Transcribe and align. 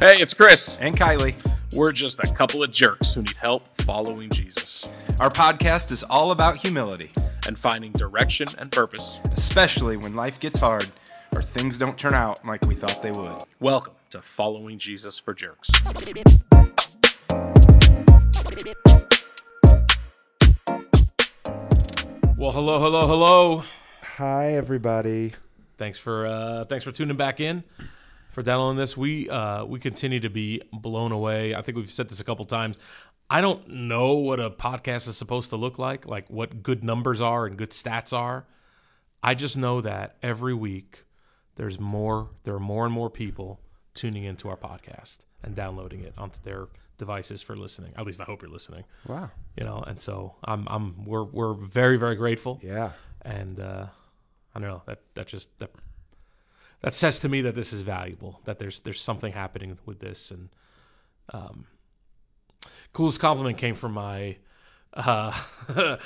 Hey, 0.00 0.16
it's 0.16 0.32
Chris. 0.34 0.76
and 0.80 0.96
Kylie. 0.96 1.34
We're 1.72 1.92
just 1.92 2.18
a 2.20 2.32
couple 2.32 2.62
of 2.62 2.70
jerks 2.70 3.14
who 3.14 3.20
need 3.22 3.36
help 3.36 3.68
following 3.82 4.30
Jesus 4.30 4.88
Our 5.20 5.28
podcast 5.30 5.92
is 5.92 6.02
all 6.02 6.30
about 6.32 6.56
humility, 6.56 7.12
and 7.46 7.58
finding 7.58 7.92
direction 7.92 8.48
and 8.58 8.72
purpose. 8.72 9.18
especially 9.32 9.96
when 9.96 10.14
life 10.16 10.40
gets 10.40 10.58
hard 10.58 10.86
or 11.34 11.42
things 11.42 11.78
don't 11.78 11.98
turn 11.98 12.14
out 12.14 12.44
like 12.46 12.64
we 12.66 12.74
thought 12.74 13.02
they 13.02 13.12
would. 13.12 13.44
Welcome 13.60 13.94
to 14.10 14.22
Following 14.22 14.78
Jesus 14.78 15.18
for 15.18 15.34
Jerks. 15.34 15.70
Well, 22.36 22.52
hello, 22.52 22.80
hello, 22.80 23.06
hello. 23.06 23.64
Hi, 24.16 24.54
everybody. 24.54 25.34
Thanks 25.76 25.98
for 25.98 26.26
uh, 26.26 26.64
thanks 26.64 26.84
for 26.84 26.92
tuning 26.92 27.16
back 27.16 27.40
in 27.40 27.64
for 28.30 28.42
downloading 28.42 28.78
this. 28.78 28.96
We 28.96 29.28
uh, 29.28 29.64
we 29.64 29.78
continue 29.78 30.20
to 30.20 30.30
be 30.30 30.62
blown 30.72 31.12
away. 31.12 31.54
I 31.54 31.62
think 31.62 31.76
we've 31.76 31.90
said 31.90 32.08
this 32.08 32.20
a 32.20 32.24
couple 32.24 32.44
times. 32.44 32.78
I 33.28 33.40
don't 33.40 33.68
know 33.68 34.14
what 34.14 34.40
a 34.40 34.50
podcast 34.50 35.06
is 35.08 35.16
supposed 35.16 35.50
to 35.50 35.56
look 35.56 35.78
like, 35.78 36.04
like 36.06 36.28
what 36.28 36.62
good 36.64 36.82
numbers 36.82 37.20
are 37.20 37.46
and 37.46 37.56
good 37.56 37.70
stats 37.70 38.12
are. 38.16 38.44
I 39.22 39.34
just 39.34 39.56
know 39.56 39.80
that 39.82 40.16
every 40.22 40.54
week 40.54 41.04
there's 41.56 41.78
more 41.78 42.30
there 42.44 42.54
are 42.54 42.60
more 42.60 42.84
and 42.84 42.92
more 42.94 43.10
people 43.10 43.60
tuning 43.94 44.24
into 44.24 44.48
our 44.48 44.56
podcast 44.56 45.18
and 45.44 45.54
downloading 45.54 46.02
it 46.02 46.14
onto 46.18 46.40
their 46.42 46.68
devices 46.98 47.40
for 47.42 47.56
listening. 47.56 47.92
At 47.96 48.04
least 48.06 48.20
I 48.20 48.24
hope 48.24 48.42
you're 48.42 48.50
listening. 48.50 48.84
Wow. 49.06 49.30
You 49.56 49.64
know, 49.64 49.82
and 49.86 50.00
so 50.00 50.36
I'm 50.44 50.66
I'm 50.68 51.04
we're 51.04 51.24
we're 51.24 51.54
very 51.54 51.98
very 51.98 52.16
grateful 52.16 52.60
Yeah. 52.62 52.90
and 53.22 53.60
uh, 53.60 53.86
I 54.54 54.58
don't 54.60 54.68
know 54.68 54.82
that 54.86 55.00
that 55.14 55.26
just 55.28 55.56
that 55.60 55.70
that 56.82 56.94
says 56.94 57.18
to 57.20 57.28
me 57.28 57.40
that 57.42 57.54
this 57.54 57.72
is 57.72 57.82
valuable. 57.82 58.40
That 58.44 58.58
there's 58.58 58.80
there's 58.80 59.00
something 59.00 59.32
happening 59.32 59.78
with 59.86 60.00
this, 60.00 60.30
and 60.30 60.48
um, 61.32 61.66
coolest 62.92 63.20
compliment 63.20 63.58
came 63.58 63.74
from 63.74 63.92
my 63.92 64.36
uh, 64.94 65.32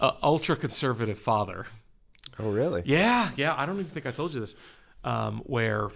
uh, 0.00 0.12
ultra 0.22 0.56
conservative 0.56 1.18
father. 1.18 1.66
Oh, 2.38 2.50
really? 2.50 2.82
Yeah, 2.84 3.30
yeah. 3.36 3.54
I 3.56 3.64
don't 3.66 3.76
even 3.76 3.86
think 3.86 4.06
I 4.06 4.10
told 4.10 4.34
you 4.34 4.40
this. 4.40 4.54
Um, 5.04 5.38
where 5.46 5.88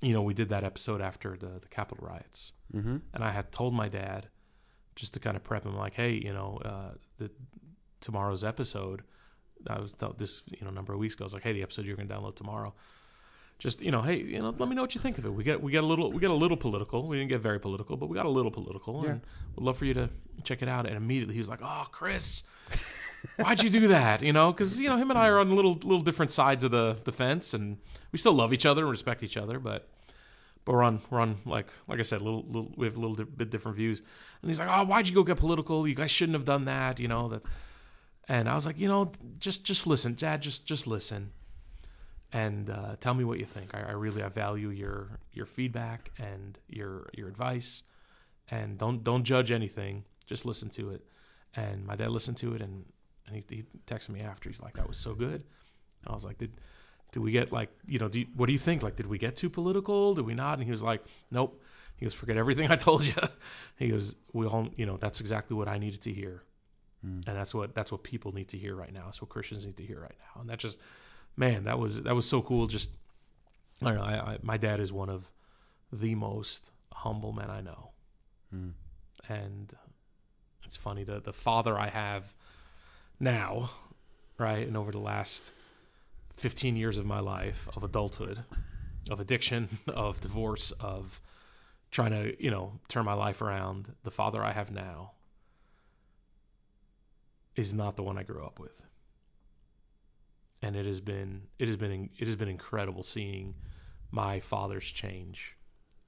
you 0.00 0.12
know 0.12 0.22
we 0.22 0.34
did 0.34 0.48
that 0.50 0.64
episode 0.64 1.00
after 1.00 1.36
the 1.36 1.58
the 1.60 1.68
Capitol 1.68 2.06
riots, 2.06 2.52
Mm-hmm. 2.74 2.96
and 3.14 3.24
I 3.24 3.30
had 3.30 3.52
told 3.52 3.74
my 3.74 3.88
dad 3.88 4.28
just 4.96 5.12
to 5.14 5.20
kind 5.20 5.36
of 5.36 5.44
prep 5.44 5.64
him, 5.64 5.76
like, 5.76 5.94
hey, 5.94 6.12
you 6.12 6.32
know, 6.32 6.58
uh, 6.64 6.94
the 7.18 7.30
tomorrow's 8.00 8.42
episode. 8.44 9.02
I 9.68 9.80
was 9.80 9.94
th- 9.94 10.12
this 10.18 10.42
you 10.46 10.64
know 10.64 10.70
number 10.70 10.92
of 10.92 10.98
weeks 10.98 11.14
ago. 11.14 11.24
I 11.24 11.26
was 11.26 11.34
like, 11.34 11.42
hey, 11.42 11.52
the 11.52 11.62
episode 11.62 11.86
you're 11.86 11.96
going 11.96 12.08
to 12.08 12.14
download 12.14 12.36
tomorrow. 12.36 12.74
Just 13.58 13.80
you 13.80 13.90
know, 13.90 14.02
hey, 14.02 14.16
you 14.16 14.38
know, 14.38 14.54
let 14.58 14.68
me 14.68 14.74
know 14.74 14.82
what 14.82 14.94
you 14.94 15.00
think 15.00 15.16
of 15.18 15.24
it. 15.24 15.32
We 15.32 15.42
get 15.42 15.62
we 15.62 15.72
get 15.72 15.82
a 15.82 15.86
little 15.86 16.12
we 16.12 16.20
get 16.20 16.30
a 16.30 16.34
little 16.34 16.56
political. 16.58 17.06
We 17.08 17.16
didn't 17.16 17.30
get 17.30 17.40
very 17.40 17.58
political, 17.58 17.96
but 17.96 18.08
we 18.08 18.14
got 18.14 18.26
a 18.26 18.30
little 18.30 18.50
political, 18.50 19.00
and 19.00 19.20
we'd 19.56 19.64
love 19.64 19.78
for 19.78 19.86
you 19.86 19.94
to 19.94 20.10
check 20.44 20.60
it 20.62 20.68
out. 20.68 20.86
And 20.86 20.96
immediately 20.96 21.34
he 21.34 21.40
was 21.40 21.48
like, 21.48 21.60
oh, 21.62 21.86
Chris. 21.90 22.42
Why'd 23.38 23.62
you 23.62 23.70
do 23.70 23.88
that? 23.88 24.22
You 24.22 24.32
know, 24.32 24.52
because 24.52 24.78
you 24.78 24.88
know 24.88 24.98
him 24.98 25.10
and 25.10 25.18
I 25.18 25.28
are 25.28 25.38
on 25.38 25.54
little 25.56 25.72
little 25.72 26.00
different 26.00 26.30
sides 26.32 26.64
of 26.64 26.70
the, 26.70 26.96
the 27.04 27.12
fence, 27.12 27.54
and 27.54 27.78
we 28.12 28.18
still 28.18 28.34
love 28.34 28.52
each 28.52 28.66
other 28.66 28.82
and 28.82 28.90
respect 28.90 29.22
each 29.22 29.36
other, 29.38 29.58
but 29.58 29.88
but 30.66 30.72
we're 30.74 30.82
on 30.82 31.00
we're 31.10 31.20
on 31.20 31.38
like 31.46 31.68
like 31.88 31.98
I 31.98 32.02
said, 32.02 32.20
little, 32.20 32.44
little 32.46 32.72
we 32.76 32.86
have 32.86 32.96
a 32.96 33.00
little 33.00 33.14
di- 33.14 33.24
bit 33.24 33.50
different 33.50 33.78
views. 33.78 34.00
And 34.42 34.50
he's 34.50 34.60
like, 34.60 34.68
"Oh, 34.70 34.84
why'd 34.84 35.08
you 35.08 35.14
go 35.14 35.22
get 35.24 35.38
political? 35.38 35.88
You 35.88 35.94
guys 35.94 36.10
shouldn't 36.10 36.34
have 36.34 36.44
done 36.44 36.66
that." 36.66 37.00
You 37.00 37.08
know 37.08 37.28
that. 37.28 37.42
And 38.28 38.48
I 38.48 38.54
was 38.54 38.66
like, 38.66 38.78
you 38.78 38.88
know, 38.88 39.12
just 39.38 39.64
just 39.64 39.86
listen, 39.86 40.14
Dad. 40.14 40.42
Just 40.42 40.66
just 40.66 40.86
listen, 40.86 41.30
and 42.32 42.68
uh, 42.68 42.96
tell 42.98 43.14
me 43.14 43.24
what 43.24 43.38
you 43.38 43.44
think. 43.44 43.74
I, 43.74 43.90
I 43.90 43.92
really 43.92 44.22
I 44.22 44.28
value 44.28 44.70
your 44.70 45.20
your 45.32 45.46
feedback 45.46 46.10
and 46.18 46.58
your 46.68 47.08
your 47.14 47.28
advice, 47.28 47.84
and 48.50 48.78
don't 48.78 49.04
don't 49.04 49.22
judge 49.22 49.52
anything. 49.52 50.04
Just 50.26 50.44
listen 50.44 50.68
to 50.70 50.90
it. 50.90 51.04
And 51.54 51.86
my 51.86 51.94
dad 51.94 52.10
listened 52.10 52.36
to 52.38 52.54
it, 52.54 52.62
and 52.62 52.84
and 53.26 53.36
he, 53.36 53.44
he 53.48 53.64
texted 53.86 54.10
me 54.10 54.20
after. 54.20 54.48
He's 54.48 54.60
like, 54.60 54.74
"That 54.74 54.88
was 54.88 54.96
so 54.96 55.14
good." 55.14 55.42
And 56.02 56.08
I 56.08 56.12
was 56.12 56.24
like, 56.24 56.38
"Did 56.38 56.52
did 57.12 57.20
we 57.22 57.30
get 57.30 57.52
like 57.52 57.70
you 57.86 57.98
know? 58.00 58.08
Do 58.08 58.20
you, 58.20 58.26
what 58.34 58.46
do 58.46 58.52
you 58.52 58.58
think? 58.58 58.82
Like, 58.82 58.96
did 58.96 59.06
we 59.06 59.18
get 59.18 59.36
too 59.36 59.48
political? 59.50 60.14
Did 60.14 60.26
we 60.26 60.34
not?" 60.34 60.54
And 60.54 60.64
he 60.64 60.70
was 60.70 60.82
like, 60.82 61.04
"Nope." 61.30 61.62
He 61.96 62.04
goes, 62.04 62.12
"Forget 62.12 62.36
everything 62.36 62.70
I 62.70 62.76
told 62.76 63.06
you." 63.06 63.14
He 63.78 63.88
goes, 63.88 64.16
"We 64.32 64.46
all, 64.46 64.68
you 64.76 64.86
know, 64.86 64.96
that's 64.96 65.20
exactly 65.20 65.56
what 65.56 65.68
I 65.68 65.78
needed 65.78 66.00
to 66.02 66.12
hear, 66.12 66.42
and 67.06 67.36
that's 67.36 67.54
what 67.54 67.74
that's 67.74 67.92
what 67.92 68.02
people 68.02 68.32
need 68.32 68.48
to 68.48 68.58
hear 68.58 68.74
right 68.74 68.92
now. 68.92 69.02
That's 69.04 69.20
what 69.22 69.28
Christians 69.28 69.66
need 69.66 69.76
to 69.76 69.84
hear 69.84 70.00
right 70.00 70.16
now." 70.18 70.40
And 70.40 70.50
that 70.50 70.58
just, 70.58 70.80
man, 71.36 71.64
that 71.64 71.78
was 71.78 72.02
that 72.02 72.14
was 72.14 72.28
so 72.28 72.42
cool. 72.42 72.66
Just, 72.66 72.90
I 73.82 73.86
don't 73.86 73.96
know. 73.96 74.04
I, 74.04 74.14
I, 74.14 74.38
my 74.42 74.56
dad 74.56 74.80
is 74.80 74.92
one 74.92 75.08
of 75.08 75.30
the 75.92 76.14
most 76.14 76.70
humble 76.92 77.32
men 77.32 77.50
I 77.50 77.60
know, 77.60 77.90
hmm. 78.50 78.70
and 79.28 79.72
it's 80.64 80.76
funny 80.76 81.04
the 81.04 81.20
the 81.20 81.32
father 81.32 81.78
I 81.78 81.88
have 81.88 82.34
now, 83.20 83.70
right, 84.38 84.66
and 84.66 84.76
over 84.76 84.92
the 84.92 84.98
last 84.98 85.52
15 86.36 86.76
years 86.76 86.98
of 86.98 87.06
my 87.06 87.20
life 87.20 87.68
of 87.74 87.82
adulthood, 87.82 88.44
of 89.10 89.20
addiction, 89.20 89.68
of 89.88 90.20
divorce, 90.20 90.70
of 90.72 91.20
trying 91.90 92.10
to, 92.10 92.42
you 92.42 92.50
know, 92.50 92.72
turn 92.88 93.04
my 93.04 93.14
life 93.14 93.40
around, 93.40 93.94
the 94.02 94.10
father 94.10 94.44
I 94.44 94.52
have 94.52 94.70
now 94.70 95.12
is 97.56 97.74
not 97.74 97.96
the 97.96 98.02
one 98.02 98.16
I 98.18 98.22
grew 98.22 98.44
up 98.44 98.60
with. 98.60 98.86
And 100.62 100.76
it 100.76 100.86
has 100.86 101.00
been 101.00 101.42
it 101.58 101.66
has 101.68 101.76
been 101.76 102.10
it 102.18 102.26
has 102.26 102.36
been 102.36 102.48
incredible 102.48 103.02
seeing 103.02 103.54
my 104.10 104.40
father's 104.40 104.84
change 104.86 105.56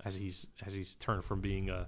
as 0.04 0.16
he's 0.16 0.48
as 0.64 0.74
he's 0.74 0.94
turned 0.94 1.24
from 1.24 1.40
being 1.40 1.68
a 1.70 1.86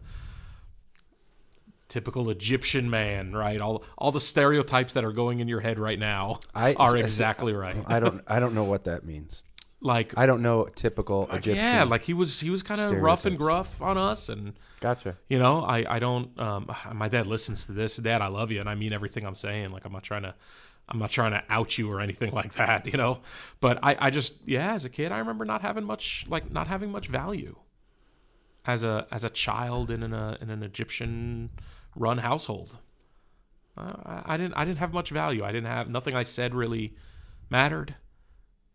typical 1.89 2.31
Egyptian 2.31 2.89
man, 2.91 3.33
right? 3.33 3.61
All 3.61 3.83
all 3.99 4.13
the 4.13 4.21
stereotypes 4.21 4.93
that 4.93 5.05
are 5.05 5.13
going 5.13 5.41
in 5.41 5.49
your 5.49 5.61
head 5.61 5.79
right 5.79 5.99
now 5.99 6.41
I- 6.55 6.75
are 6.75 6.97
I- 6.97 7.01
exactly 7.01 7.53
right. 7.53 7.77
I 7.87 8.01
don't. 8.01 8.23
I 8.29 8.41
don't 8.41 8.55
know 8.55 8.65
what 8.65 8.85
that 8.85 9.05
means. 9.05 9.43
Like 9.83 10.13
I 10.17 10.27
don't 10.27 10.43
know 10.43 10.67
typical 10.67 11.21
like, 11.21 11.39
Egyptian. 11.39 11.65
yeah, 11.65 11.85
like 11.85 12.03
he 12.03 12.13
was 12.13 12.41
he 12.41 12.51
was 12.51 12.63
kind 12.63 12.81
of 12.81 12.93
rough 12.93 13.25
and 13.25 13.39
gruff 13.39 13.81
on 13.81 13.97
us 13.97 14.29
and 14.29 14.53
gotcha. 14.81 15.17
you 15.29 15.39
know, 15.39 15.63
I 15.63 15.97
I 15.97 15.99
don't 15.99 16.39
um 16.39 16.71
my 16.93 17.09
dad 17.09 17.27
listens 17.27 17.65
to 17.67 17.73
this. 17.73 17.97
Dad, 17.97 18.21
I 18.21 18.27
love 18.27 18.51
you 18.51 18.61
and 18.61 18.69
I 18.69 18.75
mean 18.75 18.93
everything 18.93 19.25
I'm 19.25 19.35
saying. 19.35 19.71
Like 19.71 19.87
I'm 19.87 19.93
not 19.93 20.03
trying 20.03 20.23
to 20.23 20.35
I'm 20.87 20.99
not 20.99 21.11
trying 21.11 21.31
to 21.31 21.43
out 21.49 21.79
you 21.79 21.91
or 21.91 22.01
anything 22.01 22.33
like 22.41 22.55
that, 22.55 22.87
you 22.87 22.99
know. 22.99 23.21
But 23.61 23.79
I 23.83 23.97
I 23.99 24.11
just 24.11 24.47
yeah, 24.47 24.75
as 24.75 24.85
a 24.85 24.91
kid 24.91 25.13
I 25.13 25.19
remember 25.19 25.47
not 25.47 25.63
having 25.63 25.85
much 25.85 26.27
like 26.29 26.51
not 26.51 26.69
having 26.69 26.93
much 26.93 27.09
value 27.09 27.57
as 28.67 28.85
a 28.85 29.07
as 29.11 29.25
a 29.25 29.31
child 29.31 29.91
in 29.91 30.03
an 30.03 30.13
uh, 30.13 30.37
in 30.41 30.51
an 30.51 30.63
Egyptian 30.63 31.51
run 31.97 32.19
household. 32.19 32.79
Uh, 33.77 33.95
I, 34.05 34.35
I 34.35 34.37
didn't 34.37 34.55
I 34.55 34.65
didn't 34.65 34.79
have 34.79 34.93
much 34.93 35.11
value. 35.11 35.45
I 35.45 35.53
didn't 35.53 35.69
have 35.69 35.89
nothing 35.89 36.15
I 36.15 36.23
said 36.23 36.55
really 36.55 36.95
mattered. 37.49 37.95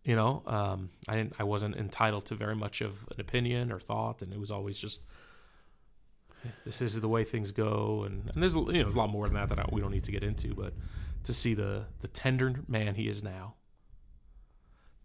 You 0.06 0.16
know, 0.16 0.44
um, 0.46 0.92
I 1.10 1.16
didn't 1.18 1.34
I 1.40 1.44
wasn't 1.44 1.76
entitled 1.76 2.26
to 2.28 2.36
very 2.36 2.56
much 2.56 2.80
of 2.82 3.08
an 3.12 3.20
opinion 3.20 3.72
or 3.72 3.80
thought, 3.80 4.22
and 4.22 4.32
it 4.32 4.40
was 4.40 4.52
always 4.52 4.80
just 4.80 5.02
this 6.64 6.80
is 6.80 7.02
the 7.02 7.10
way 7.10 7.24
things 7.24 7.52
go. 7.52 8.04
And, 8.06 8.30
and 8.32 8.42
there's 8.42 8.54
you 8.54 8.62
know 8.62 8.72
there's 8.72 8.94
a 8.94 9.00
lot 9.00 9.10
more 9.10 9.26
than 9.26 9.34
that 9.34 9.50
that 9.50 9.60
I, 9.60 9.66
we 9.72 9.82
don't 9.82 9.92
need 9.92 10.04
to 10.04 10.12
get 10.12 10.24
into, 10.24 10.54
but 10.54 10.74
to 11.24 11.34
see 11.34 11.56
the 11.56 11.86
the 12.02 12.08
tender 12.08 12.54
man 12.68 12.94
he 12.94 13.08
is 13.10 13.24
now, 13.24 13.56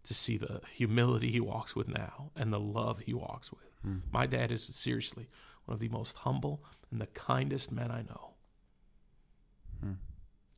to 0.03 0.13
see 0.13 0.37
the 0.37 0.61
humility 0.71 1.31
he 1.31 1.39
walks 1.39 1.75
with 1.75 1.87
now, 1.87 2.29
and 2.35 2.53
the 2.53 2.59
love 2.59 2.99
he 2.99 3.13
walks 3.15 3.51
with. 3.51 3.61
My 4.11 4.27
dad 4.27 4.51
is 4.51 4.63
seriously 4.63 5.27
one 5.65 5.73
of 5.73 5.79
the 5.79 5.89
most 5.89 6.17
humble 6.17 6.63
and 6.91 7.01
the 7.01 7.07
kindest 7.07 7.71
men 7.71 7.89
I 7.89 8.03
know. 8.03 8.33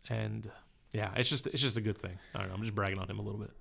And 0.09 0.51
yeah, 0.91 1.11
it's 1.15 1.29
just 1.29 1.47
it's 1.47 1.61
just 1.61 1.77
a 1.77 1.81
good 1.81 1.97
thing. 1.97 2.19
I 2.35 2.39
don't 2.39 2.49
know. 2.49 2.55
I'm 2.55 2.61
just 2.61 2.75
bragging 2.75 2.99
on 2.99 3.09
him 3.09 3.19
a 3.19 3.21
little 3.21 3.39
bit. 3.39 3.51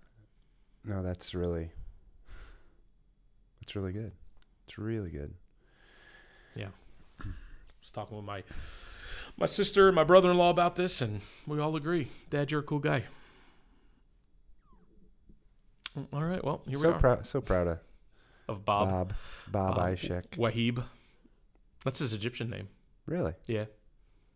No, 0.84 1.02
that's 1.02 1.34
really. 1.34 1.70
That's 3.60 3.76
really 3.76 3.92
good. 3.92 4.12
It's 4.66 4.78
really 4.78 5.10
good. 5.10 5.34
Yeah. 6.56 6.68
I 7.20 7.24
was 7.80 7.90
talking 7.90 8.16
with 8.16 8.26
my 8.26 8.42
my 9.36 9.46
sister 9.46 9.86
and 9.88 9.94
my 9.94 10.04
brother 10.04 10.30
in 10.30 10.36
law 10.38 10.50
about 10.50 10.76
this, 10.76 11.00
and 11.00 11.20
we 11.46 11.60
all 11.60 11.76
agree. 11.76 12.08
Dad, 12.30 12.50
you're 12.50 12.60
a 12.60 12.64
cool 12.64 12.78
guy. 12.80 13.04
Mm, 15.96 16.06
All 16.12 16.24
right. 16.24 16.42
Well, 16.44 16.62
here 16.66 16.78
we 16.78 16.86
are. 16.86 16.98
proud. 16.98 17.26
So 17.26 17.40
proud 17.40 17.66
of 17.68 17.78
of 18.48 18.64
Bob. 18.64 18.88
Bob. 18.88 19.12
Bob, 19.50 19.76
Bob 19.76 19.92
Ishak. 19.92 20.36
Wahib. 20.36 20.82
That's 21.84 22.00
his 22.00 22.12
Egyptian 22.12 22.50
name. 22.50 22.68
Really? 23.06 23.34
Yeah. 23.46 23.66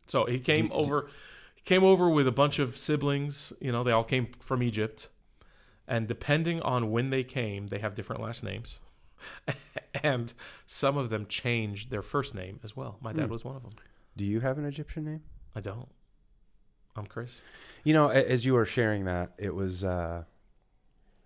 So 0.07 0.25
he 0.27 0.39
came 0.39 0.69
Do- 0.69 0.75
over. 0.75 1.09
He 1.57 1.63
came 1.63 1.83
over 1.85 2.09
with 2.09 2.29
a 2.29 2.33
bunch 2.33 2.59
of 2.59 2.77
siblings. 2.77 3.53
You 3.61 3.73
know, 3.73 3.83
they 3.83 3.91
all 3.93 4.05
came 4.05 4.29
from 4.41 4.63
Egypt, 4.63 5.09
and 5.89 6.07
depending 6.09 6.61
on 6.63 6.91
when 6.91 7.11
they 7.11 7.25
came, 7.25 7.69
they 7.69 7.79
have 7.79 7.95
different 7.95 8.23
last 8.23 8.43
names, 8.45 8.81
and 10.03 10.33
some 10.67 10.97
of 10.97 11.09
them 11.11 11.27
changed 11.27 11.91
their 11.91 12.03
first 12.03 12.35
name 12.35 12.61
as 12.63 12.77
well. 12.77 12.99
My 13.01 13.13
dad 13.13 13.27
Hmm. 13.27 13.31
was 13.33 13.45
one 13.45 13.57
of 13.57 13.63
them. 13.63 13.73
Do 14.17 14.25
you 14.25 14.41
have 14.41 14.59
an 14.59 14.65
Egyptian 14.65 15.05
name? 15.05 15.23
I 15.55 15.61
don't. 15.61 15.89
I'm 16.97 17.07
Chris. 17.07 17.43
You 17.85 17.93
know, 17.93 18.09
as 18.09 18.47
you 18.47 18.55
were 18.55 18.65
sharing 18.67 19.05
that, 19.05 19.33
it 19.39 19.55
was. 19.55 19.85
uh 19.85 20.25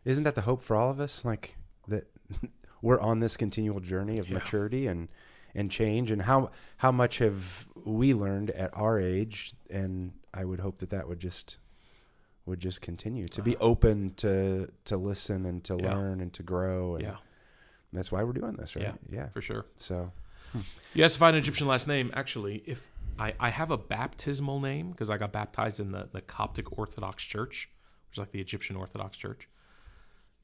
Isn't 0.05 0.25
that 0.25 0.35
the 0.35 0.41
hope 0.43 0.63
for 0.63 0.75
all 0.77 0.91
of 0.91 0.99
us? 1.01 1.25
Like 1.25 1.57
that, 1.89 2.05
we're 2.83 3.01
on 3.01 3.21
this 3.21 3.37
continual 3.37 3.81
journey 3.81 4.19
of 4.19 4.31
maturity 4.31 4.87
and 4.87 5.09
and 5.55 5.71
change 5.71 6.11
and 6.11 6.23
how 6.23 6.51
how 6.79 6.93
much 6.93 7.19
have 7.19 7.67
we 7.85 8.15
learned 8.15 8.51
at 8.51 8.71
our 8.73 9.01
age 9.01 9.53
and 9.69 10.13
I 10.33 10.45
would 10.45 10.61
hope 10.61 10.79
that 10.79 10.91
that 10.91 11.09
would 11.09 11.19
just 11.19 11.59
would 12.47 12.61
just 12.61 12.81
continue 12.81 13.29
to 13.29 13.43
be 13.43 13.57
open 13.59 14.15
to 14.17 14.69
to 14.85 14.97
listen 14.97 15.47
and 15.47 15.63
to 15.65 15.79
Yeah. 15.81 15.95
learn 15.95 16.21
and 16.21 16.33
to 16.35 16.43
grow 16.43 16.95
and 16.97 17.05
Yeah, 17.05 17.17
that's 17.93 18.11
why 18.11 18.23
we're 18.25 18.33
doing 18.33 18.55
this 18.57 18.75
right 18.77 18.85
Yeah. 18.85 18.95
yeah 19.19 19.29
for 19.29 19.41
sure. 19.41 19.67
so 19.77 20.13
hmm. 20.53 20.61
You 20.95 21.05
asked 21.05 21.21
I 21.23 21.27
had 21.27 21.35
an 21.35 21.41
Egyptian 21.41 21.67
last 21.69 21.87
name. 21.87 22.11
Actually, 22.15 22.63
if 22.67 22.89
I, 23.19 23.35
I 23.39 23.51
have 23.51 23.71
a 23.71 23.77
baptismal 23.79 24.61
name 24.61 24.91
because 24.91 25.11
I 25.11 25.19
got 25.19 25.31
baptized 25.33 25.79
in 25.79 25.93
the, 25.93 26.09
the 26.11 26.21
Coptic 26.23 26.79
Orthodox 26.79 27.23
Church, 27.23 27.69
which 28.09 28.15
is 28.17 28.19
like 28.19 28.33
the 28.33 28.41
Egyptian 28.41 28.77
Orthodox 28.77 29.17
Church. 29.17 29.49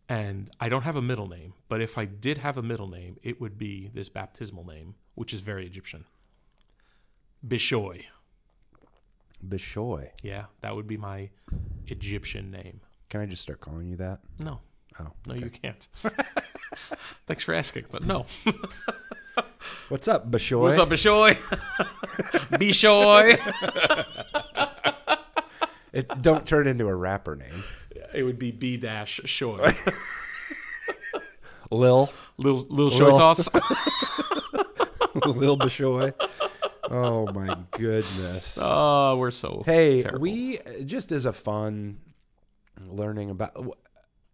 And 0.08 0.50
I 0.60 0.69
don't 0.69 0.82
have 0.82 0.94
a 0.94 1.02
middle 1.02 1.26
name, 1.26 1.54
but 1.69 1.81
if 1.81 1.99
I 1.99 2.04
did 2.04 2.38
have 2.38 2.56
a 2.56 2.62
middle 2.62 2.87
name, 2.87 3.16
it 3.25 3.40
would 3.40 3.58
be 3.58 3.90
this 3.92 4.08
baptismal 4.08 4.64
name, 4.64 4.94
which 5.16 5.32
is 5.32 5.40
very 5.40 5.66
Egyptian. 5.66 6.04
Bishoy. 7.44 8.04
Bishoy 9.46 10.10
Yeah, 10.22 10.46
that 10.60 10.75
would 10.76 10.87
be 10.87 10.96
my 10.96 11.31
Egyptian 11.86 12.50
name. 12.50 12.80
can 13.08 13.20
I 13.20 13.26
just 13.26 13.42
start 13.42 13.60
calling 13.60 13.88
you 13.88 13.96
that 13.96 14.20
No, 14.40 14.60
oh 15.00 15.12
no, 15.26 15.34
you 15.34 15.50
can't. 15.50 15.88
Thanks 17.26 17.42
for 17.42 17.54
asking, 17.54 17.84
but 17.90 18.04
no. 18.04 18.26
what's 19.88 20.08
up 20.08 20.30
Bishoy 20.30 20.60
What's 20.62 20.78
up, 20.78 20.88
Bishoy? 20.88 21.34
Bishoy. 22.58 23.38
it 25.92 26.22
don't 26.22 26.46
turn 26.46 26.66
into 26.66 26.86
a 26.88 26.94
rapper 26.94 27.36
name 27.36 27.62
It 28.14 28.22
would 28.22 28.38
be 28.38 28.50
B 28.50 28.76
dash 28.76 29.20
Shoy. 29.24 29.74
Lil 31.70 32.10
little 32.38 32.66
Lil. 32.68 32.90
shoy 32.90 33.12
sauce. 33.12 33.48
Lil 35.26 35.58
Bishoy 35.58 36.12
oh 36.90 37.30
my 37.32 37.56
goodness 37.72 38.58
Oh, 38.62 39.16
we're 39.16 39.30
so 39.30 39.62
Hey, 39.66 40.02
terrible. 40.02 40.20
we 40.20 40.58
just 40.84 41.12
as 41.12 41.26
a 41.26 41.32
fun 41.32 41.98
learning 42.86 43.30
about 43.30 43.78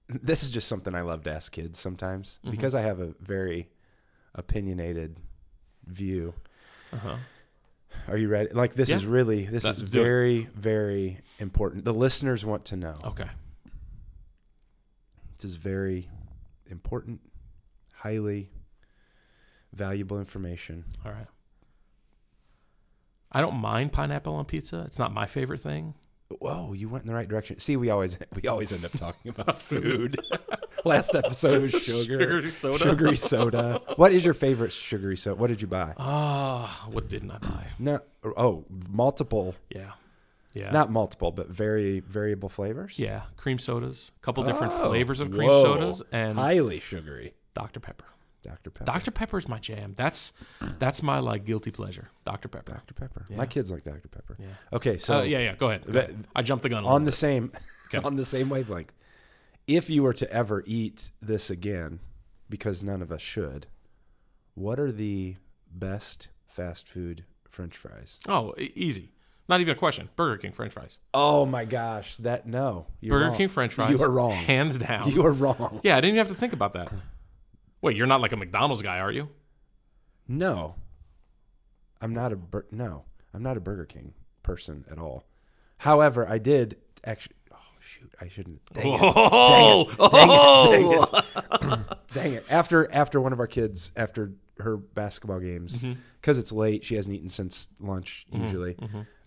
this 0.08 0.42
is 0.42 0.50
just 0.50 0.68
something 0.68 0.94
I 0.94 1.00
love 1.02 1.24
to 1.24 1.32
ask 1.32 1.52
kids 1.52 1.78
sometimes 1.78 2.38
Mm-hmm. 2.42 2.50
because 2.50 2.74
I 2.74 2.82
have 2.82 3.00
a 3.00 3.14
very 3.20 3.68
opinionated 4.34 5.16
view. 5.86 6.34
Uh-huh. 6.92 7.16
Are 8.08 8.16
you 8.16 8.28
ready? 8.28 8.50
Like 8.52 8.74
this 8.74 8.88
Yeah. 8.90 8.96
is 8.96 9.06
really 9.06 9.44
this 9.46 9.64
Let's 9.64 9.78
is 9.82 9.90
do 9.90 10.00
it. 10.00 10.02
very 10.04 10.48
very 10.54 11.18
important. 11.38 11.84
The 11.84 11.94
listeners 11.94 12.44
want 12.44 12.64
to 12.66 12.76
know. 12.76 12.94
Okay. 13.04 13.28
This 15.38 15.50
is 15.50 15.56
very 15.56 16.08
important, 16.70 17.20
highly 17.94 18.48
valuable 19.72 20.18
information. 20.18 20.84
All 21.04 21.12
right. 21.12 21.26
I 23.32 23.40
don't 23.40 23.56
mind 23.56 23.92
pineapple 23.92 24.34
on 24.34 24.44
pizza. 24.44 24.82
It's 24.86 24.98
not 24.98 25.12
my 25.12 25.26
favorite 25.26 25.60
thing. 25.60 25.94
Whoa, 26.40 26.72
you 26.72 26.88
went 26.88 27.04
in 27.04 27.08
the 27.08 27.14
right 27.14 27.28
direction. 27.28 27.58
See, 27.58 27.76
we 27.76 27.90
always 27.90 28.16
we 28.42 28.48
always 28.48 28.72
end 28.72 28.84
up 28.84 28.92
talking 28.92 29.30
about 29.30 29.60
food. 29.62 30.18
Last 30.84 31.14
episode 31.14 31.62
was 31.62 31.70
sugar, 31.70 32.02
Sugary 32.24 32.50
soda. 32.50 32.78
sugary 32.78 33.16
soda. 33.16 33.80
What 33.96 34.12
is 34.12 34.24
your 34.24 34.34
favorite 34.34 34.72
sugary 34.72 35.16
soda? 35.16 35.36
What 35.40 35.46
did 35.48 35.60
you 35.60 35.68
buy? 35.68 35.94
Ah, 35.98 36.88
what 36.90 37.08
didn't 37.08 37.30
I 37.30 37.38
buy? 37.38 37.66
No, 37.78 38.00
oh, 38.36 38.64
multiple, 38.90 39.54
Yeah. 39.70 39.92
Yeah. 40.54 40.70
not 40.72 40.90
multiple, 40.90 41.30
but 41.30 41.48
very 41.48 42.00
variable 42.00 42.48
flavors. 42.48 42.98
yeah, 42.98 43.22
cream 43.36 43.58
sodas, 43.58 44.12
a 44.20 44.24
couple 44.24 44.42
different 44.44 44.72
Oh, 44.76 44.88
flavors 44.90 45.20
of 45.20 45.30
cream 45.30 45.48
whoa. 45.50 45.62
sodas 45.62 46.02
and 46.12 46.36
highly 46.36 46.80
sugary. 46.80 47.34
Dr 47.54 47.78
Pepper. 47.80 48.06
Dr 48.42 48.70
Pepper. 48.70 48.84
Dr 48.84 49.10
Pepper 49.10 49.38
is 49.38 49.48
my 49.48 49.58
jam. 49.58 49.94
That's 49.96 50.32
that's 50.78 51.02
my 51.02 51.18
like 51.20 51.44
guilty 51.44 51.70
pleasure. 51.70 52.08
Dr 52.24 52.48
Pepper. 52.48 52.72
Dr 52.72 52.94
Pepper. 52.94 53.24
Yeah. 53.28 53.36
My 53.36 53.46
kids 53.46 53.70
like 53.70 53.84
Dr 53.84 54.08
Pepper. 54.08 54.36
Yeah. 54.38 54.46
Okay, 54.72 54.98
so 54.98 55.20
So 55.20 55.22
yeah, 55.22 55.38
yeah. 55.38 55.54
Go 55.54 55.68
ahead. 55.70 55.84
Go 55.86 55.98
ahead. 55.98 56.26
I 56.34 56.42
jumped 56.42 56.62
the 56.62 56.68
gun 56.68 56.84
a 56.84 56.86
on 56.86 57.04
the 57.04 57.10
bit. 57.10 57.16
same 57.16 57.52
Okay. 57.92 57.98
on 58.04 58.16
the 58.16 58.24
same 58.24 58.48
wavelength. 58.48 58.92
If 59.66 59.88
you 59.88 60.02
were 60.02 60.14
to 60.14 60.30
ever 60.32 60.64
eat 60.66 61.10
this 61.20 61.48
again, 61.50 62.00
because 62.50 62.82
none 62.82 63.00
of 63.00 63.12
us 63.12 63.22
should, 63.22 63.66
what 64.54 64.80
are 64.80 64.90
the 64.90 65.36
best 65.72 66.28
fast 66.48 66.88
food 66.88 67.24
French 67.48 67.76
fries? 67.76 68.18
Oh, 68.26 68.54
easy. 68.58 69.12
Not 69.48 69.60
even 69.60 69.72
a 69.76 69.78
question. 69.78 70.08
Burger 70.16 70.38
King 70.38 70.52
French 70.52 70.72
fries. 70.72 70.98
Oh 71.14 71.44
my 71.46 71.64
gosh, 71.64 72.16
that 72.18 72.46
no, 72.46 72.86
you're 73.00 73.16
Burger 73.16 73.26
wrong. 73.28 73.36
King 73.36 73.48
French 73.48 73.74
fries. 73.74 73.90
You 73.90 74.04
are 74.04 74.10
wrong. 74.10 74.32
Hands 74.32 74.78
down. 74.78 75.10
You 75.10 75.26
are 75.26 75.32
wrong. 75.32 75.80
yeah, 75.82 75.96
I 75.96 76.00
didn't 76.00 76.14
even 76.16 76.18
have 76.18 76.28
to 76.28 76.34
think 76.34 76.52
about 76.52 76.72
that. 76.74 76.92
Wait, 77.82 77.96
you're 77.96 78.06
not 78.06 78.20
like 78.20 78.32
a 78.32 78.36
McDonald's 78.36 78.80
guy, 78.82 78.98
are 79.00 79.10
you? 79.12 79.28
No, 80.28 80.76
I'm 82.00 82.14
not 82.14 82.32
a 82.32 82.36
bur- 82.36 82.66
no, 82.70 83.04
I'm 83.34 83.42
not 83.42 83.56
a 83.56 83.60
Burger 83.60 83.84
King 83.84 84.14
person 84.42 84.84
at 84.90 84.98
all. 84.98 85.24
However, 85.78 86.26
I 86.28 86.38
did 86.38 86.76
actually. 87.04 87.34
Oh 87.52 87.56
shoot, 87.80 88.14
I 88.20 88.28
shouldn't. 88.28 88.64
Dang 88.72 88.94
it. 88.94 89.00
Oh, 89.04 89.84
Dang 90.10 90.30
it. 90.30 91.10
Dang 91.60 91.72
it. 91.72 91.78
Dang 92.14 92.32
it. 92.34 92.50
After 92.50 92.90
after 92.92 93.20
one 93.20 93.32
of 93.32 93.40
our 93.40 93.46
kids, 93.46 93.92
after 93.96 94.32
her 94.58 94.76
basketball 94.76 95.40
games, 95.40 95.78
Mm-hmm. 95.78 95.98
because 96.20 96.38
it's 96.38 96.52
late, 96.52 96.84
she 96.84 96.94
hasn't 96.94 97.14
eaten 97.16 97.30
since 97.30 97.68
lunch 97.80 98.26
usually. 98.30 98.76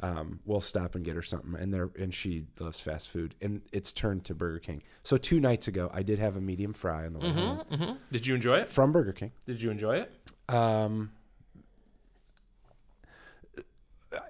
Um, 0.02 0.40
we'll 0.46 0.62
stop 0.62 0.94
and 0.96 1.04
get 1.04 1.16
her 1.16 1.24
something, 1.24 1.56
and 1.60 1.74
there 1.74 1.90
and 2.00 2.14
she 2.14 2.46
loves 2.60 2.80
fast 2.80 3.10
food, 3.10 3.34
and 3.42 3.62
it's 3.74 3.92
turned 3.92 4.24
to 4.26 4.36
Burger 4.36 4.60
King. 4.60 4.82
So 5.04 5.18
two 5.18 5.40
nights 5.40 5.68
ago, 5.68 5.90
I 5.94 6.04
did 6.04 6.20
have 6.20 6.36
a 6.38 6.42
medium 6.42 6.74
fry 6.74 7.06
on 7.06 7.14
the 7.14 7.20
way 7.20 7.32
home 7.32 7.98
Did 8.12 8.28
you 8.28 8.36
enjoy 8.36 8.60
it? 8.60 8.70
from 8.70 8.92
Burger 8.92 9.14
King. 9.14 9.32
Did 9.48 9.62
you 9.62 9.72
enjoy 9.72 9.98
it? 9.98 10.12
Um, 10.54 11.12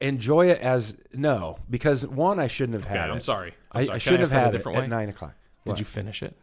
enjoy 0.01 0.49
it 0.49 0.59
as 0.61 0.97
no, 1.13 1.57
because 1.69 2.07
one, 2.07 2.39
I 2.39 2.47
shouldn't 2.47 2.75
have 2.81 2.85
Okay, 2.89 2.97
had 2.99 3.09
I'm 3.09 3.17
it. 3.17 3.23
sorry. 3.23 3.53
I'm 3.71 3.81
I, 3.81 3.83
sorry. 3.83 3.95
I 3.95 3.99
Can 3.99 3.99
should 3.99 4.11
have 4.13 4.21
ask 4.21 4.31
that 4.31 4.37
a 4.37 4.39
had 4.45 4.49
it 4.55 4.57
different 4.57 4.77
at 4.77 4.81
way? 4.83 4.87
nine 4.87 5.09
o'clock. 5.09 5.35
Did 5.65 5.79
you 5.79 5.85
finish 5.85 6.23
it? 6.23 6.35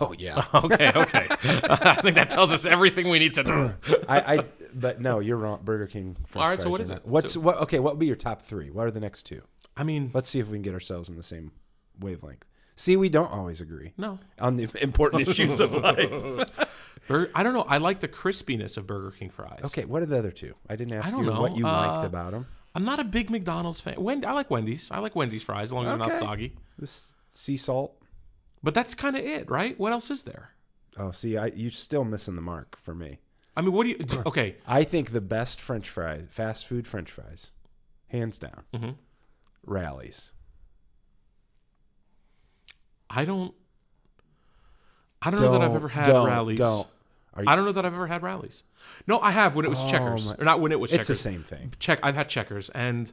Oh 0.00 0.14
yeah. 0.18 0.44
Okay, 0.54 0.90
okay. 0.94 1.26
I 1.30 1.94
think 2.02 2.14
that 2.16 2.28
tells 2.28 2.52
us 2.52 2.66
everything 2.66 3.08
we 3.08 3.18
need 3.18 3.34
to 3.34 3.42
know. 3.42 3.74
I, 4.08 4.36
I 4.36 4.44
but 4.74 5.00
no, 5.00 5.18
you're 5.20 5.36
wrong. 5.36 5.60
Burger 5.64 5.86
King. 5.86 6.16
French 6.26 6.42
All 6.44 6.48
right, 6.50 6.60
so 6.60 6.70
what 6.70 6.80
is 6.80 6.90
it? 6.90 7.06
What's 7.06 7.32
So- 7.34 7.40
what? 7.40 7.58
Okay, 7.62 7.78
what 7.78 7.94
would 7.94 8.00
be 8.00 8.06
your 8.06 8.16
top 8.16 8.42
three? 8.42 8.70
What 8.70 8.86
are 8.86 8.90
the 8.90 9.00
next 9.00 9.24
two? 9.24 9.42
I 9.76 9.84
mean, 9.84 10.10
Let's 10.12 10.28
see 10.28 10.40
if 10.40 10.48
we 10.48 10.56
can 10.56 10.62
get 10.62 10.74
ourselves 10.74 11.08
in 11.08 11.16
the 11.16 11.22
same 11.22 11.52
wavelength. 12.00 12.44
See, 12.76 12.96
we 12.96 13.08
don't 13.08 13.32
always 13.32 13.60
agree 13.60 13.92
no. 13.96 14.18
on 14.38 14.56
the 14.56 14.68
important 14.80 15.26
issues 15.28 15.58
of 15.60 15.72
life. 15.72 16.66
Bur- 17.08 17.30
I 17.34 17.42
don't 17.42 17.52
know. 17.54 17.64
I 17.68 17.78
like 17.78 17.98
the 18.00 18.08
crispiness 18.08 18.76
of 18.76 18.86
Burger 18.86 19.10
King 19.12 19.30
fries. 19.30 19.60
Okay, 19.64 19.84
what 19.84 20.02
are 20.02 20.06
the 20.06 20.18
other 20.18 20.30
two? 20.30 20.54
I 20.68 20.76
didn't 20.76 20.94
ask 20.94 21.10
don't 21.10 21.24
you 21.24 21.30
know. 21.30 21.40
what 21.40 21.56
you 21.56 21.64
liked 21.64 22.04
Uh, 22.04 22.06
about 22.06 22.32
them. 22.32 22.46
I'm 22.74 22.84
not 22.84 23.00
a 23.00 23.04
big 23.04 23.30
McDonald's 23.30 23.80
fan. 23.80 23.96
Wendy, 23.98 24.26
I 24.26 24.32
like 24.32 24.50
Wendy's. 24.50 24.90
I 24.92 24.98
like 25.00 25.16
Wendy's 25.16 25.42
fries 25.42 25.68
as 25.68 25.72
long 25.72 25.84
as 25.86 25.90
they're 25.90 25.98
not 25.98 26.08
Okay. 26.10 26.18
soggy. 26.18 26.52
This 26.78 27.14
sea 27.32 27.56
salt. 27.56 28.00
But 28.62 28.74
that's 28.74 28.94
kind 28.94 29.16
of 29.16 29.24
it, 29.24 29.48
right? 29.50 29.78
What 29.78 29.92
else 29.92 30.10
is 30.10 30.24
there? 30.24 30.50
Oh, 30.96 31.12
see, 31.12 31.36
I, 31.36 31.46
you're 31.46 31.70
still 31.70 32.04
missing 32.04 32.34
the 32.34 32.42
mark 32.42 32.76
for 32.76 32.94
me. 32.94 33.18
I 33.56 33.60
mean, 33.60 33.72
what 33.72 33.84
do 33.84 33.90
you? 33.90 33.98
d- 33.98 34.16
Okay, 34.26 34.56
I 34.66 34.84
think 34.84 35.10
the 35.12 35.20
best 35.20 35.60
French 35.60 35.88
fries, 35.88 36.26
fast 36.30 36.66
food 36.66 36.86
French 36.86 37.10
fries, 37.10 37.52
hands 38.08 38.38
down, 38.38 38.64
Mhm. 38.74 38.94
Rally's. 39.64 40.32
I 43.10 43.24
don't. 43.24 43.54
I 45.22 45.30
don't 45.30 45.40
know 45.40 45.52
that 45.52 45.62
I've 45.62 45.74
ever 45.74 45.88
had 45.88 46.06
don't- 46.06 46.26
Rally's. 46.26 46.58
Don't. 46.58 46.86
You, 47.38 47.44
I 47.46 47.54
don't 47.54 47.64
know 47.66 47.72
that 47.72 47.86
I've 47.86 47.94
ever 47.94 48.08
had 48.08 48.22
Rally's. 48.22 48.64
No, 49.06 49.20
I 49.20 49.30
have 49.30 49.54
when 49.54 49.64
it 49.64 49.68
was 49.68 49.78
Oh, 49.80 49.88
checkers, 49.88 50.26
my- 50.26 50.34
or 50.40 50.44
not 50.44 50.60
when 50.60 50.72
it 50.72 50.80
was 50.80 50.90
it's 50.90 50.96
checkers. 50.96 51.08
the 51.08 51.14
same 51.14 51.42
thing. 51.44 51.72
Check. 51.78 52.00
I've 52.02 52.16
had 52.16 52.28
checkers, 52.28 52.68
and 52.70 53.12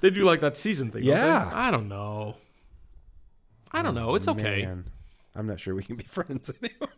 they 0.00 0.10
do 0.10 0.22
like 0.24 0.40
that 0.40 0.56
season 0.56 0.90
thing. 0.92 1.02
don't? 1.04 1.16
Yeah. 1.16 1.50
I 1.52 1.70
don't 1.72 1.88
know. 1.88 2.36
I 3.72 3.82
don't 3.82 3.94
know. 3.94 4.14
It's 4.14 4.28
okay. 4.28 4.62
Man, 4.64 4.84
I'm 5.34 5.46
not 5.46 5.60
sure 5.60 5.74
we 5.74 5.82
can 5.82 5.96
be 5.96 6.04
friends 6.08 6.50
anymore. 6.62 6.88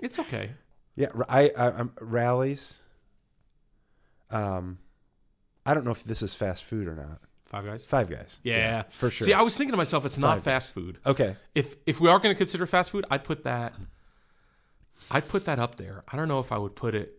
It's 0.00 0.18
okay. 0.18 0.50
Yeah, 0.96 1.08
I, 1.28 1.50
I'm 1.56 1.92
Rally's. 2.00 2.82
Um, 4.30 4.78
I 5.66 5.74
don't 5.74 5.84
know 5.84 5.90
if 5.90 6.04
this 6.04 6.22
is 6.22 6.34
fast 6.34 6.64
food 6.64 6.86
or 6.88 6.94
not. 6.94 7.20
Five 7.46 7.64
guys. 7.66 7.84
Five 7.84 8.10
Guys. 8.10 8.40
Yeah. 8.42 8.82
for 8.90 9.10
sure. 9.10 9.24
See, 9.26 9.32
I 9.32 9.42
was 9.42 9.56
thinking 9.56 9.72
to 9.72 9.76
myself, 9.76 10.04
it's 10.04 10.18
not 10.18 10.36
Five 10.38 10.44
fast 10.44 10.74
food. 10.74 10.98
okay. 11.06 11.36
If 11.54 11.76
if 11.86 12.00
we 12.00 12.08
are 12.08 12.18
going 12.18 12.34
to 12.34 12.38
consider 12.38 12.66
fast 12.66 12.90
food, 12.90 13.04
I'd 13.10 13.22
put 13.22 13.44
that. 13.44 13.74
I'd 15.10 15.28
put 15.28 15.44
that 15.44 15.58
up 15.60 15.76
there. 15.76 16.02
I 16.08 16.16
don't 16.16 16.26
know 16.28 16.40
if 16.40 16.50
I 16.50 16.58
would 16.58 16.74
put 16.74 16.94
it. 16.94 17.14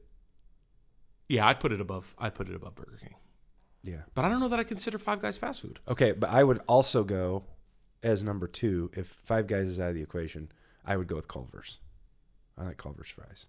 Yeah, 1.29 1.47
I'd 1.47 1.59
put 1.59 1.71
it 1.71 1.79
above. 1.79 2.15
I'd 2.17 2.35
put 2.35 2.49
it 2.49 2.55
above 2.55 2.75
Burger 2.75 2.97
King. 2.99 3.15
Yeah. 3.83 4.01
But 4.13 4.25
I 4.25 4.29
don't 4.29 4.39
know 4.39 4.47
that 4.49 4.59
I 4.59 4.63
consider 4.63 4.97
Five 4.97 5.21
Guys 5.21 5.37
fast 5.37 5.61
food. 5.61 5.79
Okay, 5.87 6.11
but 6.11 6.29
I 6.29 6.43
would 6.43 6.59
also 6.67 7.03
go 7.03 7.43
as 8.05 8.23
number 8.23 8.47
two 8.47 8.91
if 8.93 9.07
Five 9.07 9.47
Guys 9.47 9.67
is 9.67 9.79
out 9.79 9.89
of 9.89 9.95
the 9.95 10.01
equation. 10.03 10.51
I 10.85 10.95
would 10.95 11.07
go 11.07 11.15
with 11.15 11.27
Culver's. 11.27 11.79
I 12.57 12.65
like 12.65 12.77
Culver's 12.77 13.07
fries. 13.07 13.47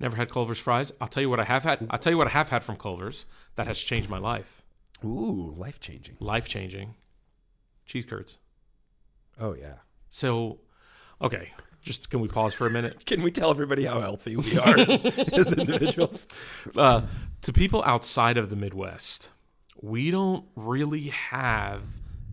Never 0.00 0.16
had 0.16 0.30
Culver's 0.30 0.58
fries. 0.58 0.90
I'll 1.00 1.08
tell 1.08 1.22
you 1.22 1.28
what 1.28 1.40
I 1.40 1.44
have 1.44 1.64
had. 1.64 1.86
I'll 1.90 1.98
tell 1.98 2.12
you 2.12 2.16
what 2.16 2.28
I 2.28 2.30
have 2.30 2.48
had 2.48 2.62
from 2.62 2.76
Culver's 2.76 3.26
that 3.56 3.66
has 3.66 3.78
changed 3.78 4.08
my 4.08 4.18
life. 4.18 4.62
Ooh, 5.04 5.54
life 5.56 5.80
changing. 5.80 6.16
Life 6.18 6.48
changing. 6.48 6.94
Cheese 7.84 8.06
curds. 8.06 8.38
Oh 9.38 9.54
yeah. 9.54 9.74
So, 10.08 10.60
okay. 11.20 11.52
Just 11.82 12.10
can 12.10 12.20
we 12.20 12.28
pause 12.28 12.54
for 12.54 12.66
a 12.66 12.70
minute? 12.70 13.04
Can 13.06 13.22
we 13.22 13.30
tell 13.30 13.50
everybody 13.50 13.84
how 13.84 14.00
healthy 14.00 14.36
we 14.36 14.58
are 14.58 14.78
as 14.78 15.52
individuals? 15.52 16.26
uh, 16.76 17.02
to 17.42 17.52
people 17.52 17.82
outside 17.84 18.36
of 18.36 18.50
the 18.50 18.56
Midwest, 18.56 19.30
we 19.80 20.10
don't 20.10 20.44
really 20.56 21.08
have 21.08 21.84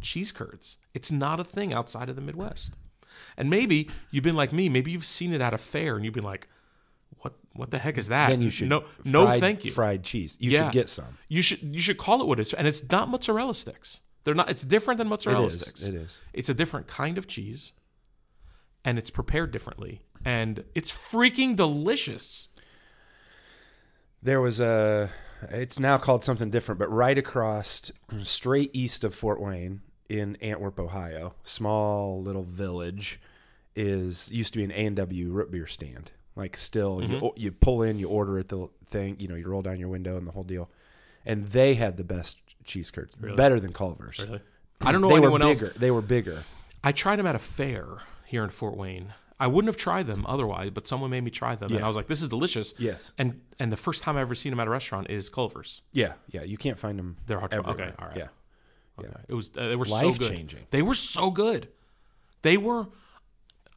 cheese 0.05 0.31
curds. 0.31 0.77
It's 0.93 1.11
not 1.11 1.39
a 1.39 1.43
thing 1.43 1.73
outside 1.73 2.09
of 2.09 2.15
the 2.15 2.21
Midwest. 2.21 2.73
And 3.37 3.49
maybe 3.49 3.89
you've 4.11 4.23
been 4.23 4.35
like 4.35 4.53
me. 4.53 4.69
Maybe 4.69 4.91
you've 4.91 5.05
seen 5.05 5.33
it 5.33 5.41
at 5.41 5.53
a 5.53 5.57
fair 5.57 5.95
and 5.95 6.03
you've 6.05 6.13
been 6.13 6.23
like, 6.23 6.47
"What? 7.19 7.33
What 7.53 7.71
the 7.71 7.79
heck 7.79 7.97
is 7.97 8.07
that?" 8.09 8.29
Then 8.29 8.41
you 8.41 8.49
should 8.49 8.69
no, 8.69 8.83
no, 9.03 9.39
thank 9.39 9.65
you. 9.65 9.71
Fried 9.71 10.03
cheese. 10.03 10.37
You 10.39 10.51
Yeah. 10.51 10.65
should 10.65 10.73
get 10.73 10.89
some. 10.89 11.17
You 11.27 11.41
should 11.41 11.61
you 11.63 11.81
should 11.81 11.97
call 11.97 12.21
it 12.21 12.27
what 12.27 12.39
it 12.39 12.43
is, 12.43 12.53
and 12.53 12.67
it's 12.67 12.83
not 12.89 13.09
mozzarella 13.09 13.53
sticks. 13.53 14.01
They're 14.23 14.33
not. 14.35 14.49
It's 14.49 14.63
different 14.63 14.97
than 14.97 15.07
mozzarella 15.07 15.43
It 15.43 15.47
is. 15.47 15.61
sticks. 15.61 15.83
It 15.83 15.95
is. 15.95 16.21
It's 16.33 16.49
a 16.49 16.53
different 16.53 16.87
kind 16.87 17.17
of 17.17 17.27
cheese, 17.27 17.73
and 18.83 18.97
it's 18.97 19.09
prepared 19.09 19.51
differently, 19.51 20.01
and 20.25 20.63
it's 20.73 20.91
freaking 20.91 21.55
delicious. 21.55 22.49
There 24.21 24.41
was 24.41 24.59
a. 24.59 25.09
It's 25.49 25.79
now 25.79 25.97
called 25.97 26.23
something 26.23 26.49
different, 26.49 26.79
but 26.79 26.89
right 26.91 27.17
across, 27.17 27.91
straight 28.23 28.71
east 28.73 29.03
of 29.03 29.13
Fort 29.13 29.39
Wayne 29.39 29.81
in 30.09 30.35
Antwerp, 30.37 30.79
Ohio, 30.79 31.33
small 31.43 32.21
little 32.21 32.43
village, 32.43 33.19
is 33.75 34.31
used 34.31 34.53
to 34.53 34.59
be 34.59 34.63
an 34.65 34.71
A 34.71 34.85
and 34.85 34.95
W 34.95 35.29
root 35.31 35.51
beer 35.51 35.67
stand. 35.67 36.11
Like 36.35 36.57
still, 36.57 36.97
Mm-hmm. 36.97 37.11
you 37.13 37.33
you 37.37 37.51
pull 37.51 37.81
in, 37.81 37.97
you 37.97 38.09
order 38.09 38.37
at 38.39 38.49
the 38.49 38.67
thing, 38.87 39.15
you 39.19 39.27
know, 39.27 39.35
you 39.35 39.47
roll 39.47 39.61
down 39.61 39.79
your 39.79 39.89
window 39.89 40.17
and 40.17 40.27
the 40.27 40.31
whole 40.31 40.43
deal. 40.43 40.69
And 41.25 41.47
they 41.47 41.75
had 41.75 41.97
the 41.97 42.03
best 42.03 42.37
cheese 42.65 42.91
curds, 42.91 43.15
better 43.15 43.59
than 43.59 43.73
Culver's. 43.73 44.19
Really, 44.19 44.41
I 44.81 44.91
don't 44.91 45.01
know 45.01 45.07
They 45.09 45.13
were 45.19 45.25
anyone 45.27 45.41
else. 45.41 45.59
bigger. 45.59 45.73
They 45.77 45.91
were 45.91 46.01
bigger. 46.01 46.43
I 46.83 46.91
tried 46.91 47.15
them 47.17 47.25
at 47.25 47.35
a 47.35 47.39
fair 47.39 47.85
here 48.25 48.43
in 48.43 48.49
Fort 48.49 48.75
Wayne. 48.77 49.13
I 49.39 49.47
wouldn't 49.47 49.67
have 49.67 49.77
tried 49.77 50.07
them 50.07 50.23
otherwise, 50.27 50.69
but 50.71 50.87
someone 50.87 51.09
made 51.09 51.21
me 51.23 51.31
try 51.31 51.55
them, 51.55 51.69
and 51.73 51.83
I 51.83 51.87
was 51.87 51.95
like, 51.97 52.07
"This 52.07 52.21
is 52.21 52.27
delicious." 52.29 52.73
Yes. 52.77 53.11
And 53.17 53.41
and 53.59 53.71
the 53.71 53.77
first 53.77 54.03
time 54.03 54.15
I 54.17 54.21
ever 54.21 54.35
seen 54.35 54.51
them 54.51 54.59
at 54.61 54.67
a 54.67 54.69
restaurant 54.69 55.09
is 55.09 55.29
Culver's. 55.29 55.81
Yeah, 55.91 56.13
yeah. 56.29 56.43
You 56.43 56.57
can't 56.57 56.77
find 56.79 56.97
them. 56.99 57.17
They're 57.25 57.39
hard 57.39 57.51
to 57.51 57.63
find. 57.63 57.81
Okay, 57.81 57.91
all 57.99 58.07
right. 58.07 58.17
Yeah. 58.17 58.27
Okay. 58.99 59.09
It 59.27 59.33
was 59.33 59.51
uh, 59.57 59.67
they 59.67 59.75
were 59.75 59.85
so 59.85 60.11
good. 60.13 60.21
Life-changing. 60.21 60.67
They 60.69 60.81
were 60.81 60.93
so 60.93 61.31
good. 61.31 61.67
They 62.41 62.57
were. 62.57 62.87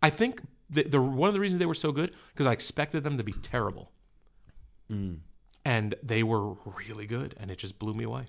I 0.02 0.10
think 0.10 0.42
the, 0.70 0.84
the 0.84 1.00
one 1.02 1.28
of 1.28 1.34
the 1.34 1.40
reasons 1.40 1.58
they 1.58 1.66
were 1.66 1.75
so 1.75 1.90
good 1.92 2.14
because 2.32 2.46
I 2.46 2.52
expected 2.52 3.02
them 3.04 3.18
to 3.18 3.25
be 3.25 3.32
terrible, 3.32 3.90
Mm. 4.90 5.18
and 5.64 5.94
they 6.02 6.22
were 6.22 6.52
really 6.64 7.06
good, 7.06 7.34
and 7.38 7.50
it 7.50 7.58
just 7.58 7.78
blew 7.78 7.94
me 7.94 8.04
away. 8.04 8.26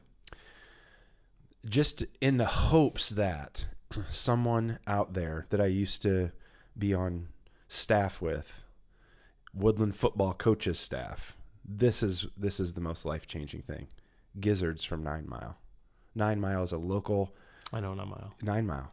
just 1.67 2.03
in 2.22 2.38
the 2.38 2.46
hopes 2.46 3.10
that 3.10 3.65
someone 4.10 4.79
out 4.88 5.13
there 5.13 5.46
that 5.50 5.60
I 5.62 5.65
used 5.67 6.01
to 6.03 6.31
be 6.77 6.93
on 6.93 7.27
staff 7.67 8.22
with, 8.22 8.63
Woodlan 9.58 9.93
football 9.93 10.34
coaches 10.34 10.79
staff, 10.79 11.36
this 11.63 12.01
is 12.01 12.27
this 12.38 12.60
is 12.60 12.74
the 12.74 12.81
most 12.81 13.05
life 13.05 13.27
changing 13.27 13.62
thing. 13.63 13.88
Gizzards 14.39 14.84
from 14.84 15.03
Nine 15.03 15.25
Mile. 15.27 15.58
Nine 16.16 16.39
Mile 16.39 16.63
is 16.63 16.72
a 16.72 16.78
local 16.78 17.34
I 17.72 17.80
know, 17.80 17.94
Nine 17.94 18.10
mile. 18.10 18.34
Nine 18.42 18.66
Mile. 18.66 18.92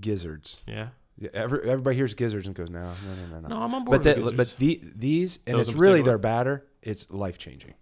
Gizzards. 0.00 0.62
Yeah. 0.66 0.88
Yeah, 1.18 1.30
Every, 1.34 1.68
everybody 1.68 1.96
hears 1.96 2.14
gizzards 2.14 2.46
and 2.46 2.56
goes, 2.56 2.70
no, 2.70 2.80
no, 2.80 3.14
no, 3.14 3.34
no, 3.34 3.40
no. 3.40 3.48
No, 3.48 3.62
I'm 3.62 3.74
on 3.74 3.84
board. 3.84 4.02
but 4.02 4.04
with 4.04 4.04
the, 4.04 4.14
Gizzards. 4.14 4.36
but 4.36 4.58
the, 4.58 4.80
these 4.96 5.40
and 5.46 5.58
Those 5.58 5.68
it's 5.68 5.78
really 5.78 6.02
their 6.02 6.18
batter. 6.18 6.66
It's 6.82 7.10
life 7.10 7.36
changing. 7.38 7.74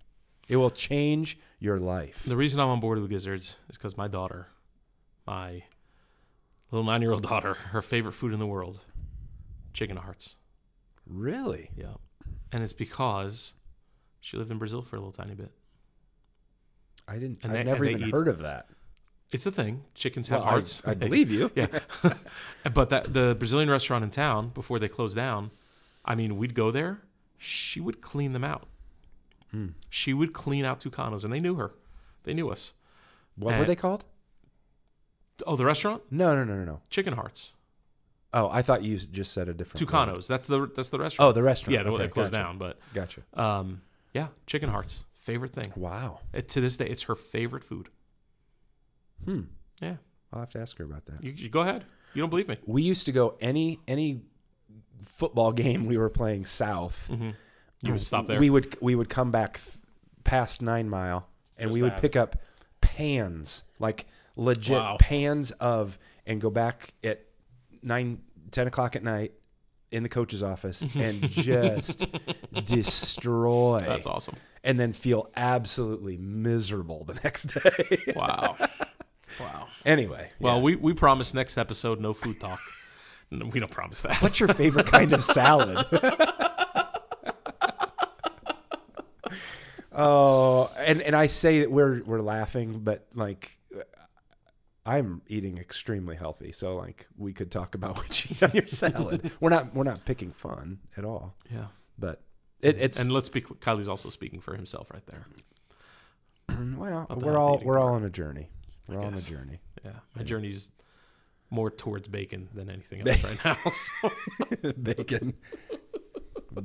It 0.48 0.56
will 0.56 0.70
change 0.70 1.38
your 1.60 1.78
life. 1.78 2.24
The 2.24 2.36
reason 2.36 2.60
I'm 2.60 2.68
on 2.68 2.80
board 2.80 2.98
with 2.98 3.08
gizzards 3.08 3.56
is 3.68 3.78
because 3.78 3.96
my 3.96 4.08
daughter, 4.08 4.48
my 5.26 5.62
little 6.72 6.84
nine 6.84 7.02
year 7.02 7.12
old 7.12 7.22
daughter, 7.22 7.54
her 7.54 7.80
favorite 7.82 8.12
food 8.12 8.32
in 8.32 8.40
the 8.40 8.46
world, 8.46 8.80
chicken 9.72 9.96
hearts. 9.96 10.36
Really? 11.06 11.70
Yeah. 11.76 11.94
And 12.50 12.64
it's 12.64 12.72
because 12.72 13.54
she 14.20 14.36
lived 14.36 14.50
in 14.50 14.58
Brazil 14.58 14.82
for 14.82 14.96
a 14.96 14.98
little 14.98 15.12
tiny 15.12 15.34
bit. 15.34 15.52
I 17.10 17.18
didn't. 17.18 17.40
And 17.42 17.52
I 17.52 17.56
they- 17.56 17.64
never 17.64 17.84
and 17.84 17.96
even 17.96 18.08
eat- 18.08 18.12
heard 18.12 18.28
of 18.28 18.38
that. 18.38 18.68
It's 19.32 19.46
a 19.46 19.52
thing. 19.52 19.84
Chickens 19.94 20.28
have 20.28 20.40
Well, 20.40 20.48
hearts. 20.50 20.82
I, 20.86 20.94
They- 20.94 21.06
believe 21.06 21.30
you. 21.30 21.50
Yeah. 21.56 21.66
but 22.74 22.90
that 22.90 23.12
the 23.12 23.36
Brazilian 23.38 23.70
restaurant 23.70 24.02
in 24.04 24.10
town 24.10 24.48
before 24.50 24.78
they 24.78 24.88
closed 24.88 25.16
down, 25.16 25.50
I 26.04 26.14
mean, 26.14 26.36
we'd 26.36 26.54
go 26.54 26.70
there. 26.70 27.00
She 27.38 27.80
would 27.80 28.00
clean 28.00 28.32
them 28.32 28.44
out. 28.44 28.66
Hmm. 29.50 29.68
She 29.88 30.12
would 30.14 30.32
clean 30.32 30.64
out 30.64 30.80
Tucanos, 30.80 31.24
and 31.24 31.32
they 31.32 31.40
knew 31.40 31.54
her. 31.56 31.72
They 32.24 32.34
knew 32.34 32.50
us. 32.50 32.74
What 33.36 33.58
were 33.58 33.64
they 33.64 33.76
called? 33.76 34.04
Oh, 35.46 35.56
the 35.56 35.64
restaurant, 35.64 36.02
No, 36.10 36.34
no, 36.34 36.44
no, 36.44 36.54
no, 36.54 36.64
no. 36.64 36.80
Chicken 36.90 37.14
Hearts, 37.14 37.54
Oh, 38.32 38.48
I 38.52 38.62
thought 38.62 38.82
you 38.84 38.96
just 38.98 39.32
said 39.32 39.48
a 39.48 39.54
different. 39.54 39.80
word. 39.80 39.88
Tucanos. 40.08 40.26
That's 40.28 40.46
the 40.46 40.66
that's 40.76 40.90
the 40.90 40.98
restaurant. 41.00 41.28
Oh, 41.30 41.32
the 41.32 41.42
restaurant. 41.42 41.72
yeah, 41.74 41.82
the 41.82 41.90
one 41.90 42.00
okay, 42.00 42.06
that 42.08 42.12
closed 42.12 42.30
gotcha. 42.32 42.42
down. 42.44 42.58
But 42.58 42.78
Gotcha. 42.94 43.22
um, 43.34 43.80
yeah, 44.12 44.28
Chicken 44.46 44.68
Hearts, 44.68 45.02
favorite 45.20 45.52
thing. 45.52 45.72
Wow. 45.76 46.20
It, 46.32 46.48
to 46.50 46.60
this 46.60 46.76
day, 46.76 46.86
it's 46.88 47.04
her 47.04 47.14
favorite 47.14 47.62
food. 47.64 47.88
Hmm. 49.24 49.42
Yeah, 49.80 49.96
I'll 50.32 50.40
have 50.40 50.50
to 50.50 50.60
ask 50.60 50.76
her 50.78 50.84
about 50.84 51.06
that. 51.06 51.22
you, 51.22 51.32
you 51.32 51.48
go 51.48 51.60
ahead. 51.60 51.84
You 52.14 52.22
don't 52.22 52.30
believe 52.30 52.48
me? 52.48 52.56
We 52.66 52.82
used 52.82 53.06
to 53.06 53.12
go 53.12 53.36
any 53.40 53.78
any 53.86 54.22
football 55.04 55.52
game 55.62 55.86
we 55.86 55.96
were 55.96 56.10
playing 56.10 56.44
south. 56.46 57.08
Mm-hmm. 57.12 57.30
You 57.82 57.92
would 57.92 58.02
stop 58.02 58.26
there. 58.26 58.38
We 58.40 58.50
would 58.50 58.76
we 58.82 58.94
would 58.94 59.08
come 59.08 59.30
back 59.30 59.58
th- 59.62 59.76
past 60.24 60.60
Nine 60.62 60.88
Mile, 60.88 61.28
and 61.56 61.68
Just 61.70 61.74
we 61.74 61.82
would 61.82 61.96
pick 61.98 62.16
up 62.16 62.36
pans, 62.80 63.64
like 63.78 64.06
legit 64.36 64.76
Wow. 64.78 64.96
pans 64.98 65.50
of, 65.52 65.98
and 66.26 66.40
go 66.40 66.50
back 66.50 66.92
at 67.04 67.24
nine 67.82 68.20
ten 68.50 68.66
o'clock 68.66 68.96
at 68.96 69.02
night 69.02 69.32
in 69.90 70.02
the 70.02 70.08
coach's 70.08 70.42
office 70.42 70.82
and 70.96 71.20
just 71.30 72.06
destroy. 72.64 73.80
That's 73.86 74.06
awesome. 74.06 74.36
and 74.64 74.78
then 74.78 74.92
feel 74.92 75.30
absolutely 75.36 76.16
miserable 76.16 77.04
the 77.04 77.14
next 77.24 77.44
day. 77.54 78.12
Wow. 78.14 78.56
wow. 79.40 79.68
anyway, 79.84 80.30
Well, 80.40 80.56
yeah. 80.56 80.62
we, 80.62 80.76
we 80.76 80.92
promise 80.94 81.34
next 81.34 81.58
episode 81.58 82.00
no 82.00 82.12
food 82.12 82.38
talk. 82.40 82.60
No, 83.32 83.46
we 83.46 83.60
don't 83.60 83.70
promise 83.70 84.00
that. 84.02 84.20
what's 84.22 84.40
your 84.40 84.52
favorite 84.54 84.86
kind 84.86 85.12
of 85.12 85.22
salad? 85.22 85.78
oh, 89.92 90.72
and 90.76 91.00
and 91.02 91.14
I 91.14 91.26
say 91.28 91.60
that 91.60 91.70
we're 91.70 92.02
we're 92.04 92.20
laughing, 92.20 92.80
but 92.80 93.06
like 93.14 93.58
I'm 94.86 95.22
eating 95.28 95.58
extremely 95.58 96.16
healthy, 96.16 96.52
so 96.52 96.76
like 96.76 97.06
we 97.18 97.32
could 97.32 97.50
talk 97.50 97.74
about 97.74 97.96
what 97.98 98.24
you 98.24 98.30
eat 98.36 98.42
on 98.42 98.50
your 98.52 98.66
salad. 98.66 99.30
we're 99.40 99.50
not 99.50 99.74
we're 99.74 99.84
not 99.84 100.04
picking 100.04 100.30
fun 100.32 100.78
at 100.96 101.04
all, 101.04 101.34
Yeah. 101.52 101.66
but 101.98 102.22
it, 102.60 102.76
it's 102.78 102.98
And 103.00 103.12
let's 103.12 103.28
be 103.28 103.40
Kylie's 103.42 103.88
also 103.88 104.08
speaking 104.10 104.40
for 104.40 104.54
himself 104.54 104.90
right 104.92 105.06
there. 105.06 105.26
well 106.76 107.06
we're 107.16 107.36
all 107.38 107.60
we're 107.64 107.78
all 107.78 107.94
on 107.94 108.04
a 108.04 108.10
journey. 108.10 108.48
We're 108.88 108.98
all 108.98 109.06
on 109.06 109.14
a 109.14 109.20
journey. 109.20 109.60
Yeah. 109.84 109.92
My 110.16 110.22
journey's 110.24 110.72
more 111.50 111.70
towards 111.70 112.08
bacon 112.08 112.48
than 112.54 112.70
anything 112.70 113.06
else 113.08 113.22
right 113.24 113.44
now. 113.44 113.54
so- 113.70 114.72
bacon. 114.72 115.34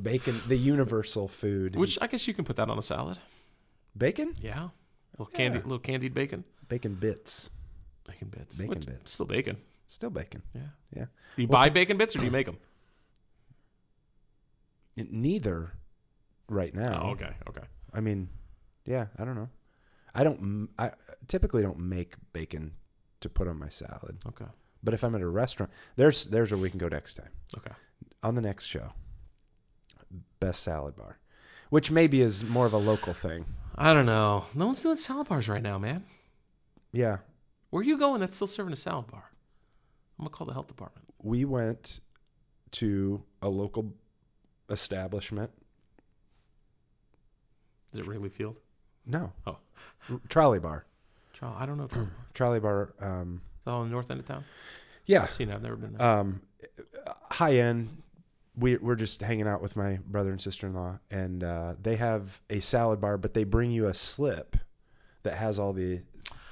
Bacon, 0.02 0.42
the 0.48 0.58
universal 0.58 1.28
food. 1.28 1.76
Which 1.76 1.98
I 2.02 2.08
guess 2.08 2.28
you 2.28 2.34
can 2.34 2.44
put 2.44 2.56
that 2.58 2.70
on 2.70 2.78
a 2.78 2.82
salad. 2.82 3.18
bacon? 3.98 4.34
Yeah. 4.42 4.70
little 5.18 5.32
candy 5.34 5.60
little 5.60 5.80
candied 5.80 6.14
bacon. 6.14 6.44
Bacon 6.68 6.96
bits. 6.96 7.50
Bacon 8.08 8.30
bits. 8.30 8.56
Bacon 8.58 8.70
Which- 8.70 8.86
bits. 8.86 9.12
Still 9.12 9.26
bacon. 9.26 9.58
Still 9.88 10.10
bacon. 10.10 10.42
Yeah. 10.54 10.62
Yeah. 10.96 11.06
Do 11.36 11.42
you 11.42 11.48
Well, 11.48 11.62
buy 11.62 11.70
bacon 11.70 11.98
bits 11.98 12.16
or 12.16 12.20
do 12.20 12.26
you 12.26 12.32
make 12.32 12.46
them? 12.48 12.58
Neither 14.98 15.74
right 16.50 16.74
now. 16.74 17.04
Oh, 17.06 17.10
okay. 17.12 17.34
Okay. 17.50 17.64
I 17.94 18.00
mean, 18.02 18.30
yeah, 18.86 19.08
I 19.18 19.26
don't 19.26 19.36
know. 19.36 19.50
I 20.14 20.24
don't 20.24 20.70
I 20.80 20.92
typically 21.28 21.62
don't 21.62 21.80
make 21.80 22.16
bacon 22.34 22.74
to 23.20 23.30
put 23.30 23.48
on 23.48 23.58
my 23.60 23.70
salad. 23.70 24.18
Okay. 24.28 24.46
But 24.84 24.94
if 24.94 25.04
I'm 25.04 25.16
at 25.16 25.22
a 25.22 25.28
restaurant, 25.28 25.72
there's 25.98 26.26
there's 26.28 26.52
where 26.52 26.60
we 26.60 26.70
can 26.70 26.80
go 26.80 26.88
next 26.88 27.16
time. 27.16 27.30
Okay. 27.58 27.72
On 28.24 28.36
the 28.36 28.42
next 28.42 28.66
show. 28.66 28.94
Best 30.40 30.64
salad 30.64 30.96
bar. 30.96 31.20
Which 31.70 31.92
maybe 31.92 32.22
is 32.22 32.44
more 32.44 32.66
of 32.66 32.74
a 32.74 32.78
local 32.78 33.14
thing. 33.14 33.46
I 33.76 33.94
don't 33.94 34.06
know. 34.06 34.46
No 34.54 34.68
one's 34.68 34.82
doing 34.82 34.96
salad 34.96 35.28
bars 35.28 35.50
right 35.50 35.62
now, 35.64 35.78
man. 35.78 36.06
Yeah. 36.94 37.18
Where 37.76 37.82
are 37.82 37.84
you 37.84 37.98
going 37.98 38.22
that's 38.22 38.34
still 38.34 38.48
serving 38.48 38.72
a 38.72 38.78
salad 38.78 39.08
bar? 39.08 39.32
I'm 40.18 40.24
gonna 40.24 40.30
call 40.30 40.48
the 40.48 40.54
health 40.54 40.68
department. 40.68 41.10
We 41.22 41.44
went 41.44 42.00
to 42.72 43.22
a 43.42 43.50
local 43.50 43.94
establishment. 44.70 45.52
Is 47.92 48.00
it 48.00 48.08
Wrigley 48.08 48.30
Field? 48.30 48.60
No. 49.06 49.34
Oh. 49.46 49.58
Trolley 50.30 50.60
bar. 50.60 50.86
Charles, 51.34 51.58
I 51.60 51.66
don't 51.66 51.78
know. 51.78 51.90
Trolley 52.34 52.62
bar 52.62 52.94
um 53.02 53.42
oh, 53.68 53.82
in 53.82 53.90
the 53.90 53.92
north 53.92 54.10
end 54.10 54.22
of 54.22 54.26
town. 54.26 54.46
yeah. 55.06 55.24
I've 55.24 55.34
seen 55.34 55.50
it. 55.50 55.56
I've 55.56 55.62
never 55.62 55.76
been 55.76 55.98
there. 55.98 56.08
um, 56.08 56.44
high 57.30 57.56
end. 57.56 57.90
We 58.56 58.78
we're 58.78 58.96
just 58.96 59.22
hanging 59.22 59.50
out 59.50 59.62
with 59.62 59.76
my 59.76 60.00
brother 60.08 60.32
and 60.32 60.40
sister 60.40 60.66
in 60.66 60.76
law, 60.76 61.00
and 61.12 61.44
uh, 61.44 61.76
they 61.82 61.98
have 61.98 62.40
a 62.50 62.62
salad 62.62 63.02
bar, 63.02 63.18
but 63.18 63.34
they 63.34 63.44
bring 63.44 63.72
you 63.72 63.86
a 63.88 63.94
slip 63.94 64.56
that 65.24 65.34
has 65.34 65.60
all 65.60 65.74
the 65.74 66.04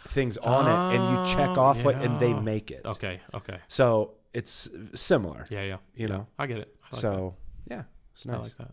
things 0.08 0.38
on 0.38 0.68
it, 0.68 0.96
and 0.98 1.10
you 1.28 1.34
check 1.36 1.58
off 1.58 1.84
what, 1.84 1.96
and 2.02 2.20
they 2.20 2.30
yeah. 2.32 2.40
make 2.40 2.72
it. 2.72 2.82
okay. 2.86 3.20
Okay. 3.34 3.58
So 3.68 4.14
it's 4.34 4.70
similar. 4.96 5.46
Yeah, 5.50 5.64
yeah. 5.64 5.78
You 5.96 6.08
Yeah, 6.08 6.16
know? 6.16 6.28
I 6.40 6.48
get 6.48 6.58
it. 6.60 6.76
I 6.92 6.96
like 6.96 7.02
so 7.02 7.36
yeah, 7.70 7.84
it's 8.14 8.24
that. 8.24 8.32
nice. 8.32 8.40
I 8.60 8.64
like 8.64 8.72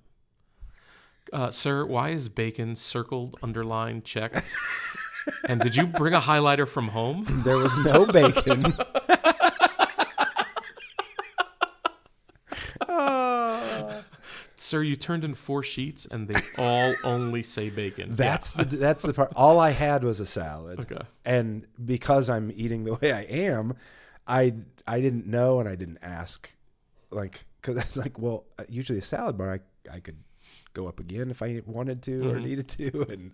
that. 1.33 1.37
Uh, 1.37 1.51
sir, 1.51 1.85
why 1.87 2.09
is 2.11 2.29
bacon 2.29 2.75
circled, 2.75 3.37
underlined, 3.43 4.05
checked? 4.05 4.55
and 5.49 5.61
did 5.61 5.77
you 5.77 5.87
bring 5.87 6.13
a 6.15 6.21
highlighter 6.21 6.67
from 6.67 6.89
home? 6.89 7.25
There 7.45 7.57
was 7.57 7.79
no 7.85 8.05
bacon. 8.07 8.75
Sir, 14.71 14.83
you 14.85 14.95
turned 14.95 15.25
in 15.25 15.35
four 15.35 15.65
sheets 15.65 16.07
and 16.07 16.29
they 16.29 16.41
all 16.59 16.95
only 17.03 17.43
say 17.43 17.71
bacon. 17.71 18.15
That's 18.15 18.53
the 18.53 18.65
that's 18.65 19.03
the 19.03 19.13
part. 19.13 19.33
All 19.35 19.59
I 19.59 19.71
had 19.71 20.05
was 20.05 20.21
a 20.21 20.27
salad. 20.27 20.79
Okay. 20.79 21.05
And 21.25 21.67
because 21.85 22.31
I'm 22.31 22.53
eating 22.55 22.85
the 22.85 22.95
way 23.03 23.13
I 23.13 23.23
am, 23.23 23.75
I 24.29 24.55
I 24.87 25.01
didn't 25.01 25.27
know 25.27 25.59
and 25.59 25.69
I 25.69 25.75
didn't 25.75 25.99
ask, 26.03 26.55
like 27.11 27.47
because 27.61 27.77
I 27.79 27.81
was 27.81 27.97
like, 27.97 28.17
well, 28.21 28.45
uh, 28.61 28.65
usually 28.69 29.01
a 29.01 29.03
salad 29.03 29.37
bar 29.37 29.55
I 29.55 29.97
I 29.97 29.99
could 29.99 30.19
go 30.73 30.87
up 30.87 31.01
again 31.01 31.33
if 31.33 31.43
I 31.43 31.61
wanted 31.67 32.01
to 32.05 32.31
or 32.31 32.37
Mhm. 32.37 32.45
needed 32.45 32.69
to, 32.69 33.07
and 33.11 33.33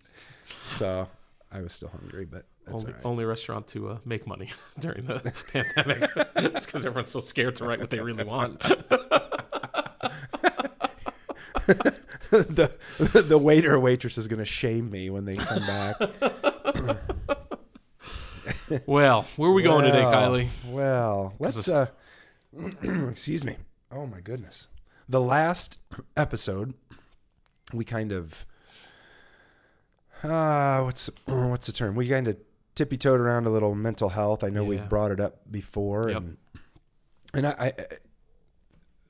so 0.72 1.06
I 1.52 1.60
was 1.60 1.74
still 1.74 1.90
hungry, 1.90 2.24
but 2.24 2.46
that's 2.64 2.82
only, 2.82 2.92
right. 2.94 3.02
only 3.04 3.24
restaurant 3.26 3.66
to 3.68 3.90
uh, 3.90 3.98
make 4.06 4.26
money 4.26 4.48
during 4.78 5.02
the 5.04 5.32
pandemic. 5.52 6.10
it's 6.36 6.64
because 6.64 6.86
everyone's 6.86 7.10
so 7.10 7.20
scared 7.20 7.56
to 7.56 7.64
write 7.66 7.78
what 7.78 7.90
they 7.90 8.00
really 8.00 8.24
want. 8.24 8.58
The 11.66 12.70
the 13.26 13.38
waiter 13.38 13.74
or 13.74 13.80
waitress 13.80 14.18
is 14.18 14.28
going 14.28 14.38
to 14.38 14.44
shame 14.44 14.90
me 14.90 15.10
when 15.10 15.24
they 15.24 15.34
come 15.34 15.66
back. 15.66 15.96
Well, 18.84 19.22
where 19.36 19.50
are 19.50 19.54
we 19.54 19.62
going 19.62 19.84
today, 19.84 20.02
Kylie? 20.02 20.48
Well, 20.68 21.34
let's 21.38 21.68
uh 21.68 21.86
excuse 23.08 23.44
me. 23.44 23.56
Oh 23.92 24.06
my 24.06 24.20
goodness. 24.20 24.68
The 25.08 25.20
last 25.20 25.78
episode 26.16 26.74
we 27.72 27.84
kind 27.84 28.10
of 28.12 28.44
uh 30.24 30.80
what's 30.82 31.10
what's 31.26 31.66
the 31.66 31.72
term? 31.72 31.94
We 31.94 32.08
kind 32.08 32.26
of 32.28 32.36
tippy 32.74 32.96
toed 32.96 33.20
around 33.20 33.46
a 33.46 33.50
little 33.50 33.74
mental 33.76 34.08
health. 34.10 34.42
I 34.42 34.48
know 34.48 34.62
Yeah. 34.62 34.68
we've 34.68 34.88
brought 34.88 35.10
it 35.12 35.20
up 35.20 35.40
before 35.50 36.08
Yep. 36.10 36.16
and 36.16 36.36
and 37.34 37.46
I, 37.46 37.50
I 37.58 37.72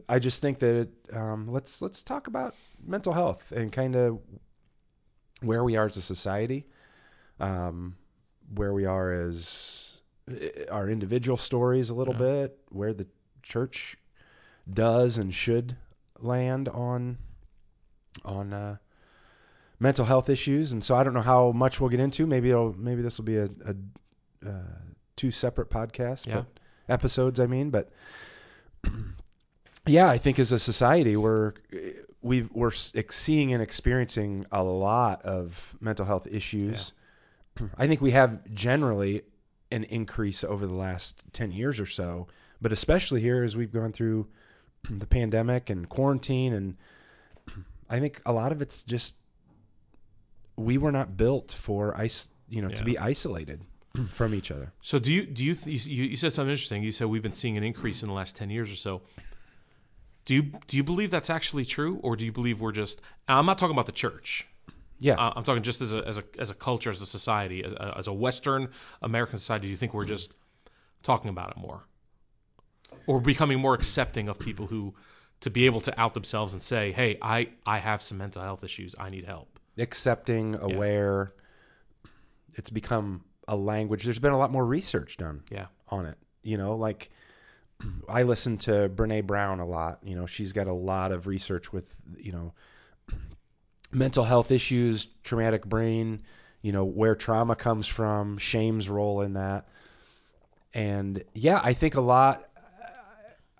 I 0.08 0.18
just 0.18 0.40
think 0.40 0.58
that 0.60 0.74
it, 0.74 0.90
um, 1.16 1.48
let's 1.48 1.82
let's 1.82 2.02
talk 2.02 2.26
about 2.28 2.54
mental 2.84 3.12
health 3.12 3.52
and 3.52 3.72
kind 3.72 3.96
of 3.96 4.20
where 5.40 5.64
we 5.64 5.76
are 5.76 5.86
as 5.86 5.96
a 5.96 6.02
society, 6.02 6.66
um, 7.40 7.96
where 8.54 8.72
we 8.72 8.84
are 8.84 9.10
as 9.12 10.00
uh, 10.30 10.34
our 10.70 10.88
individual 10.88 11.36
stories 11.36 11.90
a 11.90 11.94
little 11.94 12.14
Yeah. 12.14 12.18
bit, 12.46 12.58
where 12.70 12.92
the 12.94 13.06
church 13.42 13.96
does 14.72 15.18
and 15.18 15.34
should 15.34 15.76
land 16.20 16.68
on 16.68 17.18
on 18.24 18.52
uh, 18.52 18.76
mental 19.78 20.04
health 20.06 20.28
issues. 20.30 20.72
And 20.72 20.82
so 20.82 20.94
I 20.94 21.04
don't 21.04 21.14
know 21.14 21.20
how 21.20 21.52
much 21.52 21.80
we'll 21.80 21.90
get 21.90 22.00
into. 22.00 22.26
Maybe 22.26 22.50
it'll 22.50 22.72
maybe 22.78 23.02
this 23.02 23.18
will 23.18 23.24
be 23.26 23.36
a, 23.36 23.46
a 23.66 23.74
uh, 24.48 24.62
two 25.16 25.30
separate 25.32 25.68
podcasts, 25.68 26.26
Yeah. 26.26 26.36
but 26.36 26.46
episodes. 26.88 27.40
I 27.40 27.46
mean, 27.46 27.70
but 27.70 27.90
yeah, 29.86 30.08
I 30.08 30.18
think 30.18 30.38
as 30.38 30.52
a 30.52 30.58
society 30.58 31.16
we're 31.16 31.54
we've 32.22 32.50
we're 32.52 32.72
seeing 32.72 33.52
and 33.52 33.62
experiencing 33.62 34.46
a 34.50 34.62
lot 34.62 35.22
of 35.22 35.76
mental 35.80 36.04
health 36.04 36.26
issues. 36.26 36.92
I 37.78 37.86
think 37.86 38.00
we 38.00 38.10
have 38.10 38.52
generally 38.52 39.22
an 39.70 39.84
increase 39.84 40.44
over 40.44 40.66
the 40.66 40.74
last 40.74 41.22
10 41.32 41.52
years 41.52 41.80
or 41.80 41.86
so, 41.86 42.26
but 42.60 42.72
especially 42.72 43.20
here 43.20 43.42
as 43.42 43.56
we've 43.56 43.72
gone 43.72 43.92
through 43.92 44.28
the 44.90 45.06
pandemic 45.06 45.70
and 45.70 45.88
quarantine 45.88 46.52
and 46.52 46.76
I 47.90 48.00
think 48.00 48.20
a 48.26 48.32
lot 48.32 48.52
of 48.52 48.60
it's 48.60 48.82
just 48.82 49.16
we 50.56 50.78
were 50.78 50.92
not 50.92 51.16
built 51.16 51.52
for 51.52 51.96
ice, 51.96 52.30
you 52.48 52.60
know, 52.62 52.68
to 52.68 52.82
be 52.82 52.98
isolated 52.98 53.62
from 54.10 54.34
each 54.34 54.50
other. 54.50 54.72
So 54.80 54.98
do 54.98 55.12
you 55.12 55.24
do 55.26 55.44
you 55.44 55.54
th- 55.54 55.86
you 55.86 56.04
you 56.04 56.16
said 56.16 56.32
something 56.32 56.50
interesting? 56.50 56.82
You 56.82 56.92
said 56.92 57.06
we've 57.06 57.22
been 57.22 57.32
seeing 57.32 57.56
an 57.56 57.62
increase 57.62 58.02
in 58.02 58.08
the 58.08 58.14
last 58.14 58.34
ten 58.36 58.50
years 58.50 58.70
or 58.70 58.74
so. 58.74 59.02
Do 60.26 60.34
you 60.34 60.42
do 60.66 60.76
you 60.76 60.84
believe 60.84 61.10
that's 61.10 61.30
actually 61.30 61.64
true, 61.64 61.98
or 62.02 62.16
do 62.16 62.24
you 62.26 62.32
believe 62.32 62.60
we're 62.60 62.72
just? 62.72 63.00
I'm 63.28 63.46
not 63.46 63.56
talking 63.56 63.74
about 63.74 63.86
the 63.86 63.92
church. 63.92 64.46
Yeah. 64.98 65.14
Uh, 65.14 65.32
I'm 65.36 65.44
talking 65.44 65.62
just 65.62 65.80
as 65.80 65.94
a 65.94 66.06
as 66.06 66.18
a 66.18 66.24
as 66.38 66.50
a 66.50 66.54
culture, 66.54 66.90
as 66.90 67.00
a 67.00 67.06
society, 67.06 67.64
as 67.64 67.72
a, 67.72 67.94
as 67.96 68.08
a 68.08 68.12
Western 68.12 68.68
American 69.00 69.38
society. 69.38 69.68
Do 69.68 69.70
you 69.70 69.76
think 69.76 69.94
we're 69.94 70.04
just 70.04 70.36
talking 71.02 71.30
about 71.30 71.52
it 71.52 71.56
more, 71.56 71.86
or 73.06 73.20
becoming 73.20 73.60
more 73.60 73.72
accepting 73.74 74.28
of 74.28 74.38
people 74.38 74.66
who 74.66 74.94
to 75.40 75.50
be 75.50 75.64
able 75.66 75.80
to 75.82 76.00
out 76.00 76.14
themselves 76.14 76.52
and 76.52 76.62
say, 76.62 76.92
"Hey, 76.92 77.18
I 77.22 77.48
I 77.64 77.78
have 77.78 78.02
some 78.02 78.18
mental 78.18 78.42
health 78.42 78.64
issues. 78.64 78.94
I 78.98 79.08
need 79.10 79.24
help." 79.24 79.60
accepting, 79.78 80.54
aware. 80.56 81.32
It's 82.54 82.70
become 82.70 83.24
a 83.46 83.56
language. 83.56 84.04
There's 84.04 84.18
been 84.18 84.32
a 84.32 84.38
lot 84.38 84.50
more 84.50 84.64
research 84.64 85.18
done 85.18 85.42
Yeah, 85.50 85.66
on 85.88 86.06
it. 86.06 86.16
You 86.42 86.56
know, 86.56 86.74
like 86.74 87.10
I 88.08 88.22
listen 88.22 88.56
to 88.58 88.88
Brene 88.88 89.26
Brown 89.26 89.60
a 89.60 89.66
lot. 89.66 90.00
You 90.02 90.16
know, 90.16 90.26
she's 90.26 90.52
got 90.52 90.66
a 90.66 90.72
lot 90.72 91.12
of 91.12 91.26
research 91.26 91.72
with, 91.72 92.00
you 92.18 92.32
know, 92.32 92.54
mental 93.92 94.24
health 94.24 94.50
issues, 94.50 95.06
traumatic 95.24 95.66
brain, 95.66 96.22
you 96.62 96.72
know, 96.72 96.84
where 96.84 97.14
trauma 97.14 97.54
comes 97.54 97.86
from, 97.86 98.38
shame's 98.38 98.88
role 98.88 99.20
in 99.20 99.34
that. 99.34 99.68
And 100.74 101.22
yeah, 101.34 101.60
I 101.62 101.72
think 101.72 101.94
a 101.94 102.00
lot, 102.00 102.44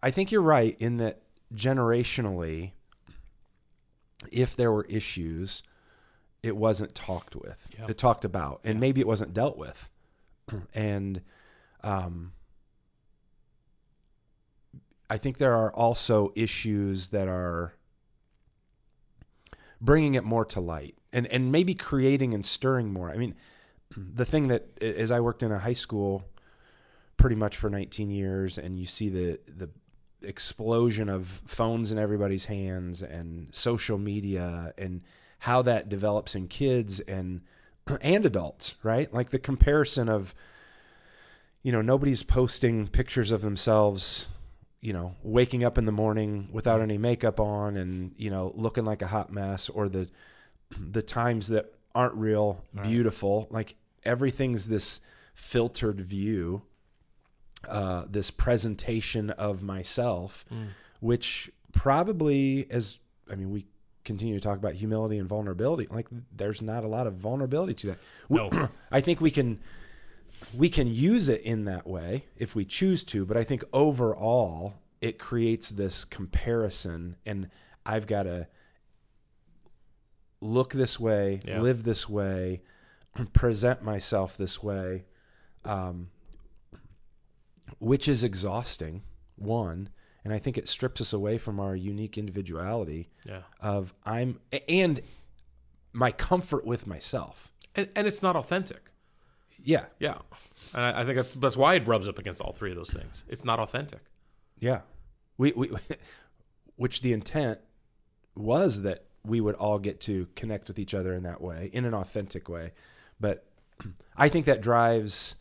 I 0.02 0.10
think 0.10 0.30
you're 0.32 0.42
right 0.42 0.74
in 0.78 0.96
that 0.98 1.22
generationally, 1.54 2.72
if 4.32 4.56
there 4.56 4.72
were 4.72 4.84
issues, 4.86 5.62
it 6.42 6.56
wasn't 6.56 6.94
talked 6.94 7.36
with, 7.36 7.68
Yeah. 7.78 7.86
it 7.88 7.98
talked 7.98 8.24
about, 8.24 8.60
and 8.64 8.80
maybe 8.80 9.00
it 9.00 9.06
wasn't 9.06 9.32
dealt 9.34 9.56
with. 9.56 9.88
and, 10.74 11.22
um, 11.82 12.32
I 15.08 15.16
think 15.18 15.38
there 15.38 15.54
are 15.54 15.72
also 15.72 16.32
issues 16.34 17.10
that 17.10 17.28
are 17.28 17.74
bringing 19.80 20.14
it 20.14 20.24
more 20.24 20.44
to 20.46 20.60
light 20.60 20.96
and, 21.12 21.26
and 21.28 21.52
maybe 21.52 21.74
creating 21.74 22.34
and 22.34 22.44
stirring 22.44 22.92
more. 22.92 23.10
I 23.10 23.16
mean, 23.16 23.34
the 23.96 24.24
thing 24.24 24.48
that 24.48 24.82
as 24.82 25.10
I 25.10 25.20
worked 25.20 25.42
in 25.42 25.52
a 25.52 25.58
high 25.58 25.72
school 25.74 26.24
pretty 27.16 27.36
much 27.36 27.56
for 27.56 27.70
19 27.70 28.10
years 28.10 28.58
and 28.58 28.78
you 28.78 28.84
see 28.84 29.08
the, 29.08 29.40
the 29.46 29.70
explosion 30.22 31.08
of 31.08 31.42
phones 31.46 31.92
in 31.92 31.98
everybody's 31.98 32.46
hands 32.46 33.02
and 33.02 33.54
social 33.54 33.98
media 33.98 34.72
and 34.76 35.02
how 35.40 35.62
that 35.62 35.88
develops 35.88 36.34
in 36.34 36.48
kids 36.48 37.00
and, 37.00 37.42
and 38.00 38.26
adults, 38.26 38.74
right? 38.82 39.12
Like 39.12 39.30
the 39.30 39.38
comparison 39.38 40.08
of, 40.08 40.34
you 41.62 41.72
know, 41.72 41.82
nobody's 41.82 42.22
posting 42.22 42.88
pictures 42.88 43.30
of 43.30 43.42
themselves 43.42 44.28
you 44.86 44.92
know, 44.92 45.16
waking 45.24 45.64
up 45.64 45.78
in 45.78 45.84
the 45.84 45.92
morning 45.92 46.48
without 46.52 46.80
any 46.80 46.96
makeup 46.96 47.40
on 47.40 47.76
and, 47.76 48.12
you 48.16 48.30
know, 48.30 48.52
looking 48.54 48.84
like 48.84 49.02
a 49.02 49.06
hot 49.08 49.32
mess 49.32 49.68
or 49.68 49.88
the 49.88 50.08
the 50.96 51.02
times 51.02 51.48
that 51.48 51.72
aren't 51.94 52.14
real 52.14 52.62
beautiful. 52.84 53.48
Like 53.50 53.74
everything's 54.04 54.68
this 54.68 55.00
filtered 55.34 56.00
view, 56.00 56.62
uh, 57.68 58.04
this 58.08 58.30
presentation 58.30 59.30
of 59.30 59.62
myself, 59.62 60.44
which 61.00 61.50
probably 61.72 62.66
as 62.70 62.98
I 63.30 63.34
mean, 63.34 63.50
we 63.50 63.66
continue 64.04 64.34
to 64.34 64.40
talk 64.40 64.56
about 64.56 64.74
humility 64.74 65.18
and 65.18 65.28
vulnerability. 65.28 65.88
Like 65.90 66.06
there's 66.30 66.62
not 66.62 66.84
a 66.84 66.88
lot 66.88 67.08
of 67.08 67.14
vulnerability 67.14 67.74
to 67.74 67.86
that. 67.88 67.98
We- 68.28 68.38
No. 68.48 68.68
I 68.92 69.00
think 69.00 69.20
we 69.20 69.32
can 69.32 69.58
we 70.54 70.68
can 70.68 70.86
use 70.88 71.28
it 71.28 71.40
in 71.42 71.64
that 71.64 71.86
way 71.86 72.24
if 72.36 72.54
we 72.54 72.64
choose 72.64 73.04
to, 73.04 73.24
but 73.24 73.36
I 73.36 73.44
think 73.44 73.64
overall 73.72 74.74
it 75.00 75.18
creates 75.18 75.70
this 75.70 76.04
comparison 76.04 77.16
and 77.26 77.48
I've 77.84 78.06
got 78.06 78.24
to 78.24 78.48
look 80.40 80.72
this 80.72 80.98
way, 81.00 81.40
Yeah. 81.44 81.60
live 81.60 81.82
this 81.82 82.08
way, 82.08 82.62
present 83.32 83.82
myself 83.82 84.36
this 84.36 84.62
way. 84.62 85.04
Um, 85.64 86.10
which 87.78 88.06
is 88.08 88.22
exhausting, 88.22 89.02
one, 89.34 89.88
and 90.24 90.32
I 90.32 90.38
think 90.38 90.56
it 90.56 90.68
strips 90.68 91.00
us 91.00 91.12
away 91.12 91.36
from 91.38 91.58
our 91.60 91.74
unique 91.74 92.16
individuality 92.16 93.10
yeah, 93.26 93.42
of 93.60 93.92
I'm 94.04 94.38
and 94.68 95.00
my 95.92 96.12
comfort 96.12 96.64
with 96.64 96.86
myself. 96.86 97.52
and 97.74 97.88
and 97.96 98.06
it's 98.06 98.22
not 98.22 98.36
authentic. 98.36 98.92
Yeah, 99.62 99.86
Yeah, 99.98 100.18
and 100.74 100.84
I, 100.84 101.00
I 101.00 101.04
think 101.04 101.16
that's 101.16 101.34
that's 101.34 101.56
why 101.56 101.74
it 101.74 101.86
rubs 101.86 102.08
up 102.08 102.18
against 102.18 102.40
all 102.40 102.52
three 102.52 102.70
of 102.70 102.76
those 102.76 102.92
things. 102.92 103.24
It's 103.28 103.44
not 103.44 103.58
authentic. 103.58 104.00
Yeah. 104.58 104.80
We, 105.38 105.52
we 105.52 105.70
which 106.76 107.02
the 107.02 107.12
intent 107.12 107.60
was 108.34 108.82
that 108.82 109.04
we 109.24 109.40
would 109.40 109.54
all 109.56 109.78
get 109.78 110.00
to 110.02 110.28
connect 110.36 110.68
with 110.68 110.78
each 110.78 110.94
other 110.94 111.14
in 111.14 111.24
that 111.24 111.40
way, 111.40 111.70
in 111.72 111.84
an 111.84 111.94
authentic 111.94 112.48
way. 112.48 112.72
But 113.18 113.44
I 114.16 114.28
think 114.28 114.46
that 114.46 114.60
drives 114.60 115.36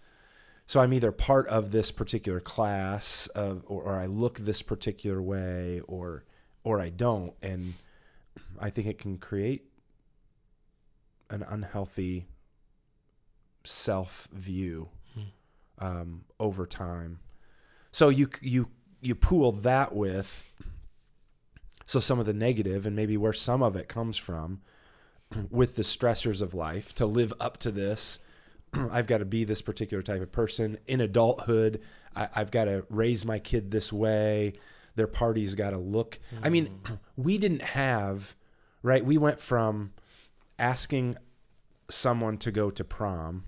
so 0.68 0.80
I'm 0.80 0.94
either 0.94 1.12
part 1.12 1.48
of 1.48 1.72
this 1.72 1.92
particular 1.92 2.40
class 2.40 3.28
of, 3.28 3.64
or, 3.68 3.84
or 3.84 4.00
I 4.00 4.08
look 4.08 4.40
this 4.40 4.62
particular 4.62 5.22
way, 5.22 5.82
or 5.88 6.26
or 6.64 6.82
I 6.82 6.90
don't, 6.90 7.34
and 7.42 7.76
I 8.60 8.72
think 8.72 8.88
it 8.88 8.98
can 8.98 9.20
create 9.20 9.70
an 11.30 11.44
unhealthy 11.48 12.28
self 13.66 14.28
view 14.32 14.90
um, 15.80 16.26
over 16.40 16.66
time. 16.66 17.20
So 17.92 18.10
you 18.10 18.30
you 18.42 18.70
you 19.02 19.16
pool 19.16 19.52
that 19.52 19.96
with 19.96 20.54
so 21.86 22.00
some 22.00 22.20
of 22.20 22.26
the 22.26 22.34
negative 22.34 22.86
and 22.86 22.96
maybe 22.96 23.16
where 23.18 23.34
some 23.34 23.62
of 23.62 23.76
it 23.76 23.88
comes 23.88 24.18
from 24.18 24.62
with 25.50 25.76
the 25.76 25.84
stressors 25.84 26.42
of 26.42 26.54
life 26.54 26.94
to 26.96 27.06
live 27.06 27.32
up 27.40 27.58
to 27.58 27.72
this 27.72 28.20
i've 28.92 29.08
got 29.08 29.20
to 29.20 29.26
be 29.26 29.44
this 29.44 29.62
particular 29.62 30.02
type 30.02 30.22
of 30.22 30.32
person. 30.32 30.78
In 30.88 31.02
adulthood 31.02 31.82
I, 32.16 32.28
have 32.34 32.52
got 32.52 32.66
to 32.66 32.86
raise 32.90 33.26
my 33.26 33.40
kid 33.40 33.72
this 33.72 33.92
way. 33.92 34.54
Their 34.96 35.08
party's 35.08 35.56
got 35.56 35.72
to 35.72 35.78
look 35.78 36.20
i 36.42 36.50
mean 36.50 36.68
we 37.16 37.38
didn't 37.38 37.62
have 37.62 38.36
right 38.82 39.06
we 39.06 39.18
went 39.18 39.40
from 39.40 39.94
asking 40.58 41.18
someone 41.90 42.38
to 42.40 42.52
go 42.52 42.72
to 42.72 42.84
prom 42.84 43.44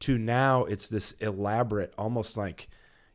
to 0.00 0.18
now 0.18 0.64
it's 0.64 0.88
this 0.88 1.12
elaborate 1.12 1.92
almost 1.98 2.36
like 2.36 2.68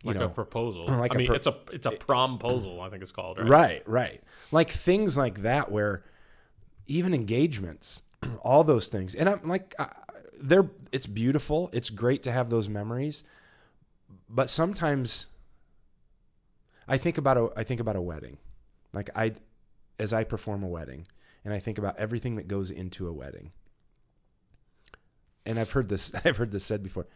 you 0.04 0.10
like 0.10 0.20
know 0.20 0.26
a 0.26 0.30
proposal. 0.30 0.86
like 0.88 1.14
I 1.14 1.16
a 1.16 1.18
mean, 1.18 1.28
pro- 1.28 1.36
it's 1.36 1.48
a 1.48 1.56
it's 1.72 1.86
a 1.86 1.92
promposal. 1.92 2.82
I 2.82 2.90
think 2.90 3.02
it's 3.02 3.12
called. 3.12 3.40
Right. 3.40 3.50
Right, 3.50 3.84
right. 3.88 4.24
Like 4.52 4.70
things 4.70 5.18
like 5.18 5.42
that 5.42 5.72
where 5.72 6.04
even 6.88 7.14
engagements, 7.14 8.04
all 8.42 8.64
those 8.64 8.88
things. 8.88 9.16
And 9.16 9.30
I'm 9.30 9.48
like 9.48 9.76
I, 9.80 9.90
they're 10.42 10.70
it's 10.92 11.08
beautiful. 11.08 11.70
It's 11.74 11.90
great 11.90 12.24
to 12.24 12.32
have 12.32 12.50
those 12.50 12.68
memories. 12.68 13.24
But 14.30 14.50
sometimes 14.50 15.28
I 16.88 16.98
think 16.98 17.18
about 17.18 17.38
a 17.38 17.50
I 17.56 17.64
think 17.64 17.80
about 17.80 17.96
a 17.96 18.02
wedding. 18.02 18.38
Like 18.92 19.10
I 19.16 19.34
as 20.00 20.12
I 20.12 20.24
perform 20.24 20.64
a 20.64 20.68
wedding 20.68 21.08
and 21.46 21.54
I 21.54 21.60
think 21.60 21.78
about 21.78 21.98
everything 21.98 22.36
that 22.36 22.48
goes 22.48 22.72
into 22.72 23.08
a 23.08 23.14
wedding. 23.14 23.52
And 25.46 25.60
I've 25.60 25.72
heard 25.72 25.90
this 25.90 26.14
I've 26.26 26.38
heard 26.38 26.52
this 26.52 26.66
said 26.66 26.84
before. 26.84 27.08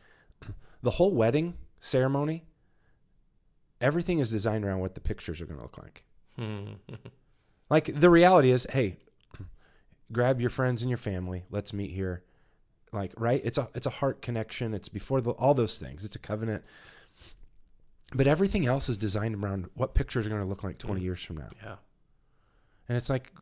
The 0.83 0.91
whole 0.91 1.11
wedding 1.11 1.57
ceremony 1.79 2.45
everything 3.81 4.19
is 4.19 4.29
designed 4.29 4.63
around 4.63 4.79
what 4.79 4.93
the 4.95 5.01
pictures 5.01 5.41
are 5.41 5.45
going 5.45 5.57
to 5.57 5.63
look 5.63 5.77
like. 5.77 6.03
Hmm. 6.37 6.73
Like 7.69 7.99
the 7.99 8.09
reality 8.09 8.51
is, 8.51 8.65
hey, 8.69 8.95
grab 10.13 10.39
your 10.39 10.49
friends 10.49 10.81
and 10.81 10.89
your 10.89 10.97
family. 10.97 11.43
Let's 11.49 11.73
meet 11.73 11.91
here. 11.91 12.23
Like 12.93 13.11
right, 13.17 13.41
it's 13.43 13.57
a 13.57 13.67
it's 13.75 13.85
a 13.85 13.89
heart 13.89 14.21
connection. 14.21 14.73
It's 14.73 14.87
before 14.87 15.19
the, 15.19 15.31
all 15.31 15.53
those 15.53 15.77
things. 15.77 16.05
It's 16.05 16.15
a 16.15 16.19
covenant. 16.19 16.63
But 18.13 18.25
everything 18.25 18.65
else 18.65 18.87
is 18.87 18.97
designed 18.97 19.35
around 19.43 19.69
what 19.73 19.95
pictures 19.95 20.25
are 20.25 20.29
going 20.29 20.41
to 20.41 20.47
look 20.47 20.63
like 20.63 20.77
20 20.77 21.01
years 21.01 21.21
from 21.21 21.37
now. 21.37 21.49
yeah. 21.61 21.75
And 22.87 22.97
it's 22.97 23.09
like, 23.09 23.33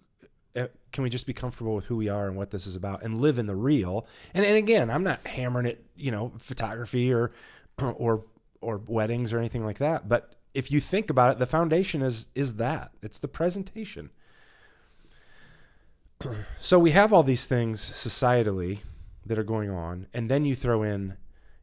Uh, 0.55 0.67
can 0.91 1.03
we 1.03 1.09
just 1.09 1.27
be 1.27 1.33
comfortable 1.33 1.75
with 1.75 1.85
who 1.85 1.97
we 1.97 2.07
are 2.07 2.27
and 2.27 2.37
what 2.37 2.51
this 2.51 2.65
is 2.65 2.75
about 2.75 3.03
and 3.03 3.19
live 3.19 3.37
in 3.37 3.45
the 3.45 3.55
real? 3.55 4.07
And, 4.33 4.45
and 4.45 4.55
again, 4.55 4.89
I'm 4.89 5.03
not 5.03 5.25
hammering 5.27 5.65
it, 5.65 5.85
you 5.95 6.11
know, 6.11 6.31
photography 6.39 7.13
or, 7.13 7.31
or, 7.81 8.23
or 8.61 8.77
weddings 8.77 9.33
or 9.33 9.39
anything 9.39 9.65
like 9.65 9.79
that. 9.79 10.07
But 10.07 10.33
if 10.53 10.71
you 10.71 10.79
think 10.79 11.09
about 11.09 11.33
it, 11.33 11.39
the 11.39 11.45
foundation 11.45 12.01
is, 12.01 12.27
is 12.33 12.55
that 12.55 12.91
it's 13.01 13.19
the 13.19 13.27
presentation. 13.27 14.11
So 16.59 16.79
we 16.79 16.91
have 16.91 17.13
all 17.13 17.21
these 17.21 17.45
things 17.45 17.81
societally 17.81 18.79
that 19.25 19.37
are 19.37 19.43
going 19.43 19.69
on. 19.69 20.07
And 20.13 20.29
then 20.29 20.45
you 20.45 20.55
throw 20.55 20.81
in, 20.81 21.17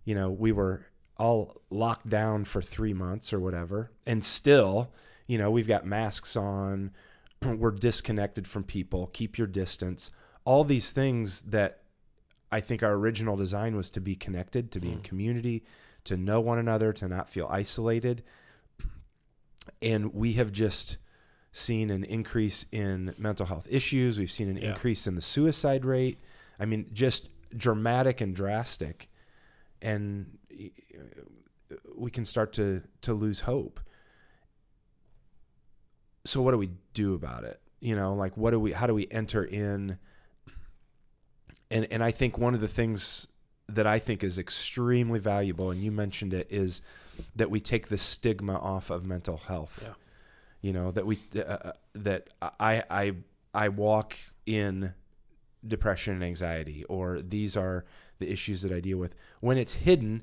you 0.04 0.14
know, 0.14 0.30
we 0.30 0.52
were 0.52 0.86
all 1.16 1.62
locked 1.70 2.08
down 2.08 2.44
for 2.44 2.60
three 2.60 2.92
months 2.92 3.32
or 3.32 3.40
whatever. 3.40 3.90
And 4.06 4.22
still, 4.22 4.92
you 5.26 5.38
know, 5.38 5.50
we've 5.50 5.66
got 5.66 5.86
masks 5.86 6.36
on, 6.36 6.92
we're 7.58 7.70
disconnected 7.70 8.46
from 8.46 8.64
people, 8.64 9.08
keep 9.12 9.38
your 9.38 9.46
distance, 9.46 10.10
all 10.44 10.64
these 10.64 10.90
things 10.90 11.42
that 11.42 11.82
I 12.50 12.60
think 12.60 12.82
our 12.82 12.92
original 12.94 13.36
design 13.36 13.76
was 13.76 13.90
to 13.90 14.00
be 14.00 14.14
connected, 14.14 14.70
to 14.72 14.80
be 14.80 14.88
in 14.88 14.96
hmm. 14.96 15.02
community, 15.02 15.64
to 16.04 16.16
know 16.16 16.40
one 16.40 16.58
another, 16.58 16.92
to 16.94 17.08
not 17.08 17.28
feel 17.28 17.48
isolated. 17.50 18.22
And 19.80 20.12
we 20.12 20.32
have 20.32 20.50
just 20.50 20.96
seen 21.52 21.88
an 21.90 22.02
increase 22.02 22.66
in 22.72 23.14
mental 23.16 23.46
health 23.46 23.68
issues. 23.70 24.18
We've 24.18 24.30
seen 24.30 24.48
an 24.48 24.56
Yeah. 24.56 24.70
increase 24.70 25.06
in 25.06 25.14
the 25.14 25.22
suicide 25.22 25.84
rate. 25.84 26.18
I 26.58 26.64
mean, 26.64 26.90
just 26.92 27.28
dramatic 27.56 28.20
and 28.20 28.34
drastic. 28.34 29.08
And 29.80 30.38
we 31.94 32.10
can 32.10 32.24
start 32.24 32.52
to 32.54 32.82
to 33.02 33.14
lose 33.14 33.40
hope. 33.40 33.80
So 36.24 36.40
what 36.42 36.52
do 36.52 36.58
we 36.58 36.70
do 36.94 37.14
about 37.14 37.44
it? 37.44 37.60
You 37.80 37.96
know, 37.96 38.14
like 38.14 38.36
what 38.36 38.52
do 38.52 38.60
we 38.60 38.72
how 38.72 38.86
do 38.86 38.94
we 38.94 39.08
enter 39.10 39.44
in 39.44 39.98
and 41.70 41.88
and 41.90 42.02
I 42.02 42.10
think 42.10 42.38
one 42.38 42.54
of 42.54 42.60
the 42.60 42.68
things 42.68 43.26
that 43.68 43.86
I 43.86 43.98
think 43.98 44.22
is 44.22 44.38
extremely 44.38 45.18
valuable 45.18 45.70
and 45.70 45.82
you 45.82 45.90
mentioned 45.90 46.34
it 46.34 46.46
is 46.50 46.80
that 47.34 47.50
we 47.50 47.60
take 47.60 47.88
the 47.88 47.98
stigma 47.98 48.56
off 48.56 48.90
of 48.90 49.04
mental 49.04 49.38
health. 49.38 49.80
Yeah. 49.82 49.94
You 50.60 50.72
know, 50.72 50.90
that 50.92 51.06
we 51.06 51.18
uh, 51.44 51.72
that 51.94 52.28
I 52.40 52.84
I 52.88 53.12
I 53.52 53.68
walk 53.68 54.16
in 54.46 54.94
depression 55.66 56.14
and 56.14 56.24
anxiety 56.24 56.84
or 56.84 57.20
these 57.20 57.56
are 57.56 57.84
the 58.18 58.30
issues 58.30 58.62
that 58.62 58.72
I 58.72 58.80
deal 58.80 58.98
with. 58.98 59.14
When 59.40 59.58
it's 59.58 59.74
hidden, 59.74 60.22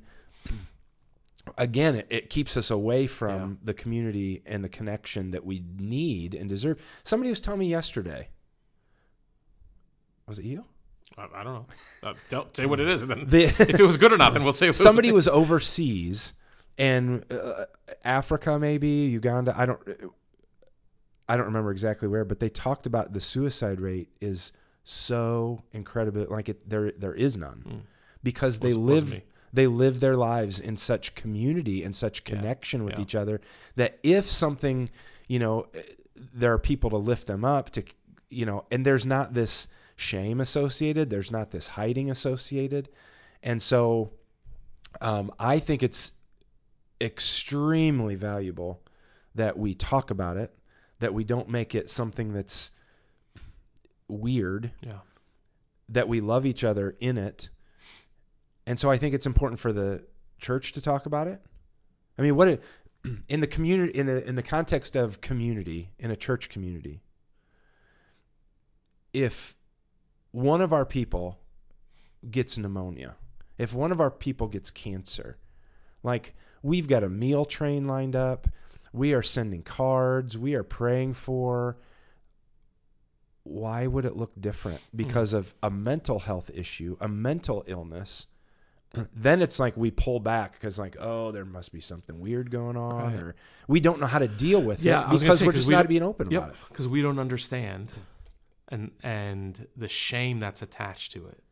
again, 1.58 1.96
it, 1.96 2.08
it 2.10 2.30
keeps 2.30 2.56
us 2.58 2.70
away 2.72 3.08
from 3.08 3.52
Yeah. 3.52 3.56
the 3.66 3.74
community 3.74 4.42
and 4.46 4.64
the 4.64 4.70
connection 4.70 5.32
that 5.32 5.46
we 5.46 5.64
need 5.78 6.34
and 6.36 6.50
deserve. 6.50 6.82
Somebody 7.04 7.30
was 7.30 7.40
telling 7.40 7.60
me 7.60 7.68
yesterday. 7.68 8.30
Was 10.28 10.40
it 10.40 10.46
you? 10.46 10.66
I, 11.18 11.28
I 11.34 11.44
don't 11.44 11.54
know. 11.54 11.66
Uh, 12.04 12.14
don't 12.30 12.56
say 12.56 12.66
what 12.66 12.80
it 12.80 12.88
is. 12.88 13.04
And 13.04 13.12
then 13.12 13.26
The- 13.28 13.44
if 13.70 13.80
it 13.80 13.84
was 13.84 13.98
good 13.98 14.14
or 14.14 14.18
not, 14.18 14.34
then 14.34 14.44
we'll 14.44 14.54
say 14.54 14.68
it 14.68 14.70
was 14.70 14.78
Somebody 14.78 15.12
was 15.12 15.28
overseas 15.28 16.34
and 16.78 17.26
uh, 17.32 17.66
Africa, 18.04 18.58
maybe 18.60 18.88
Uganda. 18.90 19.54
I 19.58 19.66
don't. 19.66 19.80
I 21.28 21.36
don't 21.38 21.46
remember 21.46 21.70
exactly 21.72 22.08
where, 22.08 22.26
but 22.26 22.40
they 22.40 22.50
talked 22.50 22.88
about 22.88 23.14
the 23.14 23.22
suicide 23.22 23.80
rate 23.80 24.10
is 24.20 24.52
so 24.84 25.62
incredible. 25.74 26.26
Like 26.28 26.50
it, 26.50 26.68
there, 26.68 26.92
there 26.92 27.14
is 27.14 27.38
none 27.38 27.84
because 28.24 28.60
they 28.60 28.74
wasn't 28.74 29.10
live. 29.12 29.22
They 29.54 29.68
live 29.68 30.00
their 30.00 30.16
lives 30.16 30.60
in 30.60 30.78
such 30.78 31.16
community 31.16 31.84
and 31.84 31.96
such 31.96 32.22
Yeah, 32.22 32.36
connection 32.36 32.84
with 32.84 32.96
yeah. 32.96 33.02
each 33.02 33.16
other 33.16 33.42
that 33.76 34.00
if 34.04 34.26
something, 34.26 34.90
you 35.28 35.40
know, 35.40 35.68
there 36.16 36.54
are 36.54 36.60
people 36.60 36.90
to 36.92 36.98
lift 36.98 37.28
them 37.28 37.44
up 37.44 37.70
to, 37.72 37.84
you 38.30 38.46
know, 38.46 38.66
and 38.72 38.86
there's 38.86 39.06
not 39.06 39.34
this 39.34 39.68
shame 39.96 40.40
associated. 40.40 41.10
There's 41.10 41.32
not 41.32 41.50
this 41.52 41.68
hiding 41.70 42.10
associated, 42.12 42.90
and 43.44 43.62
so 43.62 44.12
um, 45.02 45.32
I 45.40 45.60
think 45.60 45.82
it's 45.84 46.14
extremely 47.02 48.16
valuable 48.16 48.82
that 49.36 49.58
we 49.58 49.74
talk 49.74 50.12
about 50.12 50.36
it, 50.38 50.54
that 51.00 51.14
we 51.14 51.24
don't 51.24 51.48
make 51.50 51.74
it 51.74 51.90
something 51.90 52.34
that's 52.34 52.72
weird, 54.08 54.72
Yeah. 54.86 55.00
that 55.88 56.08
we 56.08 56.20
love 56.22 56.46
each 56.46 56.64
other 56.64 56.96
in 57.00 57.18
it. 57.18 57.50
And 58.70 58.80
so 58.80 58.92
I 58.92 58.98
think 58.98 59.16
it's 59.16 59.26
important 59.26 59.60
for 59.60 59.74
the 59.74 60.04
church 60.38 60.74
to 60.74 60.82
talk 60.82 61.08
about 61.08 61.26
it. 61.26 61.42
I 62.20 62.22
mean, 62.22 62.36
what 62.36 62.48
it, 62.48 62.64
in 63.28 63.40
the 63.40 63.48
community 63.48 63.98
in 63.98 64.06
the 64.06 64.24
in 64.24 64.36
the 64.36 64.44
context 64.44 64.96
of 64.96 65.22
community 65.22 65.90
in 65.98 66.12
a 66.12 66.16
church 66.16 66.50
community, 66.50 67.02
if 69.12 69.58
one 70.30 70.62
of 70.62 70.72
our 70.72 70.86
people 70.86 71.40
gets 72.30 72.60
pneumonia, 72.60 73.16
if 73.58 73.74
one 73.74 73.92
of 73.92 74.00
our 74.00 74.12
people 74.12 74.46
gets 74.46 74.70
cancer, 74.70 75.40
like 76.04 76.36
we've 76.62 76.88
got 76.88 77.04
a 77.04 77.10
meal 77.10 77.46
train 77.46 77.86
lined 77.86 78.16
up, 78.16 78.50
we 78.94 79.16
are 79.16 79.24
sending 79.24 79.64
cards, 79.64 80.38
we 80.38 80.54
are 80.54 80.64
praying 80.64 81.16
for. 81.16 81.78
Why 83.42 83.88
would 83.88 84.06
it 84.06 84.16
look 84.16 84.40
different? 84.40 84.82
Hmm. 84.92 84.98
Because 84.98 85.34
of 85.34 85.56
a 85.64 85.72
mental 85.72 86.20
health 86.20 86.52
issue, 86.54 86.98
a 87.02 87.08
mental 87.08 87.64
illness. 87.66 88.28
Then 89.16 89.42
it's 89.44 89.60
like 89.60 89.78
we 89.78 89.92
pull 89.92 90.20
back 90.20 90.54
because, 90.54 90.80
like, 90.80 90.98
oh, 91.00 91.32
there 91.32 91.46
must 91.46 91.72
be 91.72 91.80
something 91.80 92.20
weird 92.20 92.50
going 92.50 92.76
on, 92.76 93.04
Right. 93.14 93.16
or 93.22 93.36
we 93.68 93.80
don't 93.80 94.00
know 94.00 94.08
how 94.08 94.18
to 94.20 94.28
deal 94.28 94.62
with 94.62 94.82
Yeah, 94.82 95.06
it 95.14 95.20
because 95.20 95.40
say, 95.40 95.46
we're 95.46 95.52
just 95.52 95.68
we 95.68 95.76
not 95.76 95.88
being 95.88 96.02
open 96.02 96.28
about 96.28 96.50
it. 96.50 96.56
Because 96.70 96.88
we 96.88 97.02
don't 97.04 97.20
understand, 97.20 97.94
and 98.70 98.92
and 99.04 99.68
the 99.78 99.88
shame 99.88 100.40
that's 100.40 100.62
attached 100.64 101.12
to 101.12 101.28
it. 101.28 101.44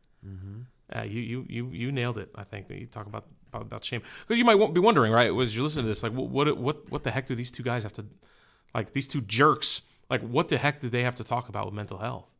Uh, 0.94 1.02
you 1.02 1.20
you 1.20 1.46
you 1.48 1.68
you 1.70 1.92
nailed 1.92 2.18
it. 2.18 2.30
I 2.34 2.42
think 2.44 2.68
you 2.70 2.86
talk 2.86 3.06
about 3.06 3.26
about, 3.50 3.62
about 3.62 3.84
shame 3.84 4.02
because 4.26 4.38
you 4.38 4.44
might 4.44 4.74
be 4.74 4.80
wondering, 4.80 5.12
right? 5.12 5.32
Was 5.32 5.54
you 5.54 5.62
listening 5.62 5.84
to 5.84 5.88
this? 5.90 6.02
Like, 6.02 6.12
what 6.12 6.28
what 6.30 6.56
what 6.58 6.90
what 6.90 7.02
the 7.04 7.10
heck 7.12 7.26
do 7.26 7.34
these 7.36 7.50
two 7.52 7.62
guys 7.62 7.84
have 7.84 7.92
to, 7.94 8.04
like 8.74 8.92
these 8.94 9.06
two 9.06 9.20
jerks? 9.20 9.82
Like, 10.10 10.22
what 10.22 10.48
the 10.48 10.56
heck 10.58 10.80
do 10.80 10.88
they 10.88 11.02
have 11.02 11.14
to 11.16 11.24
talk 11.24 11.48
about 11.48 11.66
with 11.66 11.74
mental 11.74 11.98
health? 11.98 12.34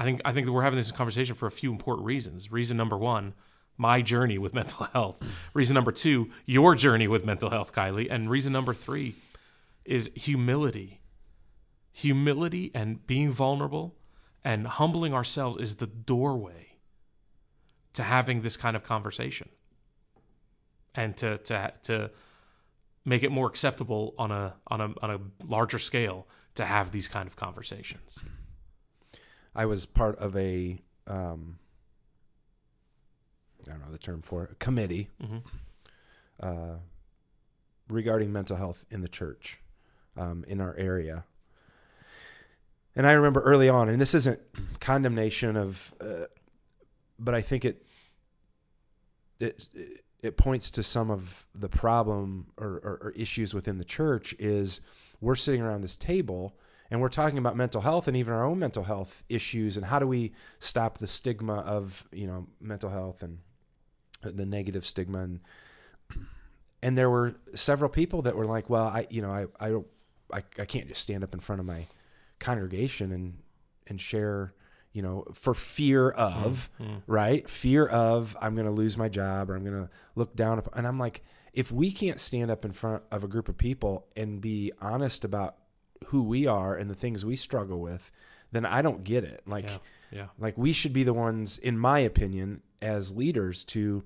I 0.00 0.04
think 0.04 0.22
I 0.24 0.32
think 0.32 0.46
that 0.46 0.52
we're 0.52 0.62
having 0.62 0.78
this 0.78 0.90
conversation 0.90 1.34
for 1.34 1.46
a 1.46 1.50
few 1.50 1.70
important 1.70 2.06
reasons. 2.06 2.50
Reason 2.50 2.74
number 2.74 2.96
one, 2.96 3.34
my 3.76 4.00
journey 4.00 4.38
with 4.38 4.54
mental 4.54 4.86
health. 4.86 5.22
Reason 5.52 5.74
number 5.74 5.92
two, 5.92 6.30
your 6.46 6.74
journey 6.74 7.06
with 7.06 7.22
mental 7.22 7.50
health, 7.50 7.74
Kylie. 7.74 8.08
And 8.10 8.30
reason 8.30 8.50
number 8.50 8.72
three 8.72 9.16
is 9.84 10.10
humility. 10.14 11.02
Humility 11.92 12.70
and 12.74 13.06
being 13.06 13.30
vulnerable 13.30 13.94
and 14.42 14.66
humbling 14.66 15.12
ourselves 15.12 15.58
is 15.58 15.76
the 15.76 15.86
doorway 15.86 16.78
to 17.92 18.02
having 18.02 18.40
this 18.40 18.56
kind 18.56 18.76
of 18.76 18.82
conversation 18.82 19.50
and 20.94 21.14
to 21.18 21.36
to 21.38 21.74
to 21.82 22.10
make 23.04 23.22
it 23.22 23.30
more 23.30 23.48
acceptable 23.48 24.14
on 24.16 24.30
a 24.30 24.56
on 24.68 24.80
a 24.80 24.94
on 25.02 25.10
a 25.10 25.20
larger 25.46 25.78
scale 25.78 26.26
to 26.54 26.64
have 26.64 26.90
these 26.90 27.06
kind 27.06 27.26
of 27.26 27.36
conversations. 27.36 28.18
I 29.54 29.66
was 29.66 29.86
part 29.86 30.16
of 30.18 30.36
a 30.36 30.78
um, 31.06 31.58
I 33.66 33.70
don't 33.70 33.80
know 33.80 33.90
the 33.92 33.98
term 33.98 34.22
for 34.22 34.44
it, 34.44 34.52
a 34.52 34.54
committee 34.56 35.08
Mm-hmm. 35.22 35.38
uh, 36.40 36.76
regarding 37.88 38.32
mental 38.32 38.56
health 38.56 38.84
in 38.90 39.00
the 39.00 39.08
church 39.08 39.58
um, 40.16 40.44
in 40.46 40.60
our 40.60 40.74
area. 40.76 41.24
And 42.94 43.06
I 43.06 43.12
remember 43.12 43.40
early 43.40 43.68
on, 43.68 43.88
and 43.88 44.00
this 44.00 44.14
isn't 44.14 44.40
condemnation 44.80 45.56
of, 45.56 45.92
uh, 46.00 46.24
but 47.18 47.34
I 47.34 47.40
think 47.40 47.64
it 47.64 47.84
it 49.40 49.68
it 50.22 50.36
points 50.36 50.70
to 50.72 50.82
some 50.82 51.10
of 51.10 51.46
the 51.54 51.68
problem 51.68 52.48
or, 52.58 52.66
or, 52.84 52.98
or 53.02 53.10
issues 53.16 53.54
within 53.54 53.78
the 53.78 53.84
church 53.84 54.34
is 54.38 54.80
we're 55.20 55.34
sitting 55.34 55.62
around 55.62 55.80
this 55.80 55.96
table 55.96 56.54
and 56.90 57.00
we're 57.00 57.08
talking 57.08 57.38
about 57.38 57.56
mental 57.56 57.80
health 57.80 58.08
and 58.08 58.16
even 58.16 58.34
our 58.34 58.44
own 58.44 58.58
mental 58.58 58.84
health 58.84 59.24
issues 59.28 59.76
and 59.76 59.86
how 59.86 59.98
do 59.98 60.06
we 60.06 60.32
stop 60.58 60.98
the 60.98 61.06
stigma 61.06 61.60
of 61.60 62.06
you 62.12 62.26
know 62.26 62.46
mental 62.60 62.90
health 62.90 63.22
and 63.22 63.38
the 64.22 64.46
negative 64.46 64.86
stigma. 64.86 65.20
And 65.20 65.40
and 66.82 66.96
there 66.96 67.10
were 67.10 67.34
several 67.54 67.90
people 67.90 68.22
that 68.22 68.36
were 68.36 68.46
like 68.46 68.70
well 68.70 68.86
i 68.86 69.06
you 69.10 69.22
know 69.22 69.30
i 69.30 69.46
i 69.58 69.68
don't 69.68 69.86
i, 70.32 70.38
I 70.58 70.64
can't 70.64 70.88
just 70.88 71.02
stand 71.02 71.22
up 71.22 71.34
in 71.34 71.40
front 71.40 71.60
of 71.60 71.66
my 71.66 71.86
congregation 72.38 73.12
and 73.12 73.38
and 73.86 74.00
share 74.00 74.54
you 74.92 75.02
know 75.02 75.24
for 75.34 75.54
fear 75.54 76.10
of 76.10 76.70
mm-hmm. 76.80 76.96
right? 77.06 77.48
Fear 77.48 77.86
of 77.86 78.36
i'm 78.40 78.54
going 78.54 78.66
to 78.66 78.72
lose 78.72 78.96
my 78.96 79.08
job 79.08 79.50
or 79.50 79.56
i'm 79.56 79.64
going 79.64 79.84
to 79.84 79.90
look 80.14 80.34
down 80.34 80.58
upon 80.58 80.72
and 80.76 80.86
i'm 80.86 80.98
like 80.98 81.22
if 81.52 81.72
we 81.72 81.90
can't 81.90 82.20
stand 82.20 82.50
up 82.50 82.64
in 82.64 82.72
front 82.72 83.02
of 83.10 83.24
a 83.24 83.28
group 83.28 83.48
of 83.48 83.56
people 83.56 84.06
and 84.16 84.40
be 84.40 84.72
honest 84.80 85.24
about 85.24 85.56
who 86.06 86.22
we 86.22 86.46
are 86.46 86.74
and 86.74 86.90
the 86.90 86.94
things 86.94 87.24
we 87.24 87.36
struggle 87.36 87.80
with 87.80 88.10
then 88.52 88.64
i 88.66 88.80
don't 88.82 89.04
get 89.04 89.22
it 89.24 89.42
like 89.46 89.64
Yeah. 89.66 89.76
Yeah. 90.12 90.26
like 90.38 90.56
we 90.58 90.72
should 90.72 90.92
be 90.92 91.02
the 91.04 91.12
ones 91.14 91.58
in 91.58 91.78
my 91.78 91.98
opinion 92.00 92.62
as 92.82 93.14
leaders 93.14 93.64
to 93.66 94.02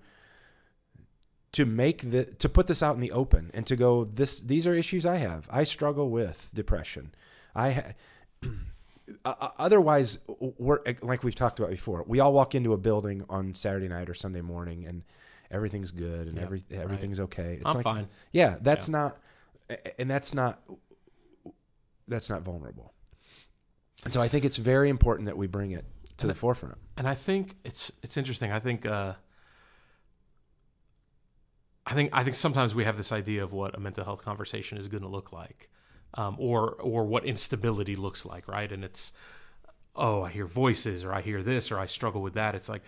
to 1.53 1.65
make 1.65 2.11
the 2.11 2.25
to 2.25 2.49
put 2.49 2.67
this 2.67 2.83
out 2.83 2.95
in 2.97 3.01
the 3.01 3.13
open 3.13 3.51
and 3.55 3.67
to 3.67 3.77
go 3.77 4.05
this 4.05 4.41
these 4.41 4.67
are 4.67 4.75
issues 4.75 5.07
i 5.07 5.17
have 5.17 5.49
i 5.51 5.63
struggle 5.65 6.11
with 6.11 6.51
depression 6.55 7.13
i 7.55 7.71
ha- 7.71 7.93
otherwise 9.59 10.19
we're 10.59 10.81
like 11.03 11.23
we've 11.23 11.35
talked 11.35 11.59
about 11.59 11.71
before 11.71 12.05
we 12.07 12.21
all 12.21 12.33
walk 12.33 12.55
into 12.55 12.73
a 12.73 12.77
building 12.79 13.25
on 13.29 13.55
saturday 13.55 13.89
night 13.89 14.09
or 14.09 14.15
sunday 14.15 14.41
morning 14.41 14.85
and 14.87 15.03
everything's 15.51 15.93
good 15.93 16.27
and 16.27 16.35
Yeah, 16.35 16.43
every 16.43 16.63
everything's 16.73 17.21
okay 17.21 17.55
it's 17.61 17.67
I'm 17.67 17.75
like, 17.77 17.85
fine. 17.85 18.09
yeah 18.33 18.57
that's 18.61 18.89
not 18.89 19.19
and 19.99 20.11
that's 20.11 20.35
not 20.35 20.61
that's 22.09 22.29
not 22.31 22.43
vulnerable 22.43 22.95
and 24.05 24.13
so 24.13 24.21
i 24.21 24.29
think 24.29 24.45
it's 24.45 24.57
very 24.57 24.89
important 24.89 25.27
that 25.27 25.37
we 25.37 25.47
bring 25.47 25.71
it 25.71 25.85
to 26.17 26.27
the 26.27 26.35
forefront 26.35 26.79
and 26.97 27.09
I 27.09 27.15
think 27.15 27.57
it's 27.65 27.93
it's 28.03 28.17
interesting. 28.17 28.53
I 28.53 28.61
think 28.61 28.87
uh, 28.87 29.15
I 31.87 31.95
think 31.95 32.11
I 32.13 32.23
think 32.23 32.37
sometimes 32.37 32.75
we 32.75 32.85
have 32.85 32.97
this 32.97 33.13
idea 33.13 33.43
of 33.43 33.53
what 33.53 33.75
a 33.75 33.81
mental 33.81 34.05
health 34.05 34.25
conversation 34.25 34.79
is 34.79 34.89
going 34.89 35.03
to 35.03 35.09
look 35.09 35.33
like, 35.33 35.69
um, 36.15 36.37
or 36.39 36.75
or 36.75 37.05
what 37.05 37.25
instability 37.25 37.97
looks 37.97 38.25
like, 38.25 38.47
right? 38.49 38.71
And 38.71 38.85
it's 38.85 39.13
oh, 39.97 40.23
I 40.23 40.31
hear 40.31 40.47
voices, 40.47 41.05
or 41.05 41.13
I 41.13 41.21
hear 41.21 41.43
this, 41.43 41.71
or 41.71 41.79
I 41.79 41.87
struggle 41.87 42.23
with 42.23 42.35
that. 42.35 42.55
It's 42.55 42.69
like, 42.69 42.83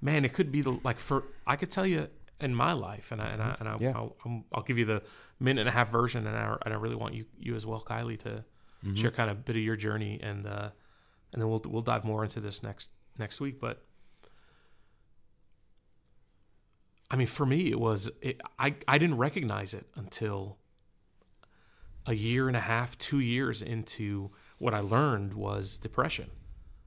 man, 0.00 0.24
it 0.24 0.32
could 0.32 0.50
be 0.50 0.62
the 0.62 0.78
like 0.82 0.98
for 0.98 1.24
I 1.46 1.56
could 1.56 1.70
tell 1.70 1.86
you 1.86 2.08
in 2.40 2.54
my 2.54 2.72
life, 2.72 3.12
and 3.12 3.20
I 3.20 3.26
and 3.26 3.42
I 3.42 3.56
and 3.60 3.68
I, 3.68 3.76
Yeah. 3.78 3.92
I'll, 3.94 4.16
I'll, 4.24 4.44
I'll 4.54 4.62
give 4.62 4.78
you 4.78 4.86
the 4.86 5.02
minute 5.38 5.60
and 5.60 5.68
a 5.68 5.72
half 5.72 5.90
version, 5.90 6.26
and 6.26 6.34
I 6.34 6.56
and 6.64 6.72
I 6.72 6.78
really 6.78 6.96
want 6.96 7.14
you 7.14 7.26
you 7.38 7.54
as 7.54 7.66
well, 7.66 7.80
Kylie, 7.80 8.18
to 8.20 8.44
share 8.94 9.10
kind 9.10 9.30
of 9.30 9.38
a 9.38 9.40
bit 9.40 9.56
of 9.56 9.62
your 9.62 9.76
journey, 9.76 10.18
and 10.22 10.46
uh, 10.46 10.70
and 11.32 11.40
then 11.40 11.48
we'll 11.48 11.62
we'll 11.66 11.82
dive 11.82 12.04
more 12.04 12.22
into 12.24 12.40
this 12.40 12.62
next 12.62 12.90
next 13.18 13.40
week, 13.40 13.58
but. 13.60 13.84
I 17.12 17.16
mean, 17.16 17.26
for 17.26 17.44
me, 17.44 17.72
it 17.72 17.80
was 17.80 18.08
it, 18.22 18.40
I 18.56 18.76
I 18.86 18.96
didn't 18.96 19.16
recognize 19.16 19.74
it 19.74 19.84
until 19.96 20.58
a 22.06 22.14
year 22.14 22.48
and 22.48 22.56
a 22.56 22.60
half, 22.60 22.96
two 22.98 23.18
years 23.18 23.62
into 23.62 24.30
what 24.58 24.74
I 24.74 24.80
learned 24.80 25.34
was 25.34 25.78
depression. 25.78 26.30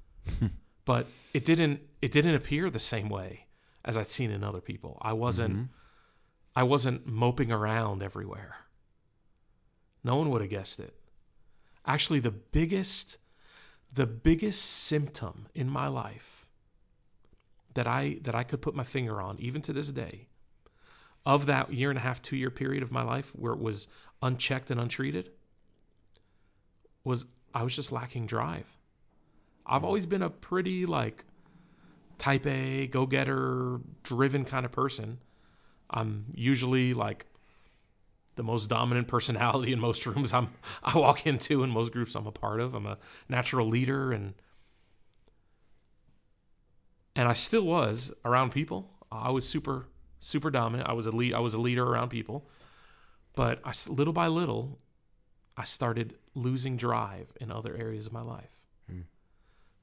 but 0.86 1.08
it 1.34 1.46
didn't 1.46 1.82
it 2.02 2.12
didn't 2.12 2.36
appear 2.36 2.70
the 2.70 2.80
same 2.80 3.10
way 3.10 3.48
as 3.86 3.98
I'd 3.98 4.10
seen 4.10 4.32
in 4.32 4.44
other 4.44 4.62
people. 4.62 4.98
I 5.02 5.14
wasn't 5.14 5.70
I 6.56 6.64
wasn't 6.64 7.08
moping 7.08 7.52
around 7.52 8.04
everywhere. 8.04 8.58
No 10.04 10.16
one 10.18 10.30
would 10.30 10.42
have 10.42 10.50
guessed 10.50 10.80
it. 10.80 10.94
Actually, 11.86 12.20
the 12.20 12.32
biggest 12.32 13.18
the 13.92 14.08
biggest 14.08 14.64
symptom 14.64 15.48
in 15.54 15.70
my 15.70 15.88
life 15.88 16.48
that 17.74 17.88
I 17.88 18.20
that 18.24 18.36
I 18.36 18.44
could 18.44 18.62
put 18.62 18.76
my 18.76 18.84
finger 18.84 19.22
on, 19.22 19.38
even 19.40 19.62
to 19.64 19.74
this 19.74 19.92
day, 19.92 20.28
of 21.26 21.46
that 21.46 21.74
year 21.74 21.90
and 21.90 21.98
a 21.98 22.02
half, 22.02 22.22
two 22.22 22.36
year 22.36 22.50
period 22.50 22.84
of 22.84 22.92
my 22.92 23.04
life 23.04 23.32
where 23.36 23.54
it 23.54 23.60
was 23.60 23.88
unchecked 24.22 24.72
and 24.72 24.80
untreated, 24.80 25.30
was 27.04 27.26
I 27.54 27.64
was 27.64 27.76
just 27.76 27.92
lacking 27.92 28.26
drive. 28.26 28.78
I've 29.66 29.84
always 29.84 30.06
been 30.06 30.22
a 30.22 30.30
pretty 30.30 30.86
like 30.86 31.26
type 32.18 32.46
A, 32.46 32.88
go 32.88 33.06
getter, 33.06 33.80
driven 34.04 34.46
kind 34.46 34.66
of 34.66 34.72
person. 34.72 35.20
I'm 35.90 36.26
usually 36.34 36.94
like 36.94 37.26
the 38.36 38.44
most 38.44 38.70
dominant 38.70 39.08
personality 39.08 39.72
in 39.74 39.80
most 39.80 40.06
rooms 40.08 40.34
I'm 40.34 40.50
I 40.84 40.98
walk 40.98 41.26
into 41.26 41.64
and 41.64 41.72
most 41.72 41.92
groups 41.92 42.16
I'm 42.16 42.28
a 42.28 42.32
part 42.32 42.60
of. 42.60 42.74
I'm 42.74 42.86
a 42.86 42.98
natural 43.30 43.68
leader 43.68 44.12
and 44.12 44.34
and 47.16 47.28
I 47.28 47.34
still 47.34 47.66
was 47.66 48.12
around 48.26 48.52
people. 48.52 48.90
I 49.12 49.30
was 49.30 49.48
super 49.48 49.88
super 50.20 50.50
dominant. 50.50 50.90
I 50.90 50.94
was 50.94 51.06
a 51.06 51.12
lead. 51.12 51.34
I 51.34 51.40
was 51.40 51.54
a 51.54 51.62
leader 51.62 51.84
around 51.84 52.10
people, 52.10 52.48
but 53.36 53.60
I 53.64 53.74
little 53.88 54.14
by 54.14 54.28
little, 54.28 54.80
I 55.58 55.64
started 55.66 56.16
losing 56.34 56.78
drive 56.78 57.28
in 57.40 57.52
other 57.52 57.76
areas 57.76 58.08
of 58.08 58.14
my 58.14 58.22
life. 58.22 58.62
Hmm. 58.90 59.02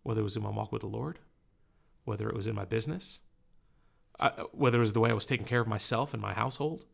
Whether 0.02 0.22
it 0.22 0.24
was 0.24 0.36
in 0.36 0.42
my 0.42 0.50
walk 0.50 0.72
with 0.72 0.80
the 0.80 0.88
Lord, 0.88 1.18
whether 2.04 2.28
it 2.28 2.34
was 2.34 2.48
in 2.48 2.54
my 2.54 2.64
business, 2.64 3.20
I, 4.18 4.28
whether 4.52 4.78
it 4.78 4.80
was 4.80 4.92
the 4.92 5.00
way 5.00 5.10
I 5.10 5.14
was 5.14 5.26
taking 5.26 5.46
care 5.46 5.60
of 5.60 5.68
myself 5.68 6.12
and 6.12 6.22
my 6.22 6.32
household, 6.32 6.84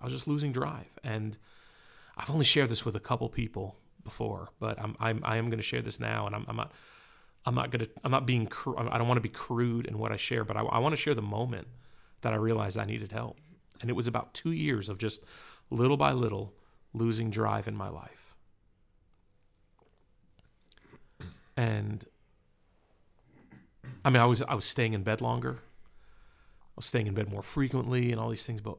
I 0.00 0.04
was 0.04 0.12
just 0.12 0.28
losing 0.28 0.52
drive. 0.52 0.98
And 1.02 1.36
I've 2.16 2.30
only 2.30 2.44
shared 2.44 2.68
this 2.68 2.84
with 2.84 2.96
a 2.96 3.00
couple 3.00 3.28
people 3.28 3.76
before, 4.06 4.48
but 4.58 4.80
I'm, 4.80 4.96
I'm 4.98 5.20
I 5.24 5.36
am 5.36 5.46
going 5.46 5.58
to 5.58 5.62
share 5.64 5.82
this 5.82 6.00
now, 6.00 6.26
and 6.26 6.34
I'm, 6.34 6.46
I'm 6.48 6.56
not 6.56 6.72
I'm 7.44 7.54
not 7.54 7.70
gonna 7.70 7.86
I'm 8.02 8.10
not 8.10 8.24
being 8.26 8.46
cru- 8.46 8.76
I 8.78 8.96
don't 8.96 9.08
want 9.08 9.18
to 9.18 9.22
be 9.22 9.28
crude 9.28 9.84
in 9.84 9.98
what 9.98 10.12
I 10.12 10.16
share, 10.16 10.44
but 10.44 10.56
I, 10.56 10.62
I 10.62 10.78
want 10.78 10.92
to 10.94 10.96
share 10.96 11.14
the 11.14 11.22
moment 11.22 11.68
that 12.22 12.32
I 12.32 12.36
realized 12.36 12.78
I 12.78 12.84
needed 12.84 13.12
help, 13.12 13.38
and 13.80 13.90
it 13.90 13.94
was 13.94 14.06
about 14.06 14.32
two 14.32 14.52
years 14.52 14.88
of 14.88 14.96
just 14.98 15.22
little 15.70 15.96
by 15.96 16.12
little 16.12 16.54
losing 16.94 17.30
drive 17.30 17.68
in 17.68 17.76
my 17.76 17.88
life, 17.88 18.34
and 21.56 22.04
I 24.04 24.10
mean 24.10 24.22
I 24.22 24.26
was 24.26 24.40
I 24.42 24.54
was 24.54 24.64
staying 24.64 24.94
in 24.94 25.02
bed 25.02 25.20
longer, 25.20 25.58
I 25.60 26.76
was 26.76 26.86
staying 26.86 27.08
in 27.08 27.14
bed 27.14 27.28
more 27.30 27.42
frequently, 27.42 28.10
and 28.12 28.20
all 28.20 28.30
these 28.30 28.46
things, 28.46 28.60
but 28.60 28.78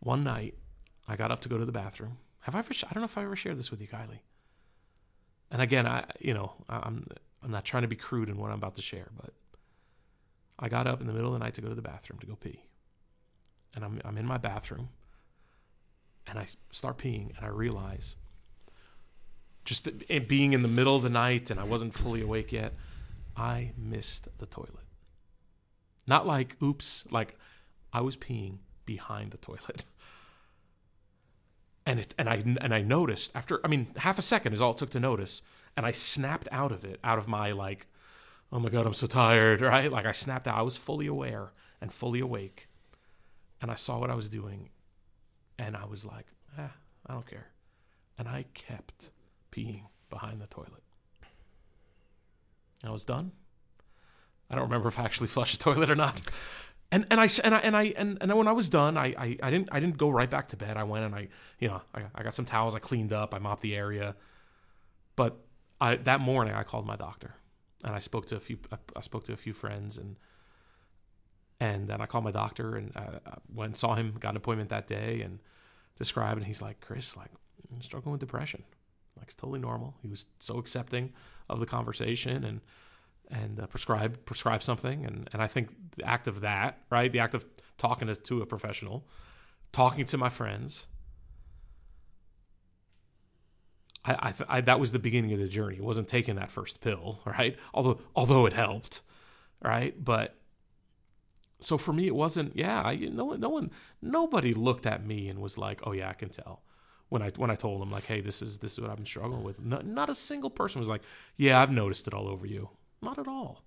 one 0.00 0.24
night 0.24 0.54
I 1.06 1.16
got 1.16 1.30
up 1.30 1.40
to 1.40 1.48
go 1.48 1.58
to 1.58 1.64
the 1.64 1.72
bathroom. 1.72 2.18
Have 2.40 2.54
I 2.54 2.60
ever? 2.60 2.72
I 2.88 2.92
don't 2.92 3.02
know 3.02 3.04
if 3.04 3.18
I 3.18 3.22
ever 3.22 3.36
shared 3.36 3.58
this 3.58 3.70
with 3.70 3.80
you, 3.80 3.88
Kylie. 3.88 4.20
And 5.50 5.62
again, 5.62 5.86
I 5.86 6.04
you 6.18 6.34
know 6.34 6.52
I'm 6.68 7.06
I'm 7.42 7.50
not 7.50 7.64
trying 7.64 7.82
to 7.82 7.88
be 7.88 7.96
crude 7.96 8.28
in 8.28 8.36
what 8.36 8.50
I'm 8.50 8.58
about 8.58 8.76
to 8.76 8.82
share, 8.82 9.08
but 9.16 9.32
I 10.58 10.68
got 10.68 10.86
up 10.86 11.00
in 11.00 11.06
the 11.06 11.12
middle 11.12 11.32
of 11.32 11.38
the 11.38 11.44
night 11.44 11.54
to 11.54 11.60
go 11.60 11.68
to 11.68 11.74
the 11.74 11.82
bathroom 11.82 12.18
to 12.20 12.26
go 12.26 12.36
pee, 12.36 12.64
and 13.74 13.84
I'm 13.84 14.00
I'm 14.04 14.16
in 14.16 14.26
my 14.26 14.38
bathroom, 14.38 14.88
and 16.26 16.38
I 16.38 16.46
start 16.70 16.98
peeing, 16.98 17.36
and 17.36 17.44
I 17.44 17.48
realize 17.48 18.16
just 19.64 19.88
being 20.26 20.52
in 20.52 20.62
the 20.62 20.68
middle 20.68 20.96
of 20.96 21.02
the 21.02 21.10
night 21.10 21.50
and 21.50 21.60
I 21.60 21.64
wasn't 21.64 21.92
fully 21.92 22.22
awake 22.22 22.50
yet, 22.50 22.72
I 23.36 23.72
missed 23.76 24.28
the 24.38 24.46
toilet. 24.46 24.86
Not 26.06 26.26
like 26.26 26.56
oops, 26.62 27.04
like 27.10 27.36
I 27.92 28.00
was 28.00 28.16
peeing 28.16 28.58
behind 28.90 29.30
the 29.30 29.36
toilet. 29.38 29.84
And 31.86 32.00
it 32.00 32.12
and 32.18 32.28
I 32.28 32.42
and 32.60 32.74
I 32.74 32.82
noticed 32.82 33.30
after 33.36 33.60
I 33.64 33.68
mean 33.68 33.86
half 33.96 34.18
a 34.18 34.22
second 34.22 34.52
is 34.52 34.60
all 34.60 34.72
it 34.72 34.78
took 34.78 34.90
to 34.90 35.00
notice 35.00 35.42
and 35.76 35.86
I 35.86 35.92
snapped 35.92 36.48
out 36.50 36.72
of 36.72 36.84
it 36.84 36.98
out 37.04 37.18
of 37.18 37.28
my 37.28 37.52
like 37.52 37.86
oh 38.52 38.58
my 38.58 38.68
god 38.68 38.86
I'm 38.86 38.94
so 38.94 39.06
tired 39.06 39.60
right 39.74 39.90
like 39.90 40.06
I 40.06 40.12
snapped 40.12 40.48
out 40.48 40.58
I 40.58 40.62
was 40.62 40.76
fully 40.76 41.06
aware 41.06 41.52
and 41.80 41.92
fully 41.92 42.18
awake. 42.18 42.68
And 43.62 43.70
I 43.70 43.76
saw 43.76 43.98
what 44.00 44.10
I 44.10 44.16
was 44.16 44.28
doing 44.28 44.70
and 45.56 45.76
I 45.76 45.84
was 45.84 46.04
like, 46.04 46.26
ah, 46.58 46.72
I 47.06 47.12
don't 47.12 47.26
care. 47.26 47.48
And 48.18 48.26
I 48.26 48.46
kept 48.54 49.10
peeing 49.52 49.84
behind 50.10 50.40
the 50.40 50.48
toilet. 50.48 50.84
And 52.82 52.90
I 52.90 52.92
was 52.92 53.04
done. 53.04 53.30
I 54.50 54.56
don't 54.56 54.64
remember 54.64 54.88
if 54.88 54.98
I 54.98 55.04
actually 55.04 55.28
flushed 55.28 55.58
the 55.58 55.64
toilet 55.64 55.90
or 55.90 55.96
not. 55.96 56.20
And 56.92 57.06
and 57.10 57.20
I 57.20 57.28
and 57.44 57.54
I 57.54 57.58
and 57.58 57.76
I 57.76 57.82
and, 57.96 58.18
and 58.20 58.36
when 58.36 58.48
I 58.48 58.52
was 58.52 58.68
done, 58.68 58.96
I, 58.96 59.14
I 59.16 59.36
I 59.42 59.50
didn't 59.50 59.68
I 59.70 59.78
didn't 59.78 59.96
go 59.96 60.10
right 60.10 60.28
back 60.28 60.48
to 60.48 60.56
bed. 60.56 60.76
I 60.76 60.82
went 60.82 61.04
and 61.04 61.14
I 61.14 61.28
you 61.58 61.68
know 61.68 61.82
I, 61.94 62.02
I 62.14 62.22
got 62.22 62.34
some 62.34 62.44
towels. 62.46 62.74
I 62.74 62.80
cleaned 62.80 63.12
up. 63.12 63.34
I 63.34 63.38
mopped 63.38 63.62
the 63.62 63.76
area. 63.76 64.16
But 65.14 65.36
I 65.80 65.96
that 65.96 66.20
morning 66.20 66.54
I 66.54 66.64
called 66.64 66.86
my 66.86 66.96
doctor, 66.96 67.34
and 67.84 67.94
I 67.94 68.00
spoke 68.00 68.26
to 68.26 68.36
a 68.36 68.40
few 68.40 68.58
I 68.96 69.00
spoke 69.02 69.24
to 69.24 69.32
a 69.32 69.36
few 69.36 69.52
friends 69.52 69.98
and 69.98 70.16
and 71.60 71.86
then 71.88 72.00
I 72.00 72.06
called 72.06 72.24
my 72.24 72.30
doctor 72.30 72.74
and 72.74 72.90
uh, 72.96 73.18
I 73.26 73.34
went 73.54 73.68
and 73.68 73.76
saw 73.76 73.94
him. 73.94 74.14
Got 74.18 74.30
an 74.30 74.36
appointment 74.38 74.70
that 74.70 74.86
day 74.86 75.20
and 75.20 75.38
described. 75.96 76.38
And 76.38 76.46
he's 76.46 76.62
like, 76.62 76.80
Chris, 76.80 77.16
like 77.16 77.30
I'm 77.72 77.82
struggling 77.82 78.12
with 78.12 78.20
depression. 78.20 78.64
Like 79.16 79.26
it's 79.26 79.34
totally 79.34 79.60
normal. 79.60 79.94
He 80.00 80.08
was 80.08 80.26
so 80.38 80.58
accepting 80.58 81.12
of 81.48 81.60
the 81.60 81.66
conversation 81.66 82.42
and 82.44 82.62
and 83.30 83.60
uh, 83.60 83.66
prescribe 83.66 84.24
prescribe 84.24 84.62
something. 84.62 85.04
And 85.04 85.28
and 85.32 85.42
I 85.42 85.46
think 85.46 85.70
the 85.96 86.04
act 86.04 86.28
of 86.28 86.40
that, 86.40 86.78
right, 86.90 87.10
the 87.10 87.20
act 87.20 87.34
of 87.34 87.44
talking 87.78 88.08
to, 88.08 88.14
to 88.14 88.42
a 88.42 88.46
professional, 88.46 89.06
talking 89.72 90.04
to 90.06 90.18
my 90.18 90.28
friends. 90.28 90.86
I, 94.02 94.16
I, 94.18 94.30
th- 94.32 94.48
I, 94.48 94.60
that 94.62 94.80
was 94.80 94.92
the 94.92 94.98
beginning 94.98 95.32
of 95.34 95.40
the 95.40 95.48
journey. 95.48 95.76
It 95.76 95.84
wasn't 95.84 96.08
taking 96.08 96.36
that 96.36 96.50
first 96.50 96.80
pill, 96.80 97.20
right? 97.26 97.56
Although 97.74 98.00
although 98.16 98.46
it 98.46 98.54
helped, 98.54 99.02
right? 99.62 100.02
But 100.02 100.36
so 101.60 101.76
for 101.76 101.92
me, 101.92 102.06
it 102.06 102.14
wasn't. 102.14 102.56
Yeah, 102.56 102.82
I, 102.82 102.96
no 102.96 103.26
one, 103.26 103.40
no 103.40 103.50
one, 103.50 103.70
nobody 104.00 104.54
looked 104.54 104.86
at 104.86 105.04
me 105.04 105.28
and 105.28 105.40
was 105.40 105.58
like, 105.58 105.80
"Oh 105.86 105.92
yeah, 105.92 106.08
I 106.08 106.14
can 106.14 106.30
tell." 106.30 106.62
When 107.10 107.22
I 107.22 107.30
when 107.36 107.50
I 107.50 107.54
told 107.56 107.80
them 107.82 107.90
like, 107.90 108.06
"Hey, 108.06 108.20
this 108.20 108.40
is 108.40 108.58
this 108.58 108.72
is 108.72 108.80
what 108.80 108.90
I've 108.90 108.96
been 108.96 109.06
struggling 109.06 109.42
with," 109.42 109.60
not, 109.60 109.84
not 109.84 110.08
a 110.08 110.14
single 110.14 110.50
person 110.50 110.78
was 110.78 110.88
like, 110.88 111.02
"Yeah, 111.36 111.60
I've 111.60 111.70
noticed 111.70 112.06
it 112.06 112.14
all 112.14 112.28
over 112.28 112.46
you." 112.46 112.70
Not 113.02 113.18
at 113.18 113.28
all. 113.28 113.62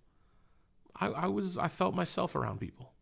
I, 0.95 1.07
I 1.07 1.27
was 1.27 1.57
I 1.57 1.67
felt 1.67 1.95
myself 1.95 2.35
around 2.35 2.59
people. 2.59 2.93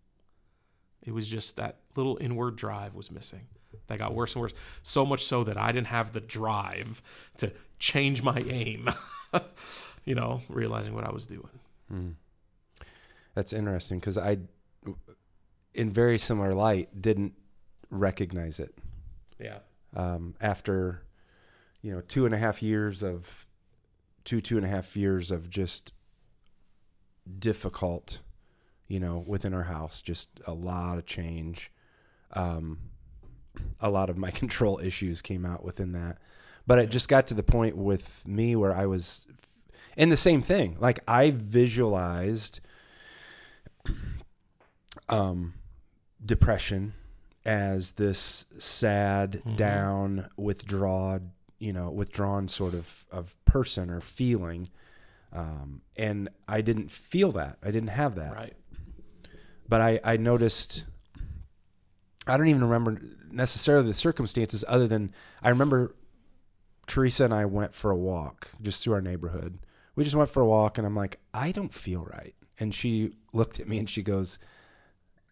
It 1.03 1.13
was 1.13 1.27
just 1.27 1.57
that 1.57 1.77
little 1.95 2.17
inward 2.21 2.55
drive 2.55 2.93
was 2.93 3.11
missing. 3.11 3.47
That 3.87 3.99
got 3.99 4.13
worse 4.13 4.35
and 4.35 4.41
worse. 4.41 4.53
So 4.83 5.05
much 5.05 5.25
so 5.25 5.43
that 5.43 5.57
I 5.57 5.71
didn't 5.71 5.87
have 5.87 6.13
the 6.13 6.21
drive 6.21 7.01
to 7.37 7.51
change 7.79 8.21
my 8.23 8.43
aim. 8.47 8.89
you 10.05 10.15
know, 10.15 10.41
realizing 10.49 10.93
what 10.93 11.03
I 11.03 11.11
was 11.11 11.25
doing. 11.25 11.59
Hmm. 11.89 12.09
That's 13.33 13.53
interesting 13.53 13.99
because 13.99 14.17
I, 14.17 14.39
in 15.73 15.91
very 15.91 16.17
similar 16.17 16.53
light, 16.53 17.01
didn't 17.01 17.33
recognize 17.89 18.59
it. 18.59 18.73
Yeah. 19.39 19.59
Um, 19.95 20.35
after, 20.41 21.03
you 21.81 21.91
know, 21.91 22.01
two 22.01 22.25
and 22.25 22.35
a 22.35 22.37
half 22.37 22.61
years 22.61 23.03
of, 23.03 23.45
two 24.23 24.39
two 24.41 24.57
and 24.57 24.65
a 24.65 24.69
half 24.69 24.95
years 24.95 25.31
of 25.31 25.49
just 25.49 25.93
difficult, 27.39 28.19
you 28.87 28.99
know, 28.99 29.23
within 29.25 29.53
our 29.53 29.63
house, 29.63 30.01
just 30.01 30.29
a 30.47 30.53
lot 30.53 30.97
of 30.97 31.05
change. 31.05 31.71
Um, 32.33 32.79
a 33.79 33.89
lot 33.89 34.09
of 34.09 34.17
my 34.17 34.31
control 34.41 34.79
issues 34.83 35.21
came 35.21 35.45
out 35.45 35.63
within 35.63 35.91
that. 35.93 36.17
But 36.67 36.79
it 36.79 36.89
just 36.91 37.09
got 37.09 37.27
to 37.27 37.33
the 37.33 37.43
point 37.43 37.75
with 37.75 38.25
me 38.27 38.55
where 38.55 38.73
I 38.75 38.85
was 38.85 39.27
and 39.97 40.11
the 40.11 40.17
same 40.17 40.41
thing. 40.41 40.77
Like 40.79 40.99
I 41.07 41.31
visualized 41.31 42.59
um 45.09 45.53
depression 46.23 46.93
as 47.45 47.93
this 47.93 48.45
sad, 48.59 49.31
Mm-hmm. 49.43 49.55
down, 49.55 50.29
withdrawn, 50.37 51.31
you 51.57 51.73
know, 51.73 51.89
withdrawn 51.89 52.47
sort 52.47 52.73
of 52.75 53.05
of 53.11 53.35
person 53.45 53.89
or 53.89 53.99
feeling. 53.99 54.67
Um, 55.33 55.81
and 55.97 56.29
I 56.47 56.61
didn't 56.61 56.91
feel 56.91 57.31
that. 57.33 57.57
I 57.63 57.71
didn't 57.71 57.89
have 57.89 58.15
that 58.15 58.33
Right. 58.33 58.53
but 59.69 59.79
I, 59.81 59.99
I 60.03 60.17
noticed 60.17 60.85
I 62.27 62.37
don't 62.37 62.47
even 62.47 62.63
remember 62.63 63.01
necessarily 63.31 63.87
the 63.87 63.93
circumstances 63.93 64.63
other 64.67 64.87
than 64.87 65.13
I 65.41 65.49
remember 65.49 65.95
Teresa 66.87 67.23
and 67.25 67.33
I 67.33 67.45
went 67.45 67.73
for 67.73 67.91
a 67.91 67.95
walk 67.95 68.51
just 68.61 68.83
through 68.83 68.93
our 68.95 69.01
neighborhood. 69.01 69.59
We 69.95 70.03
just 70.03 70.15
went 70.15 70.29
for 70.29 70.41
a 70.41 70.45
walk 70.45 70.77
and 70.77 70.85
I'm 70.85 70.95
like, 70.95 71.19
I 71.33 71.51
don't 71.51 71.73
feel 71.73 72.03
right. 72.03 72.35
And 72.59 72.75
she 72.75 73.13
looked 73.33 73.59
at 73.59 73.67
me 73.67 73.79
and 73.79 73.89
she 73.89 74.03
goes, 74.03 74.37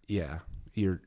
Yeah, 0.07 0.39
you're 0.73 1.01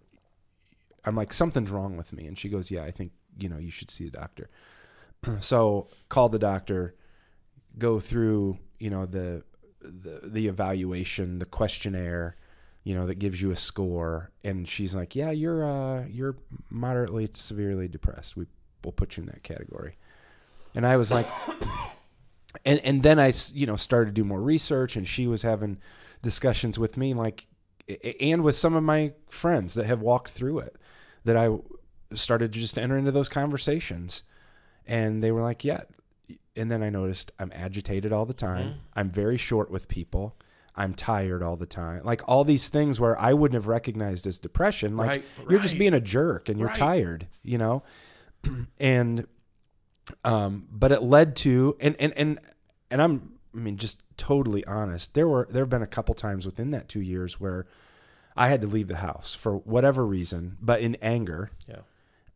I'm 1.04 1.16
like, 1.16 1.32
something's 1.32 1.70
wrong 1.70 1.96
with 1.96 2.12
me. 2.12 2.26
And 2.26 2.38
she 2.38 2.48
goes, 2.48 2.70
Yeah, 2.70 2.84
I 2.84 2.90
think, 2.90 3.12
you 3.38 3.48
know, 3.48 3.58
you 3.58 3.70
should 3.70 3.90
see 3.90 4.06
a 4.06 4.10
doctor. 4.10 4.50
so 5.40 5.88
called 6.08 6.32
the 6.32 6.38
doctor, 6.38 6.94
go 7.78 7.98
through, 7.98 8.58
you 8.82 8.90
know, 8.90 9.06
the 9.06 9.44
the, 9.80 10.20
the 10.24 10.48
evaluation, 10.48 11.38
the 11.38 11.44
questionnaire, 11.44 12.36
you 12.84 12.94
know, 12.94 13.06
that 13.06 13.18
gives 13.18 13.40
you 13.40 13.52
a 13.52 13.56
score. 13.56 14.32
And 14.44 14.68
she's 14.68 14.94
like, 14.94 15.14
"Yeah, 15.14 15.30
you're 15.30 15.64
uh, 15.64 16.04
you're 16.06 16.36
moderately 16.68 17.28
severely 17.32 17.86
depressed. 17.86 18.36
We 18.36 18.46
will 18.84 18.92
put 18.92 19.16
you 19.16 19.22
in 19.22 19.28
that 19.28 19.44
category." 19.44 19.96
And 20.74 20.84
I 20.84 20.96
was 20.96 21.12
like, 21.12 21.26
and 22.64 22.80
and 22.80 23.02
then 23.04 23.20
I, 23.20 23.32
you 23.54 23.66
know, 23.66 23.76
started 23.76 24.10
to 24.10 24.20
do 24.20 24.24
more 24.24 24.42
research, 24.42 24.96
and 24.96 25.06
she 25.06 25.28
was 25.28 25.42
having 25.42 25.78
discussions 26.22 26.76
with 26.76 26.96
me, 26.96 27.14
like, 27.14 27.46
and 28.20 28.42
with 28.42 28.56
some 28.56 28.74
of 28.74 28.82
my 28.82 29.12
friends 29.28 29.74
that 29.74 29.86
have 29.86 30.00
walked 30.00 30.32
through 30.32 30.58
it, 30.58 30.76
that 31.24 31.36
I 31.36 31.56
started 32.14 32.52
to 32.52 32.58
just 32.58 32.78
enter 32.78 32.98
into 32.98 33.12
those 33.12 33.28
conversations, 33.28 34.24
and 34.88 35.22
they 35.22 35.30
were 35.30 35.42
like, 35.42 35.64
"Yeah." 35.64 35.82
And 36.56 36.70
then 36.70 36.82
I 36.82 36.90
noticed 36.90 37.32
I'm 37.38 37.50
agitated 37.54 38.12
all 38.12 38.26
the 38.26 38.34
time. 38.34 38.68
Mhm. 38.68 38.74
I'm 38.94 39.10
very 39.10 39.38
short 39.38 39.70
with 39.70 39.88
people. 39.88 40.36
I'm 40.74 40.94
tired 40.94 41.42
all 41.42 41.56
the 41.56 41.66
time. 41.66 42.02
Like 42.04 42.22
all 42.28 42.44
these 42.44 42.68
things 42.68 42.98
where 42.98 43.18
I 43.18 43.32
wouldn't 43.34 43.54
have 43.54 43.66
recognized 43.66 44.26
as 44.26 44.38
depression. 44.38 44.96
Like 44.96 45.08
Right, 45.08 45.24
you're 45.50 45.60
just 45.60 45.78
being 45.78 45.92
a 45.94 46.00
jerk 46.00 46.48
and 46.48 46.58
you're 46.58 46.68
Right. 46.68 46.76
tired, 46.78 47.26
you 47.42 47.58
know? 47.58 47.82
and 48.80 49.26
um 50.24 50.66
but 50.70 50.90
it 50.92 51.02
led 51.02 51.36
to 51.36 51.76
and 51.80 51.94
and 52.00 52.12
and 52.16 52.38
and 52.90 53.00
I'm 53.02 53.38
I 53.54 53.58
mean 53.58 53.76
just 53.76 54.02
totally 54.16 54.64
honest. 54.64 55.14
There 55.14 55.28
were 55.28 55.46
there 55.50 55.62
have 55.62 55.70
been 55.70 55.82
a 55.82 55.86
couple 55.86 56.14
times 56.14 56.44
within 56.46 56.70
that 56.72 56.88
2 56.88 57.00
years 57.00 57.38
where 57.40 57.66
I 58.36 58.48
had 58.48 58.60
to 58.62 58.66
leave 58.66 58.88
the 58.88 58.96
house 58.96 59.34
for 59.34 59.58
whatever 59.58 60.06
reason, 60.06 60.56
but 60.60 60.80
in 60.80 60.96
anger 60.96 61.50
Yeah. 61.68 61.82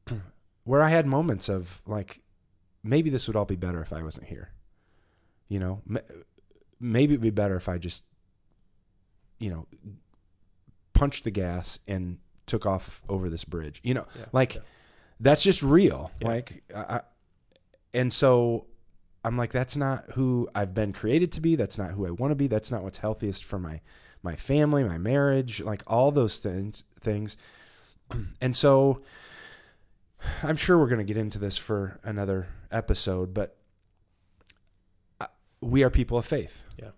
where 0.65 0.83
I 0.83 0.91
had 0.91 1.07
moments 1.07 1.49
of 1.49 1.81
like, 1.87 2.21
maybe 2.87 3.11
this 3.11 3.27
would 3.27 3.37
all 3.37 3.44
be 3.44 3.57
better 3.57 3.81
if 3.83 3.92
I 3.92 4.03
wasn't 4.03 4.27
here. 4.27 4.51
You 5.49 5.59
know, 5.61 5.83
maybe 6.81 7.14
it'd 7.14 7.20
be 7.22 7.31
better 7.31 7.57
if 7.57 7.68
I 7.68 7.79
just, 7.79 8.05
you 9.38 9.51
know, 9.51 9.66
punched 10.92 11.25
the 11.25 11.31
gas 11.31 11.79
and 11.87 12.18
took 12.46 12.64
off 12.66 13.03
over 13.09 13.29
this 13.29 13.44
bridge. 13.44 13.81
You 13.85 13.94
know, 13.94 14.07
Yeah. 14.18 14.25
like 14.33 14.55
Yeah. 14.57 14.61
that's 15.20 15.42
just 15.42 15.62
real. 15.62 16.11
Yeah. 16.20 16.29
Like, 16.29 16.62
I, 16.75 17.03
and 17.94 18.12
so 18.12 18.66
I'm 19.25 19.37
like, 19.37 19.53
that's 19.53 19.77
not 19.77 20.12
who 20.12 20.49
I've 20.55 20.75
been 20.75 20.92
created 20.92 21.33
to 21.33 21.40
be. 21.40 21.55
That's 21.57 21.79
not 21.79 21.90
who 21.92 22.07
I 22.07 22.11
want 22.11 22.31
to 22.31 22.35
be. 22.37 22.46
That's 22.46 22.70
not 22.70 22.83
what's 22.83 22.99
healthiest 22.99 23.44
for 23.44 23.59
my 23.59 23.81
my 24.22 24.35
family, 24.35 24.83
my 24.83 24.99
marriage, 24.99 25.61
like 25.61 25.83
all 25.87 26.11
those 26.11 26.38
things. 26.40 26.83
Things, 27.01 27.37
and 28.40 28.57
so 28.57 29.03
I'm 30.42 30.57
sure 30.57 30.79
we're 30.79 30.88
going 30.88 30.99
to 30.99 31.05
get 31.05 31.16
into 31.16 31.38
this 31.38 31.57
for 31.59 32.01
another 32.03 32.49
episode, 32.71 33.35
but 33.35 33.57
uh, 35.21 35.27
we 35.61 35.83
are 35.83 35.91
people 35.91 36.19
of 36.19 36.27
faith. 36.27 36.63
Yeah. 36.79 36.91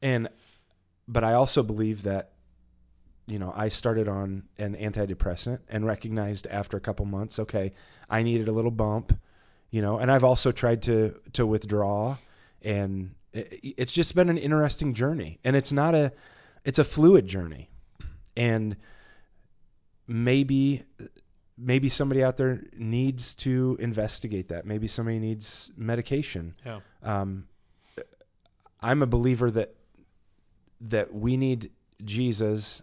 And 0.00 0.28
but 1.08 1.24
I 1.24 1.34
also 1.34 1.62
believe 1.62 2.02
that 2.04 2.32
you 3.26 3.38
know, 3.38 3.52
I 3.56 3.68
started 3.68 4.08
on 4.08 4.44
an 4.58 4.74
antidepressant 4.74 5.60
and 5.68 5.86
recognized 5.86 6.46
after 6.48 6.76
a 6.76 6.80
couple 6.80 7.06
months, 7.06 7.38
okay, 7.38 7.72
I 8.10 8.22
needed 8.22 8.48
a 8.48 8.52
little 8.52 8.70
bump, 8.70 9.18
you 9.70 9.80
know, 9.80 9.98
and 9.98 10.10
I've 10.10 10.24
also 10.24 10.52
tried 10.52 10.82
to 10.82 11.14
to 11.32 11.46
withdraw 11.46 12.16
and 12.62 13.14
it, 13.32 13.60
it's 13.62 13.92
just 13.92 14.14
been 14.14 14.28
an 14.28 14.38
interesting 14.38 14.94
journey. 14.94 15.38
And 15.44 15.56
it's 15.56 15.72
not 15.72 15.94
a 15.94 16.12
it's 16.64 16.78
a 16.78 16.84
fluid 16.84 17.26
journey. 17.26 17.70
And 18.36 18.76
maybe 20.06 20.84
maybe 21.56 21.88
somebody 21.88 22.22
out 22.22 22.36
there 22.36 22.64
needs 22.76 23.34
to 23.34 23.76
investigate 23.80 24.48
that. 24.48 24.66
Maybe 24.66 24.86
somebody 24.86 25.18
needs 25.18 25.72
medication. 25.76 26.54
Yeah. 26.64 26.80
Um, 27.02 27.48
I'm 28.80 29.02
a 29.02 29.06
believer 29.06 29.50
that 29.50 29.74
that 30.80 31.14
we 31.14 31.36
need 31.36 31.70
Jesus 32.04 32.82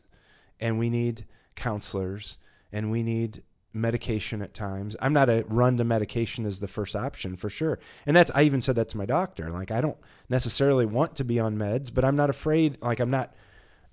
and 0.59 0.79
we 0.79 0.89
need 0.89 1.25
counselors 1.55 2.37
and 2.71 2.89
we 2.89 3.03
need 3.03 3.43
medication 3.73 4.41
at 4.41 4.53
times. 4.53 4.95
I'm 5.01 5.13
not 5.13 5.29
a 5.29 5.43
run 5.47 5.77
to 5.77 5.83
medication 5.83 6.45
as 6.45 6.59
the 6.59 6.67
first 6.67 6.95
option 6.95 7.35
for 7.35 7.49
sure. 7.49 7.79
And 8.05 8.15
that's 8.15 8.31
I 8.33 8.43
even 8.43 8.61
said 8.61 8.75
that 8.75 8.89
to 8.89 8.97
my 8.97 9.05
doctor. 9.05 9.51
Like 9.51 9.71
I 9.71 9.81
don't 9.81 9.97
necessarily 10.29 10.85
want 10.85 11.15
to 11.17 11.23
be 11.23 11.39
on 11.39 11.57
meds, 11.57 11.93
but 11.93 12.05
I'm 12.05 12.15
not 12.15 12.29
afraid 12.29 12.77
like 12.81 12.99
I'm 12.99 13.11
not 13.11 13.33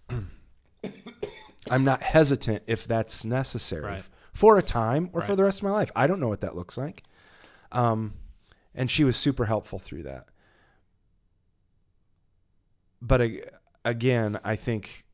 I'm 1.71 1.85
not 1.85 2.03
hesitant 2.03 2.63
if 2.67 2.87
that's 2.87 3.25
necessary 3.25 3.83
Right. 3.83 4.09
For 4.37 4.59
a 4.59 4.63
time 4.63 5.09
or 5.13 5.23
for 5.23 5.35
the 5.37 5.45
rest 5.45 5.61
of 5.61 5.65
my 5.65 5.71
life. 5.71 5.91
I 5.97 6.07
don't 6.07 6.21
know 6.21 6.29
what 6.29 6.41
that 6.43 6.55
looks 6.55 6.77
like. 6.77 7.03
Um, 7.73 8.15
and 8.75 8.91
she 8.91 9.03
was 9.05 9.17
super 9.17 9.47
helpful 9.47 9.79
through 9.79 10.03
that. 10.05 10.27
But 13.01 13.21
ag- 13.23 13.51
again, 13.85 14.39
I 14.45 14.57
think 14.57 15.05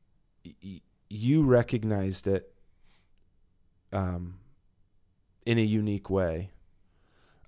y- 0.62 0.80
you 1.08 1.42
recognized 1.44 2.26
it 2.26 2.52
um, 3.92 4.38
in 5.44 5.58
a 5.58 5.62
unique 5.62 6.08
way. 6.10 6.50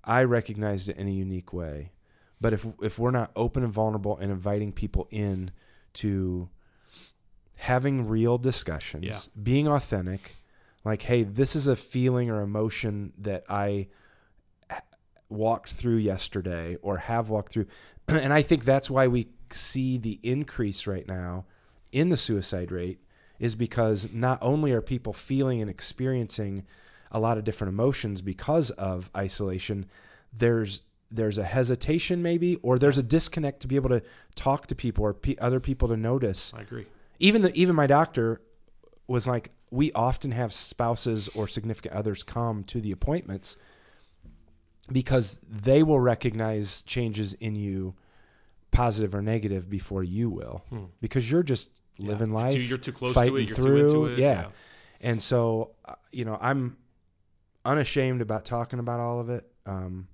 I 0.04 0.22
recognized 0.24 0.88
it 0.88 0.96
in 0.96 1.08
a 1.08 1.12
unique 1.12 1.52
way. 1.52 1.92
But 2.40 2.52
if 2.52 2.66
if 2.82 2.98
we're 2.98 3.10
not 3.10 3.30
open 3.36 3.62
and 3.64 3.72
vulnerable 3.72 4.18
and 4.18 4.30
inviting 4.30 4.70
people 4.72 5.08
in 5.10 5.50
to 5.94 6.50
having 7.56 8.06
real 8.06 8.36
discussions, 8.36 9.04
Yeah. 9.04 9.42
being 9.42 9.66
authentic, 9.66 10.36
like, 10.84 11.02
hey, 11.02 11.22
this 11.22 11.56
is 11.56 11.66
a 11.66 11.76
feeling 11.76 12.30
or 12.30 12.42
emotion 12.42 13.12
that 13.18 13.44
i 13.48 13.86
walked 15.28 15.72
through 15.72 15.96
yesterday 15.96 16.76
or 16.82 16.98
have 16.98 17.28
walked 17.28 17.52
through. 17.52 17.66
and 18.08 18.32
I 18.32 18.42
think 18.42 18.64
that's 18.64 18.90
why 18.90 19.08
we 19.08 19.28
see 19.50 19.98
the 19.98 20.18
increase 20.22 20.86
right 20.86 21.06
now 21.06 21.44
in 21.92 22.08
the 22.08 22.16
suicide 22.16 22.72
rate 22.72 23.00
is 23.38 23.54
because 23.54 24.12
not 24.12 24.38
only 24.40 24.72
are 24.72 24.80
people 24.80 25.12
feeling 25.12 25.60
and 25.60 25.70
experiencing 25.70 26.64
a 27.10 27.20
lot 27.20 27.38
of 27.38 27.44
different 27.44 27.72
emotions 27.72 28.22
because 28.22 28.70
of 28.70 29.10
isolation, 29.16 29.86
there's 30.32 30.82
there's 31.10 31.38
a 31.38 31.44
hesitation 31.44 32.22
maybe 32.22 32.56
or 32.56 32.76
there's 32.76 32.98
a 32.98 33.02
disconnect 33.02 33.60
to 33.60 33.68
be 33.68 33.76
able 33.76 33.90
to 33.90 34.02
talk 34.34 34.66
to 34.66 34.74
people 34.74 35.04
or 35.04 35.14
pe 35.14 35.36
other 35.36 35.60
people 35.60 35.86
to 35.86 35.96
notice 35.96 36.52
I 36.56 36.62
agree. 36.62 36.86
even 37.20 37.42
the 37.42 37.54
even 37.54 37.76
my 37.76 37.86
doctor 37.86 38.40
was 39.06 39.28
like 39.28 39.52
we 39.74 39.90
often 39.92 40.30
have 40.30 40.52
spouses 40.52 41.28
or 41.34 41.48
significant 41.48 41.94
others 41.94 42.22
come 42.22 42.62
to 42.64 42.80
the 42.80 42.92
appointments 42.92 43.56
because 44.92 45.38
they 45.48 45.82
will 45.82 46.00
recognize 46.00 46.82
changes 46.82 47.32
in 47.34 47.54
you 47.56 47.94
positive 48.70 49.14
or 49.14 49.22
negative 49.22 49.68
before 49.68 50.02
you 50.04 50.28
will 50.30 50.62
because 51.00 51.30
you're 51.30 51.42
just 51.42 51.70
living 51.98 52.30
You're 52.30 52.40
life 52.40 52.70
you're 52.70 52.78
too 52.78 52.92
close 52.92 53.14
to 53.14 53.36
it, 53.36 53.48
you're 53.48 53.56
too 53.56 53.62
through 53.62 53.86
into 53.86 54.04
it, 54.06 54.18
yeah. 54.18 54.42
yeah. 54.42 54.46
and 55.00 55.22
so 55.22 55.70
uh, 55.84 55.94
you 56.10 56.24
know 56.24 56.36
i'm 56.40 56.76
unashamed 57.64 58.20
about 58.20 58.44
talking 58.44 58.78
about 58.78 59.00
all 59.00 59.20
of 59.20 59.30
it 59.30 59.44
um, 59.64 60.08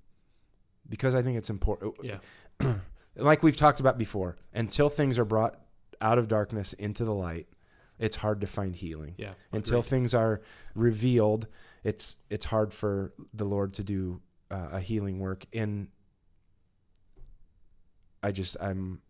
because 0.88 1.14
i 1.14 1.22
think 1.22 1.36
it's 1.38 1.50
important 1.50 1.94
Yeah. 2.02 2.18
like 3.16 3.42
we've 3.42 3.56
talked 3.56 3.80
about 3.80 3.98
before, 3.98 4.36
until 4.54 4.88
things 4.88 5.18
are 5.18 5.24
brought 5.24 5.58
out 6.00 6.18
of 6.18 6.28
darkness 6.28 6.72
into 6.74 7.04
the 7.04 7.14
light, 7.14 7.46
it's 8.01 8.16
hard 8.16 8.40
to 8.40 8.46
find 8.48 8.74
healing. 8.74 9.14
Yeah. 9.18 9.34
Until 9.53 9.78
agreed. 9.80 9.90
things 9.90 10.14
are 10.14 10.40
revealed, 10.74 11.46
it's 11.84 12.16
it's 12.30 12.46
hard 12.46 12.72
for 12.74 13.12
the 13.32 13.44
Lord 13.44 13.74
to 13.74 13.84
do 13.84 14.20
uh, 14.51 14.70
a 14.72 14.80
healing 14.80 15.20
work. 15.20 15.44
And 15.53 15.88
I 18.22 18.32
just 18.32 18.57
I'm 18.61 19.01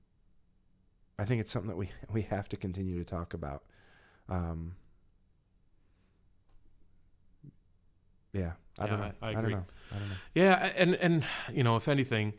I 1.19 1.25
think 1.25 1.41
it's 1.41 1.53
something 1.53 1.69
that 1.71 1.77
we 1.77 1.91
we 2.13 2.23
have 2.23 2.49
to 2.51 2.57
continue 2.57 2.99
to 2.99 3.05
talk 3.05 3.33
about. 3.33 3.63
Um, 4.29 4.75
yeah, 8.33 8.53
I 8.79 8.87
don't 8.87 9.01
know. 9.01 9.13
I- 9.23 9.29
I 9.29 9.33
don't 9.33 9.45
agree. 9.45 9.55
know. 9.55 9.65
I 9.93 9.99
don't 9.99 10.09
know. 10.09 10.15
Yeah, 10.35 10.73
and 10.77 10.95
and 10.97 11.25
you 11.53 11.63
know, 11.65 11.77
if 11.77 11.89
anything, 11.89 12.35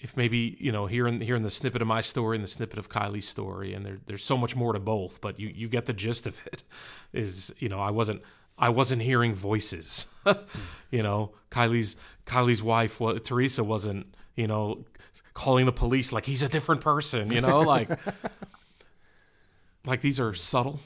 if 0.00 0.16
maybe 0.16 0.56
you 0.60 0.70
know, 0.70 0.86
hearing 0.86 1.20
hearing 1.20 1.42
the 1.42 1.50
snippet 1.50 1.82
of 1.82 1.88
my 1.88 2.00
story 2.00 2.36
and 2.36 2.44
the 2.44 2.48
snippet 2.48 2.78
of 2.78 2.88
Kylie's 2.88 3.26
story, 3.26 3.74
and 3.74 3.84
there, 3.84 3.98
there's 4.06 4.24
so 4.24 4.36
much 4.36 4.54
more 4.54 4.72
to 4.72 4.78
both, 4.78 5.20
but 5.20 5.40
you 5.40 5.48
you 5.48 5.68
get 5.68 5.86
the 5.86 5.92
gist 5.92 6.26
of 6.26 6.40
it. 6.46 6.62
Is 7.12 7.52
you 7.58 7.68
know, 7.68 7.80
I 7.80 7.90
wasn't 7.90 8.22
I 8.56 8.68
wasn't 8.68 9.02
hearing 9.02 9.34
voices. 9.34 10.06
you 10.90 11.02
know, 11.02 11.32
Kylie's 11.50 11.96
Kylie's 12.26 12.62
wife, 12.62 13.00
wa- 13.00 13.14
Teresa, 13.14 13.64
wasn't 13.64 14.14
you 14.36 14.46
know 14.46 14.84
calling 15.34 15.66
the 15.66 15.72
police 15.72 16.12
like 16.12 16.26
he's 16.26 16.42
a 16.42 16.48
different 16.48 16.80
person. 16.80 17.32
You 17.32 17.40
know, 17.40 17.60
like 17.60 17.90
like 19.84 20.00
these 20.00 20.20
are 20.20 20.34
subtle. 20.34 20.80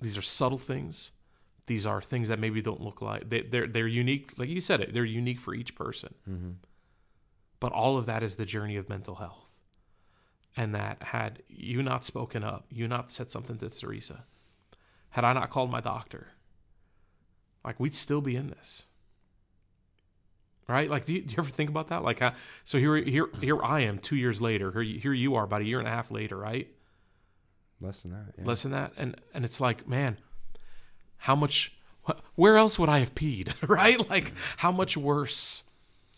These 0.00 0.16
are 0.16 0.22
subtle 0.22 0.58
things. 0.58 1.12
These 1.66 1.86
are 1.86 2.00
things 2.00 2.28
that 2.28 2.38
maybe 2.38 2.62
don't 2.62 2.80
look 2.80 3.02
like 3.02 3.28
they, 3.28 3.42
they're 3.42 3.66
they're 3.66 3.86
unique. 3.88 4.38
Like 4.38 4.48
you 4.48 4.60
said, 4.60 4.80
it 4.80 4.94
they're 4.94 5.04
unique 5.04 5.40
for 5.40 5.54
each 5.54 5.74
person. 5.74 6.14
Mm-hmm. 6.28 6.50
But 7.60 7.72
all 7.72 7.98
of 7.98 8.06
that 8.06 8.22
is 8.22 8.36
the 8.36 8.44
journey 8.46 8.76
of 8.76 8.88
mental 8.88 9.16
health, 9.16 9.58
and 10.56 10.74
that 10.74 11.02
had 11.02 11.42
you 11.48 11.82
not 11.82 12.04
spoken 12.04 12.44
up, 12.44 12.66
you 12.70 12.86
not 12.88 13.10
said 13.10 13.30
something 13.30 13.58
to 13.58 13.68
Teresa, 13.68 14.24
had 15.10 15.24
I 15.24 15.32
not 15.32 15.50
called 15.50 15.70
my 15.70 15.80
doctor, 15.80 16.28
like 17.64 17.80
we'd 17.80 17.94
still 17.96 18.20
be 18.20 18.36
in 18.36 18.48
this. 18.48 18.84
Right? 20.68 20.90
Like, 20.90 21.06
do 21.06 21.14
you, 21.14 21.22
do 21.22 21.30
you 21.34 21.38
ever 21.42 21.50
think 21.50 21.70
about 21.70 21.88
that? 21.88 22.04
Like, 22.04 22.20
uh, 22.20 22.32
so 22.62 22.78
here, 22.78 22.96
here, 22.96 23.28
here 23.40 23.62
I 23.64 23.80
am, 23.80 23.98
two 23.98 24.16
years 24.16 24.38
later. 24.42 24.70
Here, 24.70 24.82
you- 24.82 25.00
here 25.00 25.14
you 25.14 25.34
are, 25.34 25.44
about 25.44 25.62
a 25.62 25.64
year 25.64 25.78
and 25.78 25.88
a 25.88 25.90
half 25.90 26.10
later, 26.10 26.36
right? 26.36 26.68
Less 27.80 28.02
than 28.02 28.10
that. 28.12 28.34
Yeah. 28.36 28.44
less 28.44 28.62
than 28.64 28.72
that 28.72 28.92
and 28.96 29.16
and 29.32 29.44
it's 29.44 29.60
like 29.60 29.86
man 29.86 30.18
how 31.18 31.36
much 31.36 31.72
wh- 32.08 32.18
where 32.34 32.56
else 32.56 32.76
would 32.76 32.88
i 32.88 32.98
have 32.98 33.14
peed 33.14 33.54
right 33.68 34.10
like 34.10 34.32
how 34.56 34.72
much 34.72 34.96
worse 34.96 35.62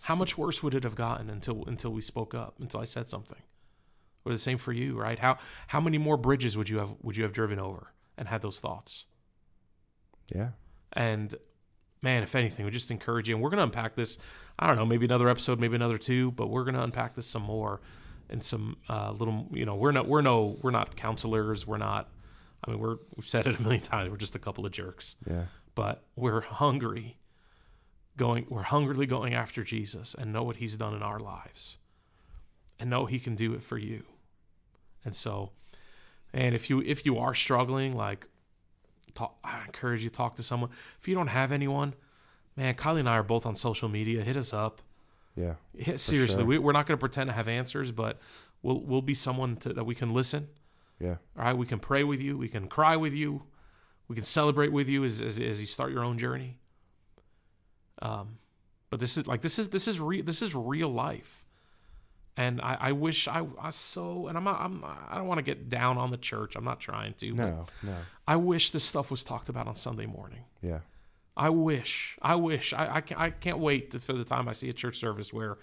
how 0.00 0.14
much 0.14 0.36
worse 0.38 0.62
would 0.62 0.74
it 0.74 0.84
have 0.84 0.94
gotten 0.94 1.28
until 1.30 1.64
until 1.66 1.92
we 1.92 2.00
spoke 2.00 2.34
up 2.34 2.54
until 2.60 2.80
i 2.80 2.84
said 2.84 3.08
something 3.08 3.42
or 4.24 4.32
the 4.32 4.38
same 4.38 4.58
for 4.58 4.72
you 4.72 4.98
right 4.98 5.18
how 5.18 5.36
how 5.68 5.80
many 5.80 5.98
more 5.98 6.16
bridges 6.16 6.56
would 6.56 6.68
you 6.68 6.78
have 6.78 6.90
would 7.02 7.16
you 7.16 7.22
have 7.22 7.32
driven 7.32 7.58
over 7.58 7.92
and 8.18 8.28
had 8.28 8.42
those 8.42 8.60
thoughts 8.60 9.06
yeah. 10.34 10.50
and 10.92 11.34
man 12.02 12.22
if 12.22 12.34
anything 12.34 12.64
we 12.64 12.70
just 12.70 12.90
encourage 12.90 13.28
you 13.28 13.34
and 13.34 13.42
we're 13.42 13.50
going 13.50 13.58
to 13.58 13.64
unpack 13.64 13.94
this 13.96 14.18
i 14.58 14.66
don't 14.66 14.76
know 14.76 14.86
maybe 14.86 15.04
another 15.04 15.28
episode 15.28 15.58
maybe 15.58 15.74
another 15.76 15.98
two 15.98 16.30
but 16.32 16.48
we're 16.48 16.64
going 16.64 16.74
to 16.74 16.82
unpack 16.82 17.14
this 17.14 17.26
some 17.26 17.42
more 17.42 17.80
and 18.28 18.42
some 18.42 18.76
uh, 18.88 19.10
little 19.12 19.48
you 19.52 19.64
know 19.66 19.74
we're 19.74 19.90
not 19.92 20.06
we're 20.06 20.22
no 20.22 20.56
we're 20.62 20.70
not 20.70 20.96
counselors 20.96 21.66
we're 21.66 21.76
not 21.78 22.08
i 22.64 22.70
mean 22.70 22.78
we're 22.78 22.96
we've 23.16 23.28
said 23.28 23.46
it 23.46 23.58
a 23.58 23.62
million 23.62 23.82
times 23.82 24.08
we're 24.10 24.16
just 24.16 24.34
a 24.34 24.38
couple 24.38 24.64
of 24.64 24.72
jerks 24.72 25.16
Yeah. 25.28 25.44
but 25.74 26.04
we're 26.16 26.40
hungry 26.42 27.16
going 28.20 28.46
we're 28.48 28.62
hungrily 28.76 29.06
going 29.06 29.32
after 29.34 29.60
jesus 29.64 30.14
and 30.18 30.32
know 30.32 30.42
what 30.42 30.56
he's 30.56 30.76
done 30.76 30.94
in 30.94 31.02
our 31.02 31.18
lives 31.18 31.78
and 32.78 32.90
know 32.90 33.06
he 33.06 33.18
can 33.18 33.34
do 33.34 33.54
it 33.54 33.62
for 33.62 33.78
you 33.78 34.02
and 35.04 35.14
so 35.14 35.50
and 36.32 36.54
if 36.54 36.68
you 36.70 36.80
if 36.82 37.06
you 37.06 37.18
are 37.18 37.34
struggling 37.34 37.96
like 37.96 38.26
talk, 39.14 39.32
i 39.42 39.62
encourage 39.64 40.02
you 40.04 40.10
to 40.10 40.14
talk 40.14 40.34
to 40.34 40.42
someone 40.42 40.70
if 41.00 41.08
you 41.08 41.14
don't 41.14 41.28
have 41.40 41.50
anyone 41.50 41.94
man 42.56 42.74
kylie 42.74 43.00
and 43.00 43.08
i 43.08 43.14
are 43.14 43.22
both 43.22 43.46
on 43.46 43.56
social 43.56 43.88
media 43.88 44.22
hit 44.22 44.36
us 44.36 44.52
up 44.52 44.82
Yeah. 45.34 45.54
Hit- 45.74 45.98
seriously 46.00 46.42
sure. 46.42 46.46
we, 46.46 46.58
we're 46.58 46.72
not 46.78 46.86
going 46.86 46.98
to 46.98 47.00
pretend 47.00 47.28
to 47.30 47.34
have 47.34 47.48
answers 47.48 47.90
but 47.90 48.18
we'll 48.62 48.80
we'll 48.80 49.02
be 49.02 49.14
someone 49.14 49.56
to, 49.62 49.72
that 49.72 49.84
we 49.84 49.94
can 49.94 50.10
listen 50.12 50.48
Yeah. 50.98 51.16
all 51.38 51.44
right, 51.46 51.56
we 51.56 51.66
can 51.66 51.78
pray 51.80 52.04
with 52.04 52.20
you. 52.20 52.36
We 52.36 52.48
can 52.48 52.68
cry 52.68 52.94
with 53.04 53.14
you. 53.14 53.42
We 54.08 54.14
can 54.16 54.24
celebrate 54.24 54.70
with 54.78 54.88
you 54.88 55.02
as, 55.04 55.22
as, 55.22 55.40
as 55.40 55.60
you 55.62 55.66
start 55.66 55.90
your 55.92 56.04
own 56.04 56.18
journey. 56.18 56.58
Um, 58.02 58.38
but 58.90 58.98
this 59.00 59.16
is 59.16 59.26
like 59.26 59.40
this 59.40 59.58
is 59.58 59.68
this 59.68 59.86
is 59.86 60.00
real 60.00 60.24
this 60.24 60.42
is 60.42 60.54
real 60.54 60.88
life, 60.88 61.46
and 62.36 62.60
I, 62.60 62.76
I 62.80 62.92
wish 62.92 63.28
I, 63.28 63.46
I 63.60 63.70
so 63.70 64.26
and 64.26 64.36
I'm 64.36 64.44
not 64.44 64.60
I'm 64.60 64.84
I 64.84 65.16
don't 65.16 65.26
want 65.26 65.38
to 65.38 65.42
get 65.42 65.68
down 65.68 65.96
on 65.96 66.10
the 66.10 66.16
church. 66.16 66.56
I'm 66.56 66.64
not 66.64 66.80
trying 66.80 67.14
to. 67.14 67.34
but 67.34 67.46
No. 67.46 67.66
No. 67.82 67.96
I 68.26 68.36
wish 68.36 68.70
this 68.70 68.84
stuff 68.84 69.10
was 69.10 69.22
talked 69.22 69.48
about 69.48 69.68
on 69.68 69.74
Sunday 69.74 70.06
morning. 70.06 70.44
Yeah. 70.62 70.80
I 71.36 71.50
wish. 71.50 72.18
I 72.20 72.34
wish. 72.34 72.72
I 72.72 72.96
I 72.96 73.00
can't, 73.00 73.20
I 73.20 73.30
can't 73.30 73.58
wait 73.58 73.92
to, 73.92 74.00
for 74.00 74.12
the 74.12 74.24
time 74.24 74.48
I 74.48 74.52
see 74.52 74.68
a 74.68 74.72
church 74.72 74.98
service 74.98 75.32
where, 75.32 75.58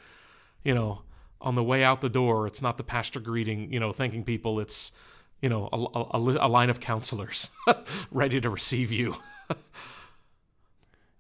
you 0.64 0.74
know, 0.74 1.02
on 1.42 1.56
the 1.56 1.64
way 1.64 1.84
out 1.84 2.02
the 2.02 2.10
door, 2.10 2.48
it's 2.48 2.62
not 2.62 2.78
the 2.78 2.84
pastor 2.84 3.20
greeting, 3.20 3.72
you 3.74 3.80
know, 3.80 3.92
thanking 3.92 4.24
people. 4.24 4.60
It's, 4.60 4.92
you 5.42 5.50
know, 5.50 5.70
a, 5.74 5.78
a, 5.78 6.04
a 6.18 6.48
a 6.48 6.50
line 6.50 6.70
of 6.70 6.80
counselors 6.80 7.50
ready 8.12 8.40
to 8.42 8.50
receive 8.50 8.92
you. 8.92 9.16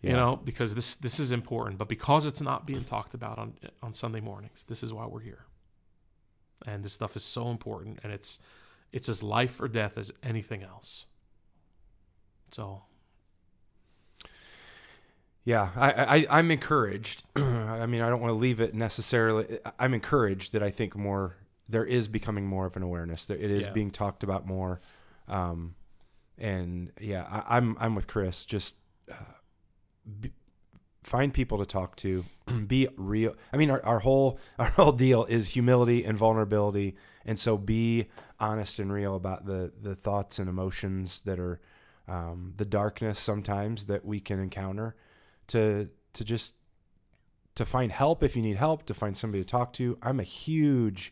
Yeah. 0.01 0.11
You 0.11 0.15
know, 0.15 0.35
because 0.35 0.75
this 0.75 0.95
this 0.95 1.19
is 1.19 1.31
important, 1.31 1.77
but 1.79 1.87
because 1.89 2.25
it's 2.25 2.41
not 2.41 2.67
being 2.67 2.83
talked 2.83 3.13
about 3.13 3.39
on 3.39 3.53
on 3.81 3.93
Sunday 3.93 4.19
mornings, 4.21 4.63
this 4.63 4.83
is 4.83 4.93
why 4.93 5.05
we're 5.07 5.21
here. 5.21 5.45
And 6.65 6.83
this 6.83 6.93
stuff 6.93 7.15
is 7.15 7.23
so 7.23 7.49
important, 7.49 7.99
and 8.03 8.13
it's 8.13 8.39
it's 8.91 9.09
as 9.09 9.23
life 9.23 9.59
or 9.59 9.67
death 9.67 9.97
as 9.97 10.11
anything 10.23 10.63
else. 10.63 11.05
So 12.51 12.83
Yeah, 15.43 15.69
I, 15.75 16.17
I 16.17 16.25
I'm 16.39 16.51
encouraged. 16.51 17.23
I 17.35 17.85
mean, 17.85 18.01
I 18.01 18.09
don't 18.09 18.19
want 18.21 18.31
to 18.31 18.37
leave 18.37 18.59
it 18.59 18.73
necessarily. 18.75 19.59
I'm 19.79 19.93
encouraged 19.93 20.51
that 20.53 20.61
I 20.61 20.69
think 20.69 20.95
more 20.95 21.37
there 21.69 21.85
is 21.85 22.07
becoming 22.07 22.45
more 22.45 22.65
of 22.65 22.75
an 22.75 22.83
awareness. 22.83 23.25
That 23.25 23.41
it 23.41 23.49
is 23.51 23.65
Yeah. 23.67 23.71
being 23.73 23.91
talked 23.91 24.23
about 24.23 24.45
more. 24.45 24.81
Um, 25.27 25.75
and 26.37 26.91
yeah, 26.99 27.25
I, 27.29 27.57
I'm 27.57 27.77
I'm 27.79 27.95
with 27.95 28.07
Chris. 28.07 28.43
Just 28.45 28.75
uh, 29.11 29.15
be, 30.19 30.31
find 31.03 31.33
people 31.33 31.57
to 31.57 31.65
talk 31.65 31.95
to, 31.97 32.25
be 32.67 32.87
real. 32.97 33.35
I 33.51 33.57
mean, 33.57 33.69
our, 33.69 33.83
our 33.85 33.99
whole 33.99 34.39
our 34.59 34.69
whole 34.69 34.91
deal 34.91 35.25
is 35.25 35.49
humility 35.49 36.03
and 36.03 36.17
vulnerability, 36.17 36.95
and 37.25 37.39
so 37.39 37.57
be 37.57 38.07
honest 38.39 38.79
and 38.79 38.91
real 38.91 39.15
about 39.15 39.45
the 39.45 39.71
the 39.81 39.95
thoughts 39.95 40.39
and 40.39 40.49
emotions 40.49 41.21
that 41.21 41.39
are 41.39 41.59
um, 42.07 42.53
the 42.57 42.65
darkness 42.65 43.19
sometimes 43.19 43.85
that 43.85 44.05
we 44.05 44.19
can 44.19 44.39
encounter. 44.39 44.95
To 45.47 45.89
to 46.13 46.25
just 46.25 46.55
to 47.55 47.65
find 47.65 47.91
help 47.91 48.21
if 48.21 48.35
you 48.35 48.41
need 48.41 48.57
help, 48.57 48.85
to 48.85 48.93
find 48.93 49.17
somebody 49.17 49.43
to 49.43 49.49
talk 49.49 49.73
to. 49.73 49.97
I'm 50.01 50.19
a 50.19 50.23
huge, 50.23 51.11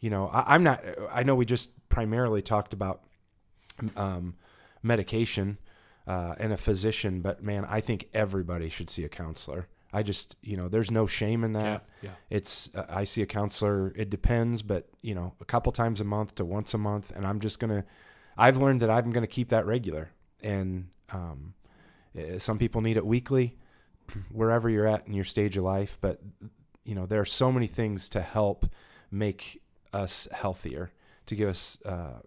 you 0.00 0.10
know, 0.10 0.28
I, 0.28 0.54
I'm 0.54 0.62
not. 0.62 0.84
I 1.12 1.22
know 1.22 1.34
we 1.34 1.46
just 1.46 1.88
primarily 1.88 2.42
talked 2.42 2.72
about 2.72 3.02
um, 3.96 4.34
medication 4.82 5.58
uh, 6.08 6.34
and 6.38 6.54
a 6.54 6.56
physician, 6.56 7.20
but 7.20 7.42
man, 7.42 7.66
I 7.68 7.82
think 7.82 8.08
everybody 8.14 8.70
should 8.70 8.88
see 8.88 9.04
a 9.04 9.10
counselor. 9.10 9.68
I 9.92 10.02
just, 10.02 10.36
you 10.42 10.56
know, 10.56 10.66
there's 10.66 10.90
no 10.90 11.06
shame 11.06 11.44
in 11.44 11.52
that. 11.52 11.86
Yeah, 12.00 12.10
yeah. 12.10 12.36
It's 12.36 12.74
uh, 12.74 12.86
I 12.88 13.04
see 13.04 13.20
a 13.20 13.26
counselor. 13.26 13.92
It 13.94 14.08
depends, 14.08 14.62
but 14.62 14.88
you 15.02 15.14
know, 15.14 15.34
a 15.38 15.44
couple 15.44 15.70
times 15.70 16.00
a 16.00 16.04
month 16.04 16.34
to 16.36 16.46
once 16.46 16.72
a 16.72 16.78
month, 16.78 17.12
and 17.14 17.26
I'm 17.26 17.40
just 17.40 17.60
gonna. 17.60 17.84
I've 18.38 18.56
learned 18.56 18.80
that 18.80 18.88
I'm 18.88 19.10
gonna 19.12 19.26
keep 19.26 19.50
that 19.50 19.66
regular, 19.66 20.08
and 20.42 20.88
um, 21.12 21.52
eh, 22.16 22.38
some 22.38 22.58
people 22.58 22.80
need 22.80 22.96
it 22.96 23.04
weekly, 23.04 23.58
wherever 24.30 24.70
you're 24.70 24.86
at 24.86 25.06
in 25.06 25.12
your 25.12 25.24
stage 25.24 25.58
of 25.58 25.64
life. 25.64 25.98
But 26.00 26.22
you 26.84 26.94
know, 26.94 27.04
there 27.04 27.20
are 27.20 27.26
so 27.26 27.52
many 27.52 27.66
things 27.66 28.08
to 28.10 28.22
help 28.22 28.66
make 29.10 29.62
us 29.92 30.26
healthier, 30.32 30.90
to 31.26 31.34
give 31.34 31.50
us 31.50 31.78
uh, 31.84 32.20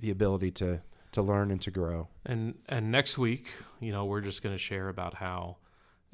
the 0.00 0.10
ability 0.10 0.50
to 0.50 0.80
to 1.12 1.22
learn 1.22 1.50
and 1.50 1.60
to 1.62 1.70
grow. 1.70 2.08
And 2.26 2.54
and 2.68 2.90
next 2.90 3.16
week, 3.18 3.52
you 3.80 3.92
know, 3.92 4.04
we're 4.04 4.20
just 4.20 4.42
going 4.42 4.54
to 4.54 4.58
share 4.58 4.88
about 4.88 5.14
how 5.14 5.56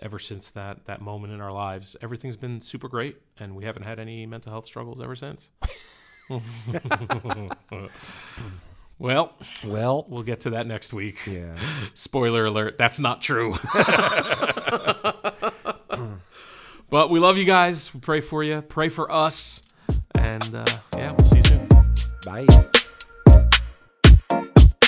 ever 0.00 0.18
since 0.18 0.50
that 0.50 0.84
that 0.86 1.00
moment 1.00 1.32
in 1.32 1.40
our 1.40 1.52
lives, 1.52 1.96
everything's 2.02 2.36
been 2.36 2.60
super 2.60 2.88
great, 2.88 3.16
and 3.38 3.56
we 3.56 3.64
haven't 3.64 3.82
had 3.84 3.98
any 3.98 4.26
mental 4.26 4.52
health 4.52 4.66
struggles 4.66 5.00
ever 5.00 5.14
since. 5.16 5.50
well, 8.98 9.32
Well, 9.64 10.04
we'll 10.08 10.22
get 10.22 10.40
to 10.40 10.50
that 10.50 10.66
next 10.66 10.92
week. 10.92 11.26
yeah. 11.26 11.56
Spoiler 11.94 12.44
alert, 12.44 12.76
that's 12.78 12.98
not 13.00 13.22
true. 13.22 13.54
but 16.90 17.10
we 17.10 17.18
love 17.20 17.38
you 17.38 17.44
guys. 17.44 17.94
We 17.94 18.00
pray 18.00 18.20
for 18.20 18.42
you. 18.42 18.60
Pray 18.62 18.88
for 18.88 19.10
us. 19.10 19.62
And 20.14 20.54
uh, 20.54 20.64
yeah, 20.96 21.12
we'll 21.12 21.24
see 21.24 21.36
you 21.38 21.42
soon. 21.44 21.68
Bye. 22.26 22.68